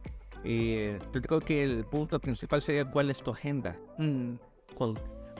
Y 0.43 0.73
eh, 0.73 0.99
yo 1.13 1.21
creo 1.21 1.39
que 1.39 1.63
el 1.63 1.85
punto 1.85 2.19
principal 2.19 2.61
sería 2.61 2.85
cuál 2.85 3.09
es 3.09 3.21
tu 3.21 3.31
agenda. 3.31 3.75
Mm, 3.97 4.33
¿Cuál, 4.75 4.93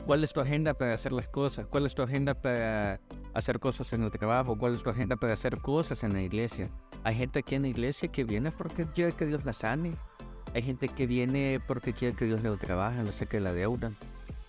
cuál 0.05 0.23
es 0.23 0.33
tu 0.33 0.41
agenda 0.41 0.73
para 0.73 0.93
hacer 0.93 1.11
las 1.11 1.27
cosas? 1.27 1.65
¿Cuál 1.67 1.85
es 1.85 1.95
tu 1.95 2.01
agenda 2.01 2.33
para 2.33 2.99
hacer 3.33 3.59
cosas 3.59 3.91
en 3.93 4.03
el 4.03 4.11
trabajo? 4.11 4.57
¿Cuál 4.57 4.73
es 4.73 4.83
tu 4.83 4.89
agenda 4.89 5.15
para 5.15 5.33
hacer 5.33 5.59
cosas 5.61 6.03
en 6.03 6.13
la 6.13 6.21
iglesia? 6.21 6.69
Hay 7.03 7.15
gente 7.15 7.39
aquí 7.39 7.55
en 7.55 7.61
la 7.61 7.67
iglesia 7.69 8.09
que 8.09 8.23
viene 8.23 8.51
porque 8.51 8.85
quiere 8.87 9.13
que 9.13 9.25
Dios 9.27 9.45
la 9.45 9.53
sane. 9.53 9.91
Hay 10.53 10.61
gente 10.63 10.87
que 10.89 11.05
viene 11.07 11.61
porque 11.67 11.93
quiere 11.93 12.15
que 12.15 12.25
Dios 12.25 12.41
le 12.41 12.55
trabaje, 12.57 13.03
le 13.03 13.11
saque 13.11 13.39
la 13.39 13.53
deuda. 13.53 13.91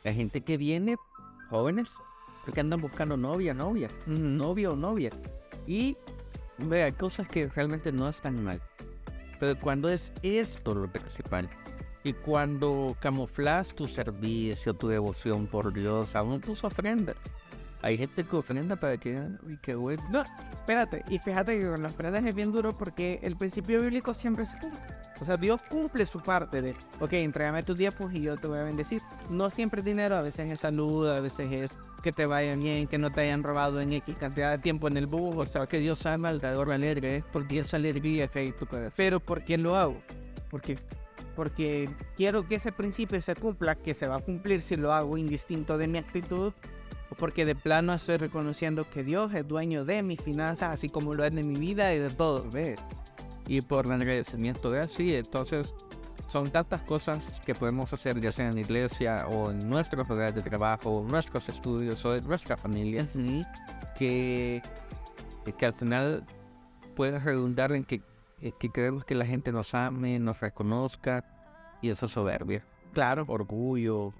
Hay 0.05 0.15
gente 0.15 0.41
que 0.41 0.57
viene, 0.57 0.97
jóvenes, 1.51 1.91
porque 2.49 2.63
andan 2.63 2.81
buscando 2.81 3.15
novia, 3.15 3.53
novia, 3.53 3.91
novio 4.07 4.73
o 4.73 4.77
novia. 4.77 5.11
Y 5.67 5.99
vea, 6.57 6.91
cosas 6.93 7.29
que 7.29 7.47
realmente 7.47 7.93
no 7.93 8.09
están 8.09 8.43
mal. 8.43 8.59
Pero 9.39 9.61
cuando 9.61 9.91
es 9.91 10.15
esto 10.23 10.75
lo 10.75 10.91
principal, 10.91 11.51
y 12.05 12.15
cuando 12.15 12.97
camuflas 13.01 13.75
tu 13.75 13.87
servicio, 13.87 14.73
tu 14.73 14.89
devoción 14.89 15.47
por 15.47 15.75
Dios, 15.75 16.17
aún 16.17 16.41
tus 16.41 16.65
ofrendas. 16.65 17.17
Hay 17.83 17.99
gente 17.99 18.25
que 18.25 18.37
ofrenda 18.37 18.77
para 18.77 18.97
que, 18.97 19.29
uy, 19.47 19.59
qué 19.61 19.75
bueno. 19.75 20.03
No, 20.11 20.23
espérate, 20.51 21.05
y 21.11 21.19
fíjate 21.19 21.61
que 21.61 21.67
con 21.67 21.83
las 21.83 21.93
ofrendas 21.93 22.25
es 22.25 22.35
bien 22.35 22.51
duro 22.51 22.73
porque 22.79 23.19
el 23.23 23.37
principio 23.37 23.83
bíblico 23.83 24.15
siempre 24.15 24.47
se 24.47 24.59
cumple. 24.59 24.81
O 25.21 25.27
sea, 25.27 25.37
Dios 25.37 25.61
cumple 25.69 26.07
su 26.07 26.23
parte 26.23 26.63
de, 26.63 26.75
ok, 26.99 27.13
entrégame 27.13 27.63
tus 27.63 27.77
diezmos 27.77 28.11
y 28.15 28.23
yo 28.23 28.39
te 28.39 28.47
voy 28.47 28.61
a 28.61 28.63
bendecir. 28.63 29.03
No 29.29 29.51
siempre 29.51 29.83
es 29.83 29.85
dinero, 29.85 30.17
a 30.17 30.23
veces 30.23 30.51
es 30.51 30.61
salud, 30.61 31.11
a 31.11 31.21
veces 31.21 31.53
es 31.53 31.77
que 32.03 32.13
te 32.13 32.27
vaya 32.27 32.55
bien, 32.57 32.87
que 32.87 32.99
no 32.99 33.11
te 33.11 33.23
hayan 33.23 33.43
robado 33.43 33.81
en 33.81 33.93
X 33.93 34.17
cantidad 34.17 34.51
de 34.53 34.59
tiempo 34.59 34.89
en 34.89 34.97
el 34.97 35.07
bus, 35.07 35.37
o 35.37 35.47
sea, 35.47 35.67
que 35.67 35.79
Dios 35.79 36.05
ama 36.07 36.29
al 36.29 36.41
dador 36.41 36.73
alegre, 36.73 37.17
es 37.17 37.25
porque 37.33 37.61
esa 37.61 37.77
alegría 37.77 38.29
fe 38.29 38.47
y 38.47 38.53
tu 38.53 38.67
corazón. 38.67 38.93
Pero 38.97 39.21
¿por 39.21 39.45
qué 39.45 39.59
lo 39.59 39.77
hago? 39.77 39.97
Porque, 40.51 40.79
porque 41.35 41.89
quiero 42.17 42.47
que 42.47 42.57
ese 42.57 42.73
principio 42.73 43.21
se 43.21 43.35
cumpla, 43.35 43.75
que 43.75 43.95
se 43.95 44.07
va 44.07 44.17
a 44.17 44.21
cumplir 44.21 44.61
si 44.61 44.77
lo 44.77 44.93
hago 44.93 45.19
indistinto 45.19 45.77
de 45.79 45.89
mi 45.89 45.99
actitud, 45.99 46.53
o 47.11 47.15
porque 47.17 47.45
de 47.45 47.55
plano 47.55 47.95
estoy 47.95 48.17
reconociendo 48.19 48.89
que 48.89 49.03
Dios 49.03 49.35
es 49.35 49.47
dueño 49.47 49.85
de 49.85 50.03
mis 50.03 50.21
finanzas, 50.21 50.75
así 50.75 50.89
como 50.89 51.15
lo 51.15 51.25
es 51.25 51.35
de 51.35 51.43
mi 51.43 51.57
vida 51.57 51.93
y 51.95 51.99
de 51.99 52.11
todo. 52.11 52.49
Ve. 52.51 52.77
Y 53.47 53.63
por 53.63 53.87
el 53.87 53.93
agradecimiento 53.93 54.71
de 54.71 54.81
así, 54.81 55.15
entonces 55.15 55.75
son 56.29 56.51
tantas 56.51 56.83
cosas 56.83 57.41
que 57.45 57.55
podemos 57.55 57.93
hacer, 57.93 58.21
ya 58.21 58.31
sea 58.31 58.49
en 58.49 58.55
la 58.55 58.61
iglesia 58.61 59.27
o 59.29 59.51
en 59.51 59.69
nuestros 59.69 60.09
lugares 60.09 60.35
de 60.35 60.43
trabajo, 60.43 61.05
nuestros 61.09 61.49
estudios 61.49 62.05
o 62.05 62.15
en 62.15 62.25
nuestra 62.27 62.57
familia, 62.57 63.07
que, 63.97 64.63
que 65.57 65.67
al 65.67 65.75
final 65.75 66.25
puede 66.95 67.19
redundar 67.19 67.73
en 67.73 67.85
que, 67.85 68.03
en 68.41 68.53
que 68.61 68.69
queremos 68.71 69.05
que 69.05 69.15
la 69.15 69.25
gente 69.27 69.53
nos 69.53 69.75
ame, 69.75 70.19
nos 70.19 70.39
reconozca, 70.41 71.25
y 71.81 71.91
eso 71.91 72.07
es 72.07 72.13
soberbia, 72.13 72.63
Claro. 72.93 73.25
orgullo. 73.29 74.13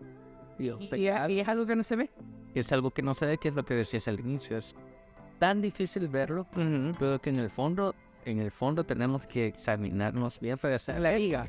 Y, 0.59 0.69
y- 0.71 0.89
y 1.29 1.41
es 1.41 1.49
algo 1.49 1.67
que 1.67 1.77
no 1.77 1.83
se 1.83 1.97
ve. 1.97 2.11
Es 2.55 2.73
algo 2.73 2.91
que 2.91 3.03
no 3.03 3.15
se 3.15 3.27
ve, 3.27 3.39
que 3.39 3.49
es 3.49 3.55
lo 3.55 3.65
que 3.65 3.75
decías 3.75 4.09
al 4.09 4.19
inicio. 4.21 4.57
Es 4.57 4.75
tan 5.39 5.61
difícil 5.61 6.09
verlo, 6.09 6.47
pero 6.99 7.21
que 7.21 7.31
en 7.31 7.39
el 7.39 7.51
fondo, 7.51 7.95
en 8.25 8.41
el 8.41 8.51
fondo 8.51 8.85
tenemos 8.85 9.27
que 9.27 9.47
examinarnos 9.47 10.41
bien 10.41 10.57
para 10.59 10.77
hacer 10.77 10.99
La 11.01 11.13
liga. 11.13 11.45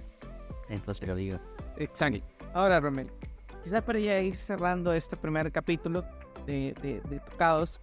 En 0.70 0.82
nuestra 0.86 1.14
vida. 1.14 1.42
Exacto. 1.78 2.22
Ahora, 2.54 2.80
Romel, 2.80 3.12
quizás 3.64 3.84
para 3.84 4.00
ya 4.00 4.20
ir 4.20 4.36
cerrando 4.36 4.94
este 4.94 5.18
primer 5.18 5.52
capítulo 5.52 6.04
de, 6.46 6.74
de, 6.82 7.02
de 7.02 7.20
Tocados, 7.20 7.82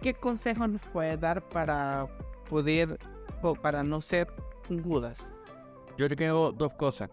¿qué 0.00 0.14
consejos 0.14 0.68
nos 0.68 0.82
puedes 0.92 1.20
dar 1.20 1.46
para 1.48 2.06
poder 2.48 2.98
o 3.42 3.54
para 3.54 3.82
no 3.82 4.00
ser 4.00 4.28
un 4.68 4.82
Judas? 4.82 5.32
Yo 5.96 6.08
creo 6.08 6.52
dos 6.52 6.72
cosas. 6.74 7.10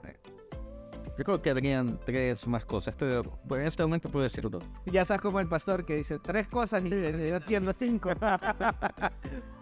Yo 1.17 1.23
creo 1.23 1.41
que 1.41 1.49
habrían 1.49 1.97
tres 2.05 2.45
más 2.45 2.65
cosas, 2.65 2.93
pero 2.97 3.23
por 3.47 3.59
este 3.59 3.81
momento 3.83 4.09
puedo 4.09 4.23
decir 4.23 4.49
dos. 4.49 4.63
Ya 4.85 5.01
estás 5.01 5.21
como 5.21 5.39
el 5.39 5.47
pastor 5.47 5.85
que 5.85 5.95
dice 5.95 6.19
tres 6.19 6.47
cosas 6.47 6.83
y 6.83 6.89
yo 6.89 6.97
entiendo 6.97 7.71
cinco. 7.73 8.11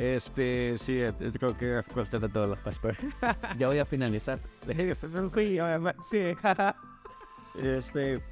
Este, 0.00 0.78
sí, 0.78 1.02
creo 1.38 1.52
que 1.52 1.78
es 1.78 1.86
cuestión 1.88 2.22
de 2.22 2.30
todos 2.30 2.48
los 2.48 2.58
pastores. 2.60 2.96
ya 3.58 3.68
voy 3.68 3.78
a 3.78 3.84
finalizar. 3.84 4.40
sí. 6.10 6.34
Este, 7.60 8.22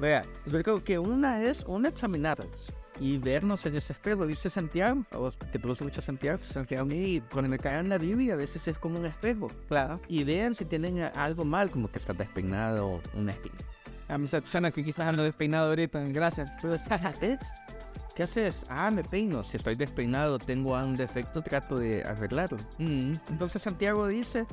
vea, 0.00 0.24
yo 0.46 0.60
creo 0.60 0.82
que 0.82 0.98
una 0.98 1.44
es 1.44 1.62
una 1.62 1.90
examinarnos 1.90 2.74
y 2.98 3.18
vernos 3.18 3.64
en 3.66 3.76
ese 3.76 3.92
espejo. 3.92 4.26
Dice 4.26 4.50
Santiago, 4.50 5.04
que 5.52 5.60
tú 5.60 5.68
lo 5.68 5.74
escuchas 5.74 6.04
Santiago, 6.04 6.38
Santiago, 6.38 6.88
y 6.90 7.22
cuando 7.32 7.48
me 7.48 7.58
caen 7.58 7.84
en 7.84 7.88
la 7.90 7.98
Biblia 7.98 8.34
a 8.34 8.36
veces 8.36 8.66
es 8.66 8.76
como 8.76 8.98
un 8.98 9.06
espejo. 9.06 9.48
Claro. 9.68 10.00
Y 10.08 10.24
vean 10.24 10.56
si 10.56 10.64
tienen 10.64 10.98
algo 11.14 11.44
mal, 11.44 11.70
como 11.70 11.88
que 11.88 12.00
estás 12.00 12.18
despeinado 12.18 12.94
o 12.94 13.02
una 13.14 13.30
espina. 13.30 13.56
A 14.08 14.18
mis 14.18 14.32
personas 14.32 14.74
que 14.74 14.84
quizás 14.84 15.06
ando 15.06 15.22
despeinado 15.22 15.68
ahorita, 15.68 16.00
gracias. 16.08 16.50
¿Qué 18.14 18.22
haces? 18.22 18.64
Ah, 18.68 18.90
me 18.92 19.02
peino. 19.02 19.42
Si 19.42 19.56
estoy 19.56 19.74
despeinado, 19.74 20.38
tengo 20.38 20.74
un 20.74 20.94
defecto, 20.94 21.42
trato 21.42 21.78
de 21.78 22.04
arreglarlo. 22.04 22.58
Mm. 22.78 23.14
Entonces 23.28 23.62
Santiago 23.62 24.06
dice, 24.06 24.46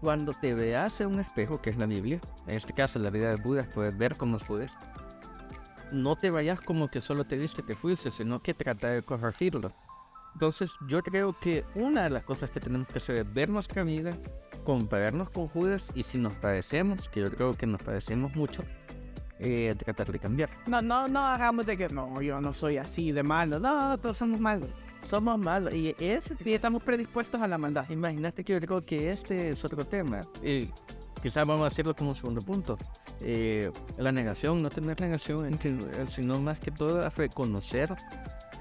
cuando 0.00 0.32
te 0.32 0.52
veas 0.52 1.00
en 1.00 1.08
un 1.08 1.20
espejo, 1.20 1.62
que 1.62 1.70
es 1.70 1.76
la 1.76 1.86
Biblia, 1.86 2.20
en 2.48 2.56
este 2.56 2.72
caso 2.72 2.98
la 2.98 3.10
vida 3.10 3.30
de 3.30 3.36
Buda, 3.36 3.68
puedes 3.72 3.96
ver 3.96 4.16
cómo 4.16 4.38
puedes, 4.38 4.76
no 5.92 6.16
te 6.16 6.30
vayas 6.30 6.60
como 6.60 6.88
que 6.88 7.00
solo 7.00 7.24
te 7.24 7.36
viste 7.36 7.62
que 7.62 7.74
fuiste, 7.74 8.10
sino 8.10 8.42
que 8.42 8.52
trata 8.52 8.88
de 8.88 9.02
corregirlo. 9.02 9.72
Entonces 10.32 10.72
yo 10.88 11.00
creo 11.02 11.38
que 11.38 11.64
una 11.76 12.02
de 12.02 12.10
las 12.10 12.24
cosas 12.24 12.50
que 12.50 12.58
tenemos 12.58 12.88
que 12.88 12.98
hacer 12.98 13.16
es 13.16 13.32
ver 13.32 13.48
nuestra 13.48 13.84
vida, 13.84 14.18
compararnos 14.64 15.30
con 15.30 15.46
Judas 15.46 15.92
y 15.94 16.02
si 16.02 16.18
nos 16.18 16.32
parecemos, 16.32 17.08
que 17.08 17.20
yo 17.20 17.30
creo 17.30 17.54
que 17.54 17.66
nos 17.66 17.80
parecemos 17.80 18.34
mucho, 18.34 18.64
eh, 19.38 19.74
tratar 19.76 20.10
de 20.12 20.18
cambiar. 20.18 20.50
No, 20.66 20.80
no, 20.80 21.08
no 21.08 21.20
hagamos 21.20 21.66
de 21.66 21.76
que 21.76 21.88
no, 21.88 22.20
yo 22.22 22.40
no 22.40 22.52
soy 22.52 22.76
así 22.76 23.12
de 23.12 23.22
malo. 23.22 23.58
No, 23.58 23.98
todos 23.98 24.18
somos 24.18 24.40
malos. 24.40 24.70
Somos 25.06 25.38
malos 25.38 25.74
y 25.74 25.94
es 25.98 26.32
Y 26.44 26.54
estamos 26.54 26.82
predispuestos 26.82 27.40
a 27.40 27.48
la 27.48 27.58
maldad. 27.58 27.88
Imagínate 27.90 28.42
que 28.42 28.54
yo 28.54 28.60
creo 28.60 28.84
que 28.84 29.10
este 29.10 29.50
es 29.50 29.64
otro 29.64 29.84
tema. 29.84 30.22
Y 30.42 30.70
quizás 31.22 31.46
vamos 31.46 31.64
a 31.64 31.66
hacerlo 31.68 31.94
como 31.94 32.14
segundo 32.14 32.40
punto. 32.40 32.78
Eh, 33.20 33.70
la 33.98 34.12
negación, 34.12 34.62
no 34.62 34.70
tener 34.70 35.00
negación, 35.00 35.58
eh, 35.62 36.04
sino 36.06 36.40
más 36.40 36.58
que 36.58 36.70
todo 36.70 37.08
reconocer 37.10 37.94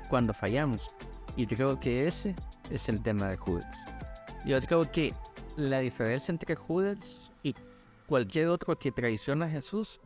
cuando 0.10 0.34
fallamos. 0.34 0.90
Y 1.36 1.48
creo 1.48 1.80
que 1.80 2.08
ese 2.08 2.36
es 2.70 2.90
el 2.90 3.02
tema 3.02 3.30
de 3.30 3.38
Judas. 3.38 3.86
Yo 4.46 4.60
creo 4.62 4.90
que 4.92 5.14
la 5.56 5.80
diferencia 5.80 6.32
entre 6.32 6.56
Judas 6.56 7.32
y 7.42 7.56
cualquier 8.06 8.48
otro 8.50 8.78
que 8.78 8.92
traiciona 8.92 9.46
a 9.46 9.50
Jesús 9.50 10.00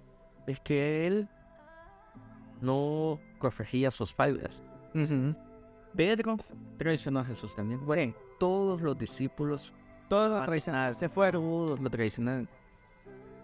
es 0.48 0.60
que 0.62 1.06
él 1.08 1.28
no 2.62 3.20
corregía 3.38 3.92
sus 3.92 4.14
faltas. 4.14 4.64
Pedro 5.96 6.38
traicionó 6.78 7.20
a 7.20 7.26
Jesús 7.26 7.56
también. 7.56 7.86
Bueno, 7.86 8.14
todos 8.40 8.82
los 8.82 8.98
discípulos, 8.98 9.74
Todos 10.10 10.30
los 10.32 10.46
traicionados 10.46 10.98
se 10.98 11.10
fueron. 11.10 11.42
todos 11.44 11.80
lo 11.80 11.90
traicionaron. 11.90 12.48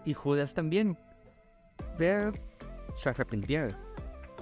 Y 0.04 0.14
Judas 0.14 0.54
también. 0.54 0.96
Pero 1.98 2.32
se 2.94 3.08
arrepintieron. 3.08 3.76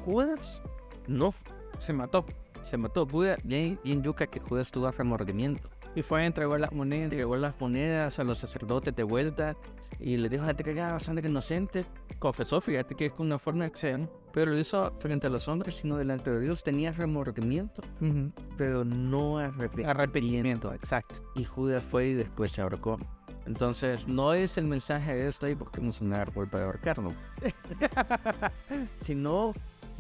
Judas 0.05 0.63
no, 1.07 1.35
Se 1.79 1.93
mató. 1.93 2.25
se 2.63 2.77
mató. 2.77 3.07
Judas, 3.07 3.39
bien, 3.45 3.79
bien 3.83 4.03
yuca 4.03 4.27
que 4.27 4.41
Judas 4.41 4.71
tuvo 4.71 4.91
remordimiento. 4.91 5.69
Y 5.95 6.03
fue, 6.03 6.25
entregó 6.25 6.57
las 6.57 6.73
monedas. 6.73 7.05
Entregó 7.05 7.37
las 7.37 7.61
monedas 7.61 8.19
a 8.19 8.25
los 8.25 8.39
sacerdotes 8.39 8.95
de 8.97 9.03
vuelta 9.03 9.57
y 10.01 10.17
le 10.17 10.29
dijo 10.29 10.45
a 10.45 10.51
entregar 10.51 10.95
a 10.95 11.01
sangre 11.01 11.29
inocente. 11.29 11.85
Confesó, 12.19 12.61
fíjate 12.61 12.95
que 12.95 13.07
es 13.07 13.13
una 13.19 13.39
forma 13.39 13.61
de 13.65 13.67
acción, 13.67 14.11
pero 14.33 14.53
lo 14.53 14.59
hizo 14.59 14.93
frente 15.01 15.27
a 15.27 15.31
los 15.31 15.49
hombres, 15.49 15.75
sino 15.77 15.99
delante 15.99 16.31
de 16.31 16.41
Dios. 16.41 16.63
Tenía 16.63 16.93
remordimiento, 16.93 17.83
Ujú. 18.01 18.33
pero 18.57 18.85
no 18.85 19.39
arrepentimiento. 19.39 19.91
Arrepentimiento, 19.91 20.75
exacto. 20.75 21.17
Y 21.35 21.45
Judas 21.45 21.85
fue 21.85 22.07
y 22.07 22.15
después 22.15 22.53
se 22.53 22.63
ahorcó. 22.63 22.99
Entonces, 23.45 24.07
no 24.07 24.35
es 24.35 24.57
el 24.57 24.67
mensaje 24.67 25.15
de 25.15 25.29
esto 25.29 25.49
y 25.49 25.55
busquemos 25.55 26.01
un 26.01 26.13
árbol 26.15 26.49
para 26.49 26.65
ahorcarnos. 26.67 27.13
sino, 29.03 29.53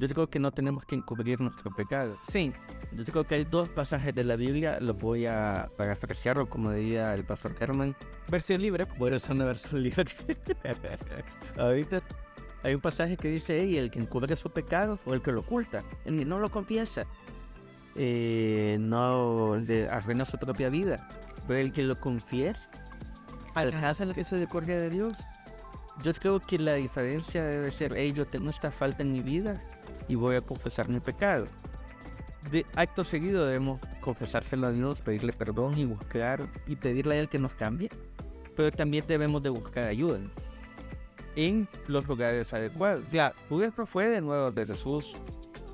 yo 0.08 0.14
creo 0.14 0.28
que 0.28 0.40
no 0.40 0.50
tenemos 0.50 0.84
que 0.84 0.96
encubrir 0.96 1.40
nuestro 1.40 1.70
pecado. 1.70 2.18
Sí, 2.28 2.52
Yo 2.92 3.04
creo 3.04 3.24
que 3.24 3.36
hay 3.36 3.44
dos 3.44 3.68
pasajes 3.68 4.12
de 4.14 4.24
la 4.24 4.34
Biblia, 4.36 4.78
los 4.80 4.98
voy 4.98 5.26
a 5.26 5.70
parafrasear, 5.76 6.38
o 6.38 6.48
como 6.48 6.72
diría 6.72 7.14
el 7.14 7.24
pastor 7.24 7.54
Herman, 7.58 7.94
versión 8.28 8.60
libre. 8.60 8.86
bueno, 8.98 9.16
es 9.16 9.28
una 9.28 9.44
versión 9.44 9.80
libre. 9.82 10.04
Ahorita 11.56 12.02
hay 12.64 12.74
un 12.74 12.80
pasaje 12.80 13.16
que 13.16 13.28
dice, 13.28 13.60
"Ey, 13.60 13.78
el 13.78 13.90
que 13.90 14.00
encubre 14.00 14.34
su 14.36 14.50
pecado 14.50 14.98
o 15.06 15.14
el 15.14 15.22
que 15.22 15.30
lo 15.30 15.40
oculta, 15.40 15.84
el 16.04 16.18
que 16.18 16.24
no 16.24 16.38
lo 16.40 16.50
confiesa, 16.50 17.06
eh, 17.94 18.76
no 18.80 19.56
le 19.56 19.88
arruina 19.88 20.24
su 20.24 20.36
propia 20.36 20.68
vida, 20.68 21.08
pero 21.46 21.60
el 21.60 21.72
que 21.72 21.84
lo 21.84 22.00
confiesa, 22.00 22.70
alcanza 23.54 24.04
la 24.04 24.14
misericordia 24.14 24.78
de 24.78 24.90
Dios. 24.90 25.24
Yo 26.02 26.12
creo 26.14 26.40
que 26.40 26.58
la 26.58 26.74
diferencia 26.74 27.44
debe 27.44 27.70
ser, 27.70 27.92
hey, 27.96 28.12
yo 28.12 28.26
tengo 28.26 28.50
esta 28.50 28.70
falta 28.72 29.02
en 29.02 29.12
mi 29.12 29.20
vida 29.20 29.62
y 30.08 30.14
voy 30.14 30.36
a 30.36 30.40
confesar 30.40 30.88
mi 30.88 31.00
pecado. 31.00 31.46
De 32.50 32.66
acto 32.74 33.04
seguido 33.04 33.46
debemos 33.46 33.80
confesárselo 34.00 34.66
a 34.66 34.72
Dios, 34.72 35.00
pedirle 35.00 35.32
perdón 35.32 35.78
y 35.78 35.84
buscar 35.84 36.48
y 36.66 36.76
pedirle 36.76 37.16
a 37.16 37.20
Él 37.20 37.28
que 37.28 37.38
nos 37.38 37.52
cambie. 37.54 37.90
Pero 38.56 38.70
también 38.72 39.04
debemos 39.06 39.42
de 39.42 39.50
buscar 39.50 39.84
ayuda 39.84 40.18
en 41.36 41.68
los 41.86 42.06
lugares 42.06 42.52
adecuados. 42.52 43.04
Ya, 43.10 43.32
no 43.50 43.86
fue 43.86 44.08
de 44.08 44.20
nuevo 44.20 44.50
de 44.50 44.66
Jesús 44.66 45.14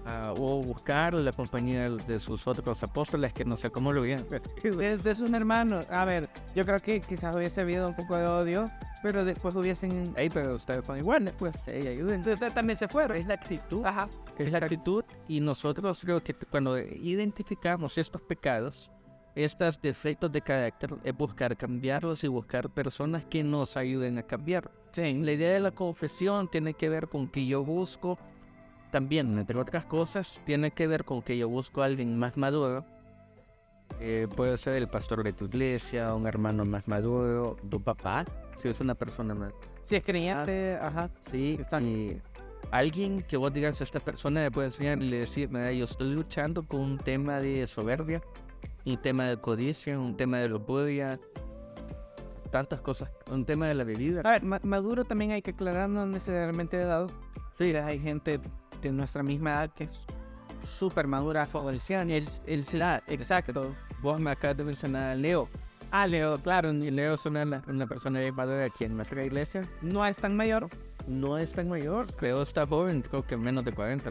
ah, 0.07 0.33
o 0.37 0.63
buscar 0.63 1.15
la 1.15 1.33
compañía 1.33 1.91
de 1.91 2.21
sus 2.21 2.47
otros 2.47 2.83
apóstoles 2.83 3.33
que 3.33 3.45
no 3.45 3.57
sé 3.57 3.71
cómo 3.71 3.93
lo 3.93 4.03
vieron. 4.03 4.27
De, 4.63 4.97
de 4.99 5.15
sus 5.15 5.33
hermanos. 5.33 5.89
A 5.91 6.05
ver, 6.05 6.29
yo 6.55 6.65
creo 6.65 6.81
que 6.81 7.01
quizás 7.01 7.35
hubiese 7.35 7.63
habido 7.63 7.89
un 7.89 7.97
poco 7.97 8.17
de 8.17 8.27
odio, 8.27 8.71
pero 9.03 9.25
después 9.25 9.55
hubiesen... 9.55 10.13
Ey, 10.17 10.29
pero 10.31 10.55
ustedes 10.55 10.85
son 10.85 10.99
iguales, 10.99 11.35
pues, 11.39 11.67
ey, 11.69 11.87
ayuden. 11.87 12.21
Ustedes 12.21 12.55
también 12.55 12.77
se 12.77 12.89
fueron. 12.89 13.17
Es 13.17 13.27
la 13.27 13.35
actitud. 13.35 13.85
Ajá. 13.85 14.09
es 14.39 14.51
la 14.51 14.59
actitud 14.59 15.05
y 15.29 15.41
nosotros 15.41 16.01
creo 16.01 16.23
que 16.23 16.35
cuando 16.35 16.79
identificamos 16.79 17.97
estos 17.99 18.23
pecados, 18.23 18.91
estos 19.35 19.81
defectos 19.81 20.33
de 20.33 20.41
carácter, 20.41 20.95
es 21.05 21.17
buscar 21.17 21.57
cambiarlos 21.57 22.25
y 22.25 22.29
buscar 22.29 22.71
personas 22.71 23.25
que 23.25 23.45
nos 23.45 23.77
ayuden 23.77 24.19
a 24.19 24.23
cambiar. 24.25 24.71
Sí. 24.91 25.15
La 25.15 25.33
idea 25.33 25.53
de 25.53 25.61
la 25.61 25.71
confesión 25.71 26.49
tiene 26.49 26.75
que 26.75 26.89
ver 26.89 27.09
con 27.09 27.29
que 27.29 27.47
yo 27.47 27.65
busco, 27.65 28.19
también 28.91 29.39
entre 29.39 29.59
otras 29.59 29.85
cosas, 29.85 30.41
tiene 30.45 30.73
que 30.73 30.89
ver 30.89 31.05
con 31.05 31.23
que 31.23 31.39
yo 31.39 31.49
busco 31.49 31.83
a 31.83 31.85
alguien 31.85 32.19
más 32.19 32.37
maduro. 32.37 32.85
Eh, 34.01 34.27
puede 34.35 34.59
ser 34.59 34.75
el 34.75 34.89
pastor 34.89 35.23
de 35.23 35.33
tu 35.33 35.47
iglesia, 35.47 36.15
un 36.15 36.27
hermano 36.27 36.65
más 36.65 36.89
maduro, 36.89 37.57
tu 37.71 37.81
papá, 37.81 38.25
si 38.59 38.69
es 38.69 38.81
una 38.81 38.95
persona 38.95 39.35
más 39.35 39.53
Si 39.83 39.97
es 39.97 40.05
creyente, 40.05 40.77
ajá. 40.81 41.11
Sí, 41.21 41.57
Exacto. 41.61 41.87
y 41.87 42.21
alguien 42.71 43.21
que 43.23 43.37
vos 43.37 43.53
digas 43.53 43.81
a 43.81 43.85
esta 43.85 44.01
persona 44.01 44.43
le 44.43 44.51
puede 44.51 44.67
enseñar 44.69 44.99
y 45.03 45.09
le 45.09 45.21
decir, 45.21 45.49
mira, 45.49 45.73
yo 45.73 45.85
estoy 45.85 46.13
luchando 46.15 46.63
con 46.63 46.81
un 46.81 46.99
tema 46.99 47.41
de 47.41 47.67
soberbia, 47.67 48.21
un 48.85 49.01
tema 49.01 49.25
de 49.25 49.37
codicia, 49.39 49.99
un 49.99 50.17
tema 50.17 50.39
de 50.39 50.49
lujuria, 50.49 51.19
tantas 52.51 52.81
cosas, 52.81 53.11
un 53.31 53.45
tema 53.45 53.67
de 53.69 53.75
la 53.75 53.85
bebida. 53.85 54.21
A 54.25 54.31
ver, 54.33 54.43
ma- 54.43 54.61
maduro 54.63 55.05
también 55.05 55.31
hay 55.33 55.43
que 55.43 55.51
aclarar, 55.51 55.89
no 55.89 56.07
necesariamente 56.07 56.77
de 56.77 56.83
edad. 56.85 57.11
Sí, 57.57 57.75
hay 57.75 57.99
gente 58.01 58.41
de 58.83 58.93
nuestra 58.93 59.23
misma 59.23 59.51
edad 59.51 59.71
que 59.75 59.85
es 59.85 60.05
súper 60.63 61.07
madura, 61.07 61.47
favoreciana. 61.47 62.15
El, 62.15 62.25
el 62.47 62.65
Exacto. 63.09 63.75
vos 64.01 64.19
me 64.21 64.31
acabas 64.31 64.57
de 64.57 64.65
mencionar 64.65 65.11
a 65.11 65.15
Leo, 65.15 65.49
Ah, 65.91 66.07
Leo, 66.07 66.39
claro, 66.39 66.73
y 66.73 66.91
Leo 66.91 67.15
es 67.15 67.25
una, 67.25 67.63
una 67.67 67.87
persona 67.87 68.21
bien 68.21 68.35
madura 68.35 68.65
aquí 68.65 68.85
en 68.85 68.97
nuestra 68.97 69.25
iglesia, 69.25 69.67
no 69.81 70.05
es 70.05 70.19
tan 70.19 70.37
mayor. 70.37 70.69
no 71.07 71.39
es 71.39 71.53
tan 71.53 71.69
mayor, 71.69 72.07
Leo 72.21 72.43
está 72.43 72.67
joven, 72.67 73.03
creo 73.03 73.25
que 73.27 73.37
menos 73.37 73.65
de 73.65 73.73
40. 73.73 74.11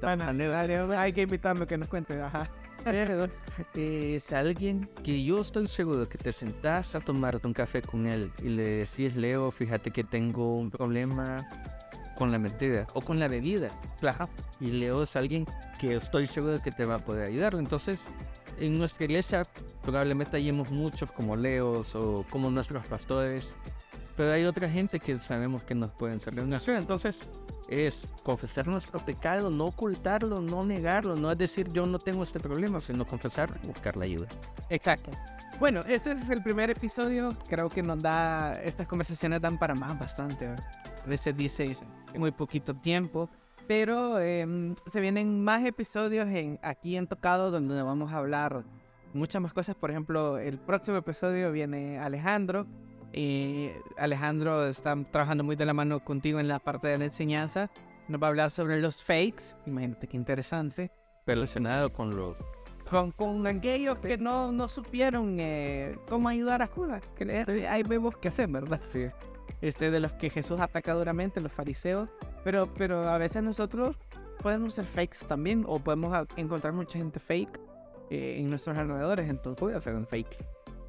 Bueno, 0.00 0.32
Leo, 0.32 0.98
hay 0.98 1.12
que 1.12 1.22
invitarme 1.22 1.64
a 1.64 1.66
que 1.66 1.76
nos 1.76 1.88
cuente, 1.88 2.20
ajá. 2.20 2.50
es 3.74 4.32
alguien 4.32 4.88
que 5.04 5.22
yo 5.22 5.40
estoy 5.40 5.68
seguro 5.68 6.08
que 6.08 6.18
te 6.18 6.32
sentás 6.32 6.94
a 6.94 7.00
tomarte 7.00 7.46
un 7.46 7.52
café 7.52 7.82
con 7.82 8.06
él 8.06 8.32
y 8.42 8.48
le 8.48 8.62
decís, 8.62 9.14
Leo, 9.14 9.50
fíjate 9.50 9.90
que 9.90 10.02
tengo 10.02 10.56
un 10.56 10.70
problema 10.70 11.36
con 12.16 12.32
la 12.32 12.38
mentira 12.38 12.86
o 12.94 13.00
con 13.00 13.18
la 13.18 13.28
bebida. 13.28 13.70
Claro. 14.00 14.28
Y 14.60 14.72
Leo 14.72 15.02
es 15.04 15.14
alguien 15.16 15.46
que 15.80 15.96
estoy 15.96 16.26
seguro 16.26 16.60
que 16.60 16.72
te 16.72 16.84
va 16.84 16.96
a 16.96 16.98
poder 16.98 17.28
ayudar. 17.28 17.54
Entonces, 17.54 18.06
en 18.58 18.78
nuestra 18.78 19.04
iglesia 19.04 19.46
probablemente 19.82 20.36
hayamos 20.36 20.70
muchos 20.70 21.10
como 21.10 21.36
Leos 21.36 21.94
o 21.94 22.24
como 22.30 22.50
nuestros 22.50 22.86
pastores, 22.86 23.54
pero 24.16 24.32
hay 24.32 24.44
otra 24.44 24.68
gente 24.68 25.00
que 25.00 25.18
sabemos 25.18 25.62
que 25.62 25.74
nos 25.74 25.90
pueden 25.92 26.20
servir 26.20 26.44
en 26.44 26.54
acción. 26.54 26.76
Entonces, 26.76 27.28
es 27.68 28.06
confesar 28.22 28.66
nuestro 28.66 29.00
pecado, 29.00 29.50
no 29.50 29.66
ocultarlo, 29.66 30.40
no 30.40 30.64
negarlo, 30.64 31.16
no 31.16 31.30
es 31.30 31.38
decir 31.38 31.72
yo 31.72 31.86
no 31.86 31.98
tengo 31.98 32.22
este 32.22 32.38
problema, 32.38 32.80
sino 32.80 33.06
confesar 33.06 33.58
y 33.62 33.66
buscar 33.66 33.96
la 33.96 34.04
ayuda. 34.04 34.26
Exacto. 34.68 35.10
Bueno, 35.58 35.80
este 35.86 36.12
es 36.12 36.28
el 36.28 36.42
primer 36.42 36.70
episodio. 36.70 37.36
Creo 37.48 37.68
que 37.68 37.82
nos 37.82 38.02
da. 38.02 38.60
Estas 38.62 38.86
conversaciones 38.86 39.40
dan 39.40 39.58
para 39.58 39.74
más 39.74 39.98
bastante. 39.98 40.48
A 40.48 41.06
veces 41.06 41.36
dice 41.36 41.76
muy 42.16 42.32
poquito 42.32 42.74
tiempo. 42.74 43.30
Pero 43.68 44.20
em, 44.20 44.74
se 44.86 45.00
vienen 45.00 45.42
más 45.44 45.64
episodios 45.64 46.28
en, 46.28 46.58
aquí 46.62 46.96
en 46.96 47.06
Tocado 47.06 47.50
donde 47.50 47.80
vamos 47.82 48.12
a 48.12 48.18
hablar 48.18 48.64
muchas 49.14 49.40
más 49.40 49.52
cosas. 49.52 49.74
Por 49.74 49.90
ejemplo, 49.90 50.38
el 50.38 50.58
próximo 50.58 50.96
episodio 50.98 51.52
viene 51.52 51.98
Alejandro. 51.98 52.66
Y 53.12 53.70
Alejandro 53.98 54.66
está 54.66 54.96
trabajando 55.10 55.44
muy 55.44 55.54
de 55.54 55.66
la 55.66 55.74
mano 55.74 56.00
contigo 56.00 56.40
en 56.40 56.48
la 56.48 56.58
parte 56.58 56.88
de 56.88 56.98
la 56.98 57.04
enseñanza. 57.04 57.70
Nos 58.08 58.20
va 58.22 58.26
a 58.26 58.30
hablar 58.30 58.50
sobre 58.50 58.80
los 58.80 59.04
fakes. 59.04 59.54
Imagínate 59.66 60.06
qué 60.06 60.16
interesante 60.16 60.90
Relacionado 61.26 61.92
con 61.92 62.16
los... 62.16 62.38
con, 62.90 63.12
con 63.12 63.46
aquellos 63.46 63.98
que 64.00 64.18
no, 64.18 64.50
no 64.50 64.66
supieron 64.66 65.36
eh, 65.38 65.96
cómo 66.08 66.28
ayudar 66.28 66.62
a 66.62 66.66
Judas. 66.66 67.02
Que 67.14 67.66
ahí 67.68 67.82
vemos 67.82 68.16
qué 68.16 68.28
hacer, 68.28 68.48
¿verdad? 68.48 68.80
Este, 69.60 69.90
de 69.90 70.00
los 70.00 70.12
que 70.14 70.30
Jesús 70.30 70.60
ataca 70.60 70.94
duramente, 70.94 71.40
los 71.40 71.52
fariseos. 71.52 72.08
Pero, 72.44 72.72
pero 72.74 73.08
a 73.08 73.18
veces 73.18 73.42
nosotros 73.42 73.96
podemos 74.42 74.74
ser 74.74 74.84
fakes 74.84 75.24
también, 75.26 75.64
o 75.66 75.78
podemos 75.78 76.26
encontrar 76.36 76.72
mucha 76.72 76.98
gente 76.98 77.20
fake 77.20 77.60
eh, 78.10 78.36
en 78.38 78.50
nuestros 78.50 78.76
alrededores. 78.76 79.28
Entonces, 79.28 79.60
Puede 79.60 79.80
ser 79.80 79.94
un 79.94 80.06
fake. 80.06 80.36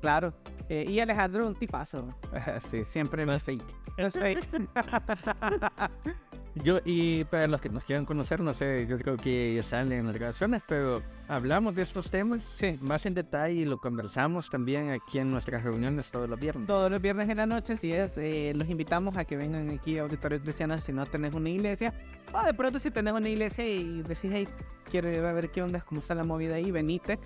claro. 0.01 0.33
Eh, 0.69 0.85
y 0.87 0.99
Alejandro, 0.99 1.45
un 1.45 1.55
tipazo. 1.55 2.07
sí, 2.71 2.83
Siempre 2.85 3.23
es 3.31 3.43
fake. 3.43 3.63
es 3.97 4.13
fake. 4.13 4.47
Yo, 6.55 6.79
y 6.85 7.23
para 7.25 7.47
los 7.47 7.59
que 7.61 7.69
nos 7.69 7.83
quieran 7.83 8.05
conocer, 8.05 8.39
no 8.39 8.53
sé, 8.53 8.85
yo 8.87 8.99
creo 8.99 9.17
que 9.17 9.55
ya 9.55 9.63
salen 9.63 9.99
en 9.99 10.05
las 10.05 10.15
grabaciones, 10.15 10.61
pero 10.67 11.01
hablamos 11.27 11.73
de 11.73 11.81
estos 11.81 12.11
temas 12.11 12.43
sí. 12.43 12.77
más 12.79 13.07
en 13.07 13.15
detalle 13.15 13.55
y 13.55 13.65
lo 13.65 13.79
conversamos 13.79 14.51
también 14.51 14.91
aquí 14.91 15.17
en 15.17 15.31
nuestras 15.31 15.63
reuniones 15.63 16.11
todos 16.11 16.29
los 16.29 16.39
viernes. 16.39 16.67
Todos 16.67 16.91
los 16.91 17.01
viernes 17.01 17.27
en 17.29 17.37
la 17.37 17.47
noche, 17.47 17.75
si 17.75 17.91
es, 17.91 18.19
eh, 18.19 18.53
los 18.55 18.69
invitamos 18.69 19.17
a 19.17 19.25
que 19.25 19.35
vengan 19.35 19.71
aquí 19.71 19.97
a 19.97 20.03
Auditorio 20.03 20.39
Cristiano 20.39 20.77
si 20.77 20.93
no 20.93 21.07
tenés 21.07 21.33
una 21.33 21.49
iglesia. 21.49 21.91
O 22.31 22.43
de 22.43 22.53
pronto 22.53 22.77
si 22.77 22.91
tenés 22.91 23.13
una 23.13 23.29
iglesia 23.29 23.67
y 23.67 24.03
decís, 24.03 24.29
hey, 24.31 24.47
quiero 24.91 25.11
ir 25.11 25.25
a 25.25 25.33
ver 25.33 25.49
qué 25.49 25.63
onda, 25.63 25.81
cómo 25.81 26.01
está 26.01 26.13
la 26.13 26.23
movida 26.23 26.55
ahí, 26.55 26.69
venite. 26.69 27.17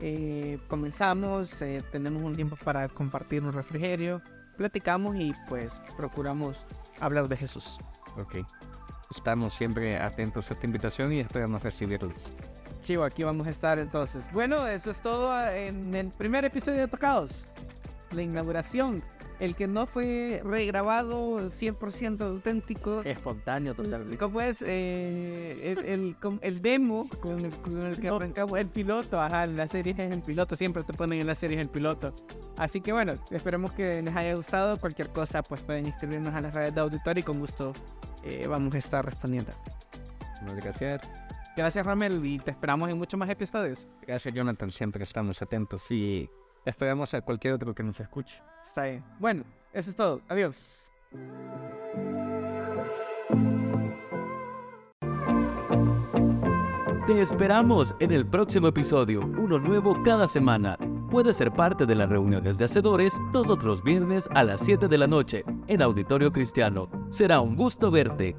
Eh, 0.00 0.58
comenzamos, 0.66 1.62
eh, 1.62 1.84
tenemos 1.92 2.20
un 2.22 2.34
tiempo 2.34 2.56
para 2.56 2.88
compartir 2.88 3.44
un 3.44 3.52
refrigerio, 3.52 4.20
platicamos 4.56 5.14
y 5.14 5.32
pues 5.48 5.80
procuramos 5.96 6.66
hablar 7.00 7.28
de 7.28 7.36
Jesús. 7.36 7.78
Ok. 8.16 8.44
Estamos 9.16 9.52
siempre 9.54 9.98
atentos 9.98 10.50
a 10.50 10.54
esta 10.54 10.66
invitación 10.66 11.12
y 11.12 11.20
esperamos 11.20 11.62
recibirlos. 11.62 12.32
Chivo, 12.80 13.04
aquí 13.04 13.22
vamos 13.22 13.46
a 13.46 13.50
estar 13.50 13.78
entonces. 13.78 14.24
Bueno, 14.32 14.66
eso 14.66 14.90
es 14.90 15.00
todo 15.00 15.48
en 15.48 15.94
el 15.94 16.08
primer 16.08 16.44
episodio 16.44 16.80
de 16.80 16.88
Tocados. 16.88 17.46
La 18.10 18.22
inauguración. 18.22 19.02
El 19.40 19.56
que 19.56 19.66
no 19.66 19.86
fue 19.86 20.40
regrabado 20.44 21.40
100% 21.50 22.20
auténtico. 22.20 23.02
Espontáneo 23.02 23.74
totalmente. 23.74 24.16
¿Cómo 24.16 24.40
es? 24.40 24.62
Eh, 24.62 25.74
el, 25.76 25.84
el, 25.84 26.16
el 26.40 26.62
demo 26.62 27.08
con 27.20 27.40
el, 27.40 27.50
con 27.56 27.82
el 27.82 28.00
que 28.00 28.08
arrancamos, 28.08 28.58
el 28.58 28.68
piloto, 28.68 29.20
ajá, 29.20 29.44
en 29.44 29.56
la 29.56 29.66
serie 29.68 29.94
es 29.96 30.12
el 30.12 30.22
piloto, 30.22 30.54
siempre 30.56 30.84
te 30.84 30.92
ponen 30.92 31.20
en 31.20 31.26
la 31.26 31.34
serie 31.34 31.60
el 31.60 31.68
piloto. 31.68 32.14
Así 32.56 32.80
que 32.80 32.92
bueno, 32.92 33.14
esperemos 33.30 33.72
que 33.72 34.02
les 34.02 34.14
haya 34.14 34.34
gustado. 34.34 34.76
Cualquier 34.78 35.08
cosa, 35.10 35.42
pues 35.42 35.62
pueden 35.62 35.86
inscribirnos 35.86 36.34
a 36.34 36.40
las 36.40 36.54
redes 36.54 36.74
de 36.74 36.80
auditorio 36.80 37.20
y 37.20 37.24
con 37.24 37.40
gusto 37.40 37.72
eh, 38.22 38.46
vamos 38.46 38.74
a 38.74 38.78
estar 38.78 39.04
respondiendo. 39.04 39.52
Muchas 40.42 40.56
gracias. 40.56 41.10
Gracias, 41.56 41.84
Ramel, 41.84 42.24
y 42.24 42.38
te 42.38 42.50
esperamos 42.50 42.88
en 42.90 42.96
muchos 42.96 43.18
más 43.18 43.28
episodios. 43.28 43.86
Gracias, 44.06 44.32
Jonathan. 44.32 44.70
Siempre 44.70 45.04
estamos 45.04 45.42
atentos 45.42 45.90
y 45.90 46.30
esperamos 46.64 47.14
a 47.14 47.20
cualquier 47.22 47.54
otro 47.54 47.74
que 47.74 47.82
nos 47.82 47.98
escuche. 48.00 48.40
Está 48.64 48.84
bien. 48.84 49.04
Bueno, 49.18 49.44
eso 49.72 49.90
es 49.90 49.96
todo. 49.96 50.20
Adiós. 50.28 50.90
Te 57.06 57.20
esperamos 57.20 57.94
en 57.98 58.12
el 58.12 58.24
próximo 58.24 58.68
episodio, 58.68 59.20
uno 59.20 59.58
nuevo 59.58 60.00
cada 60.04 60.28
semana. 60.28 60.78
Puedes 61.10 61.36
ser 61.36 61.52
parte 61.52 61.84
de 61.84 61.94
las 61.94 62.08
reuniones 62.08 62.56
de 62.56 62.64
hacedores 62.64 63.12
todos 63.32 63.62
los 63.64 63.82
viernes 63.82 64.28
a 64.34 64.44
las 64.44 64.60
7 64.60 64.88
de 64.88 64.98
la 64.98 65.06
noche 65.06 65.44
en 65.66 65.82
Auditorio 65.82 66.32
Cristiano. 66.32 66.88
Será 67.10 67.40
un 67.40 67.56
gusto 67.56 67.90
verte. 67.90 68.36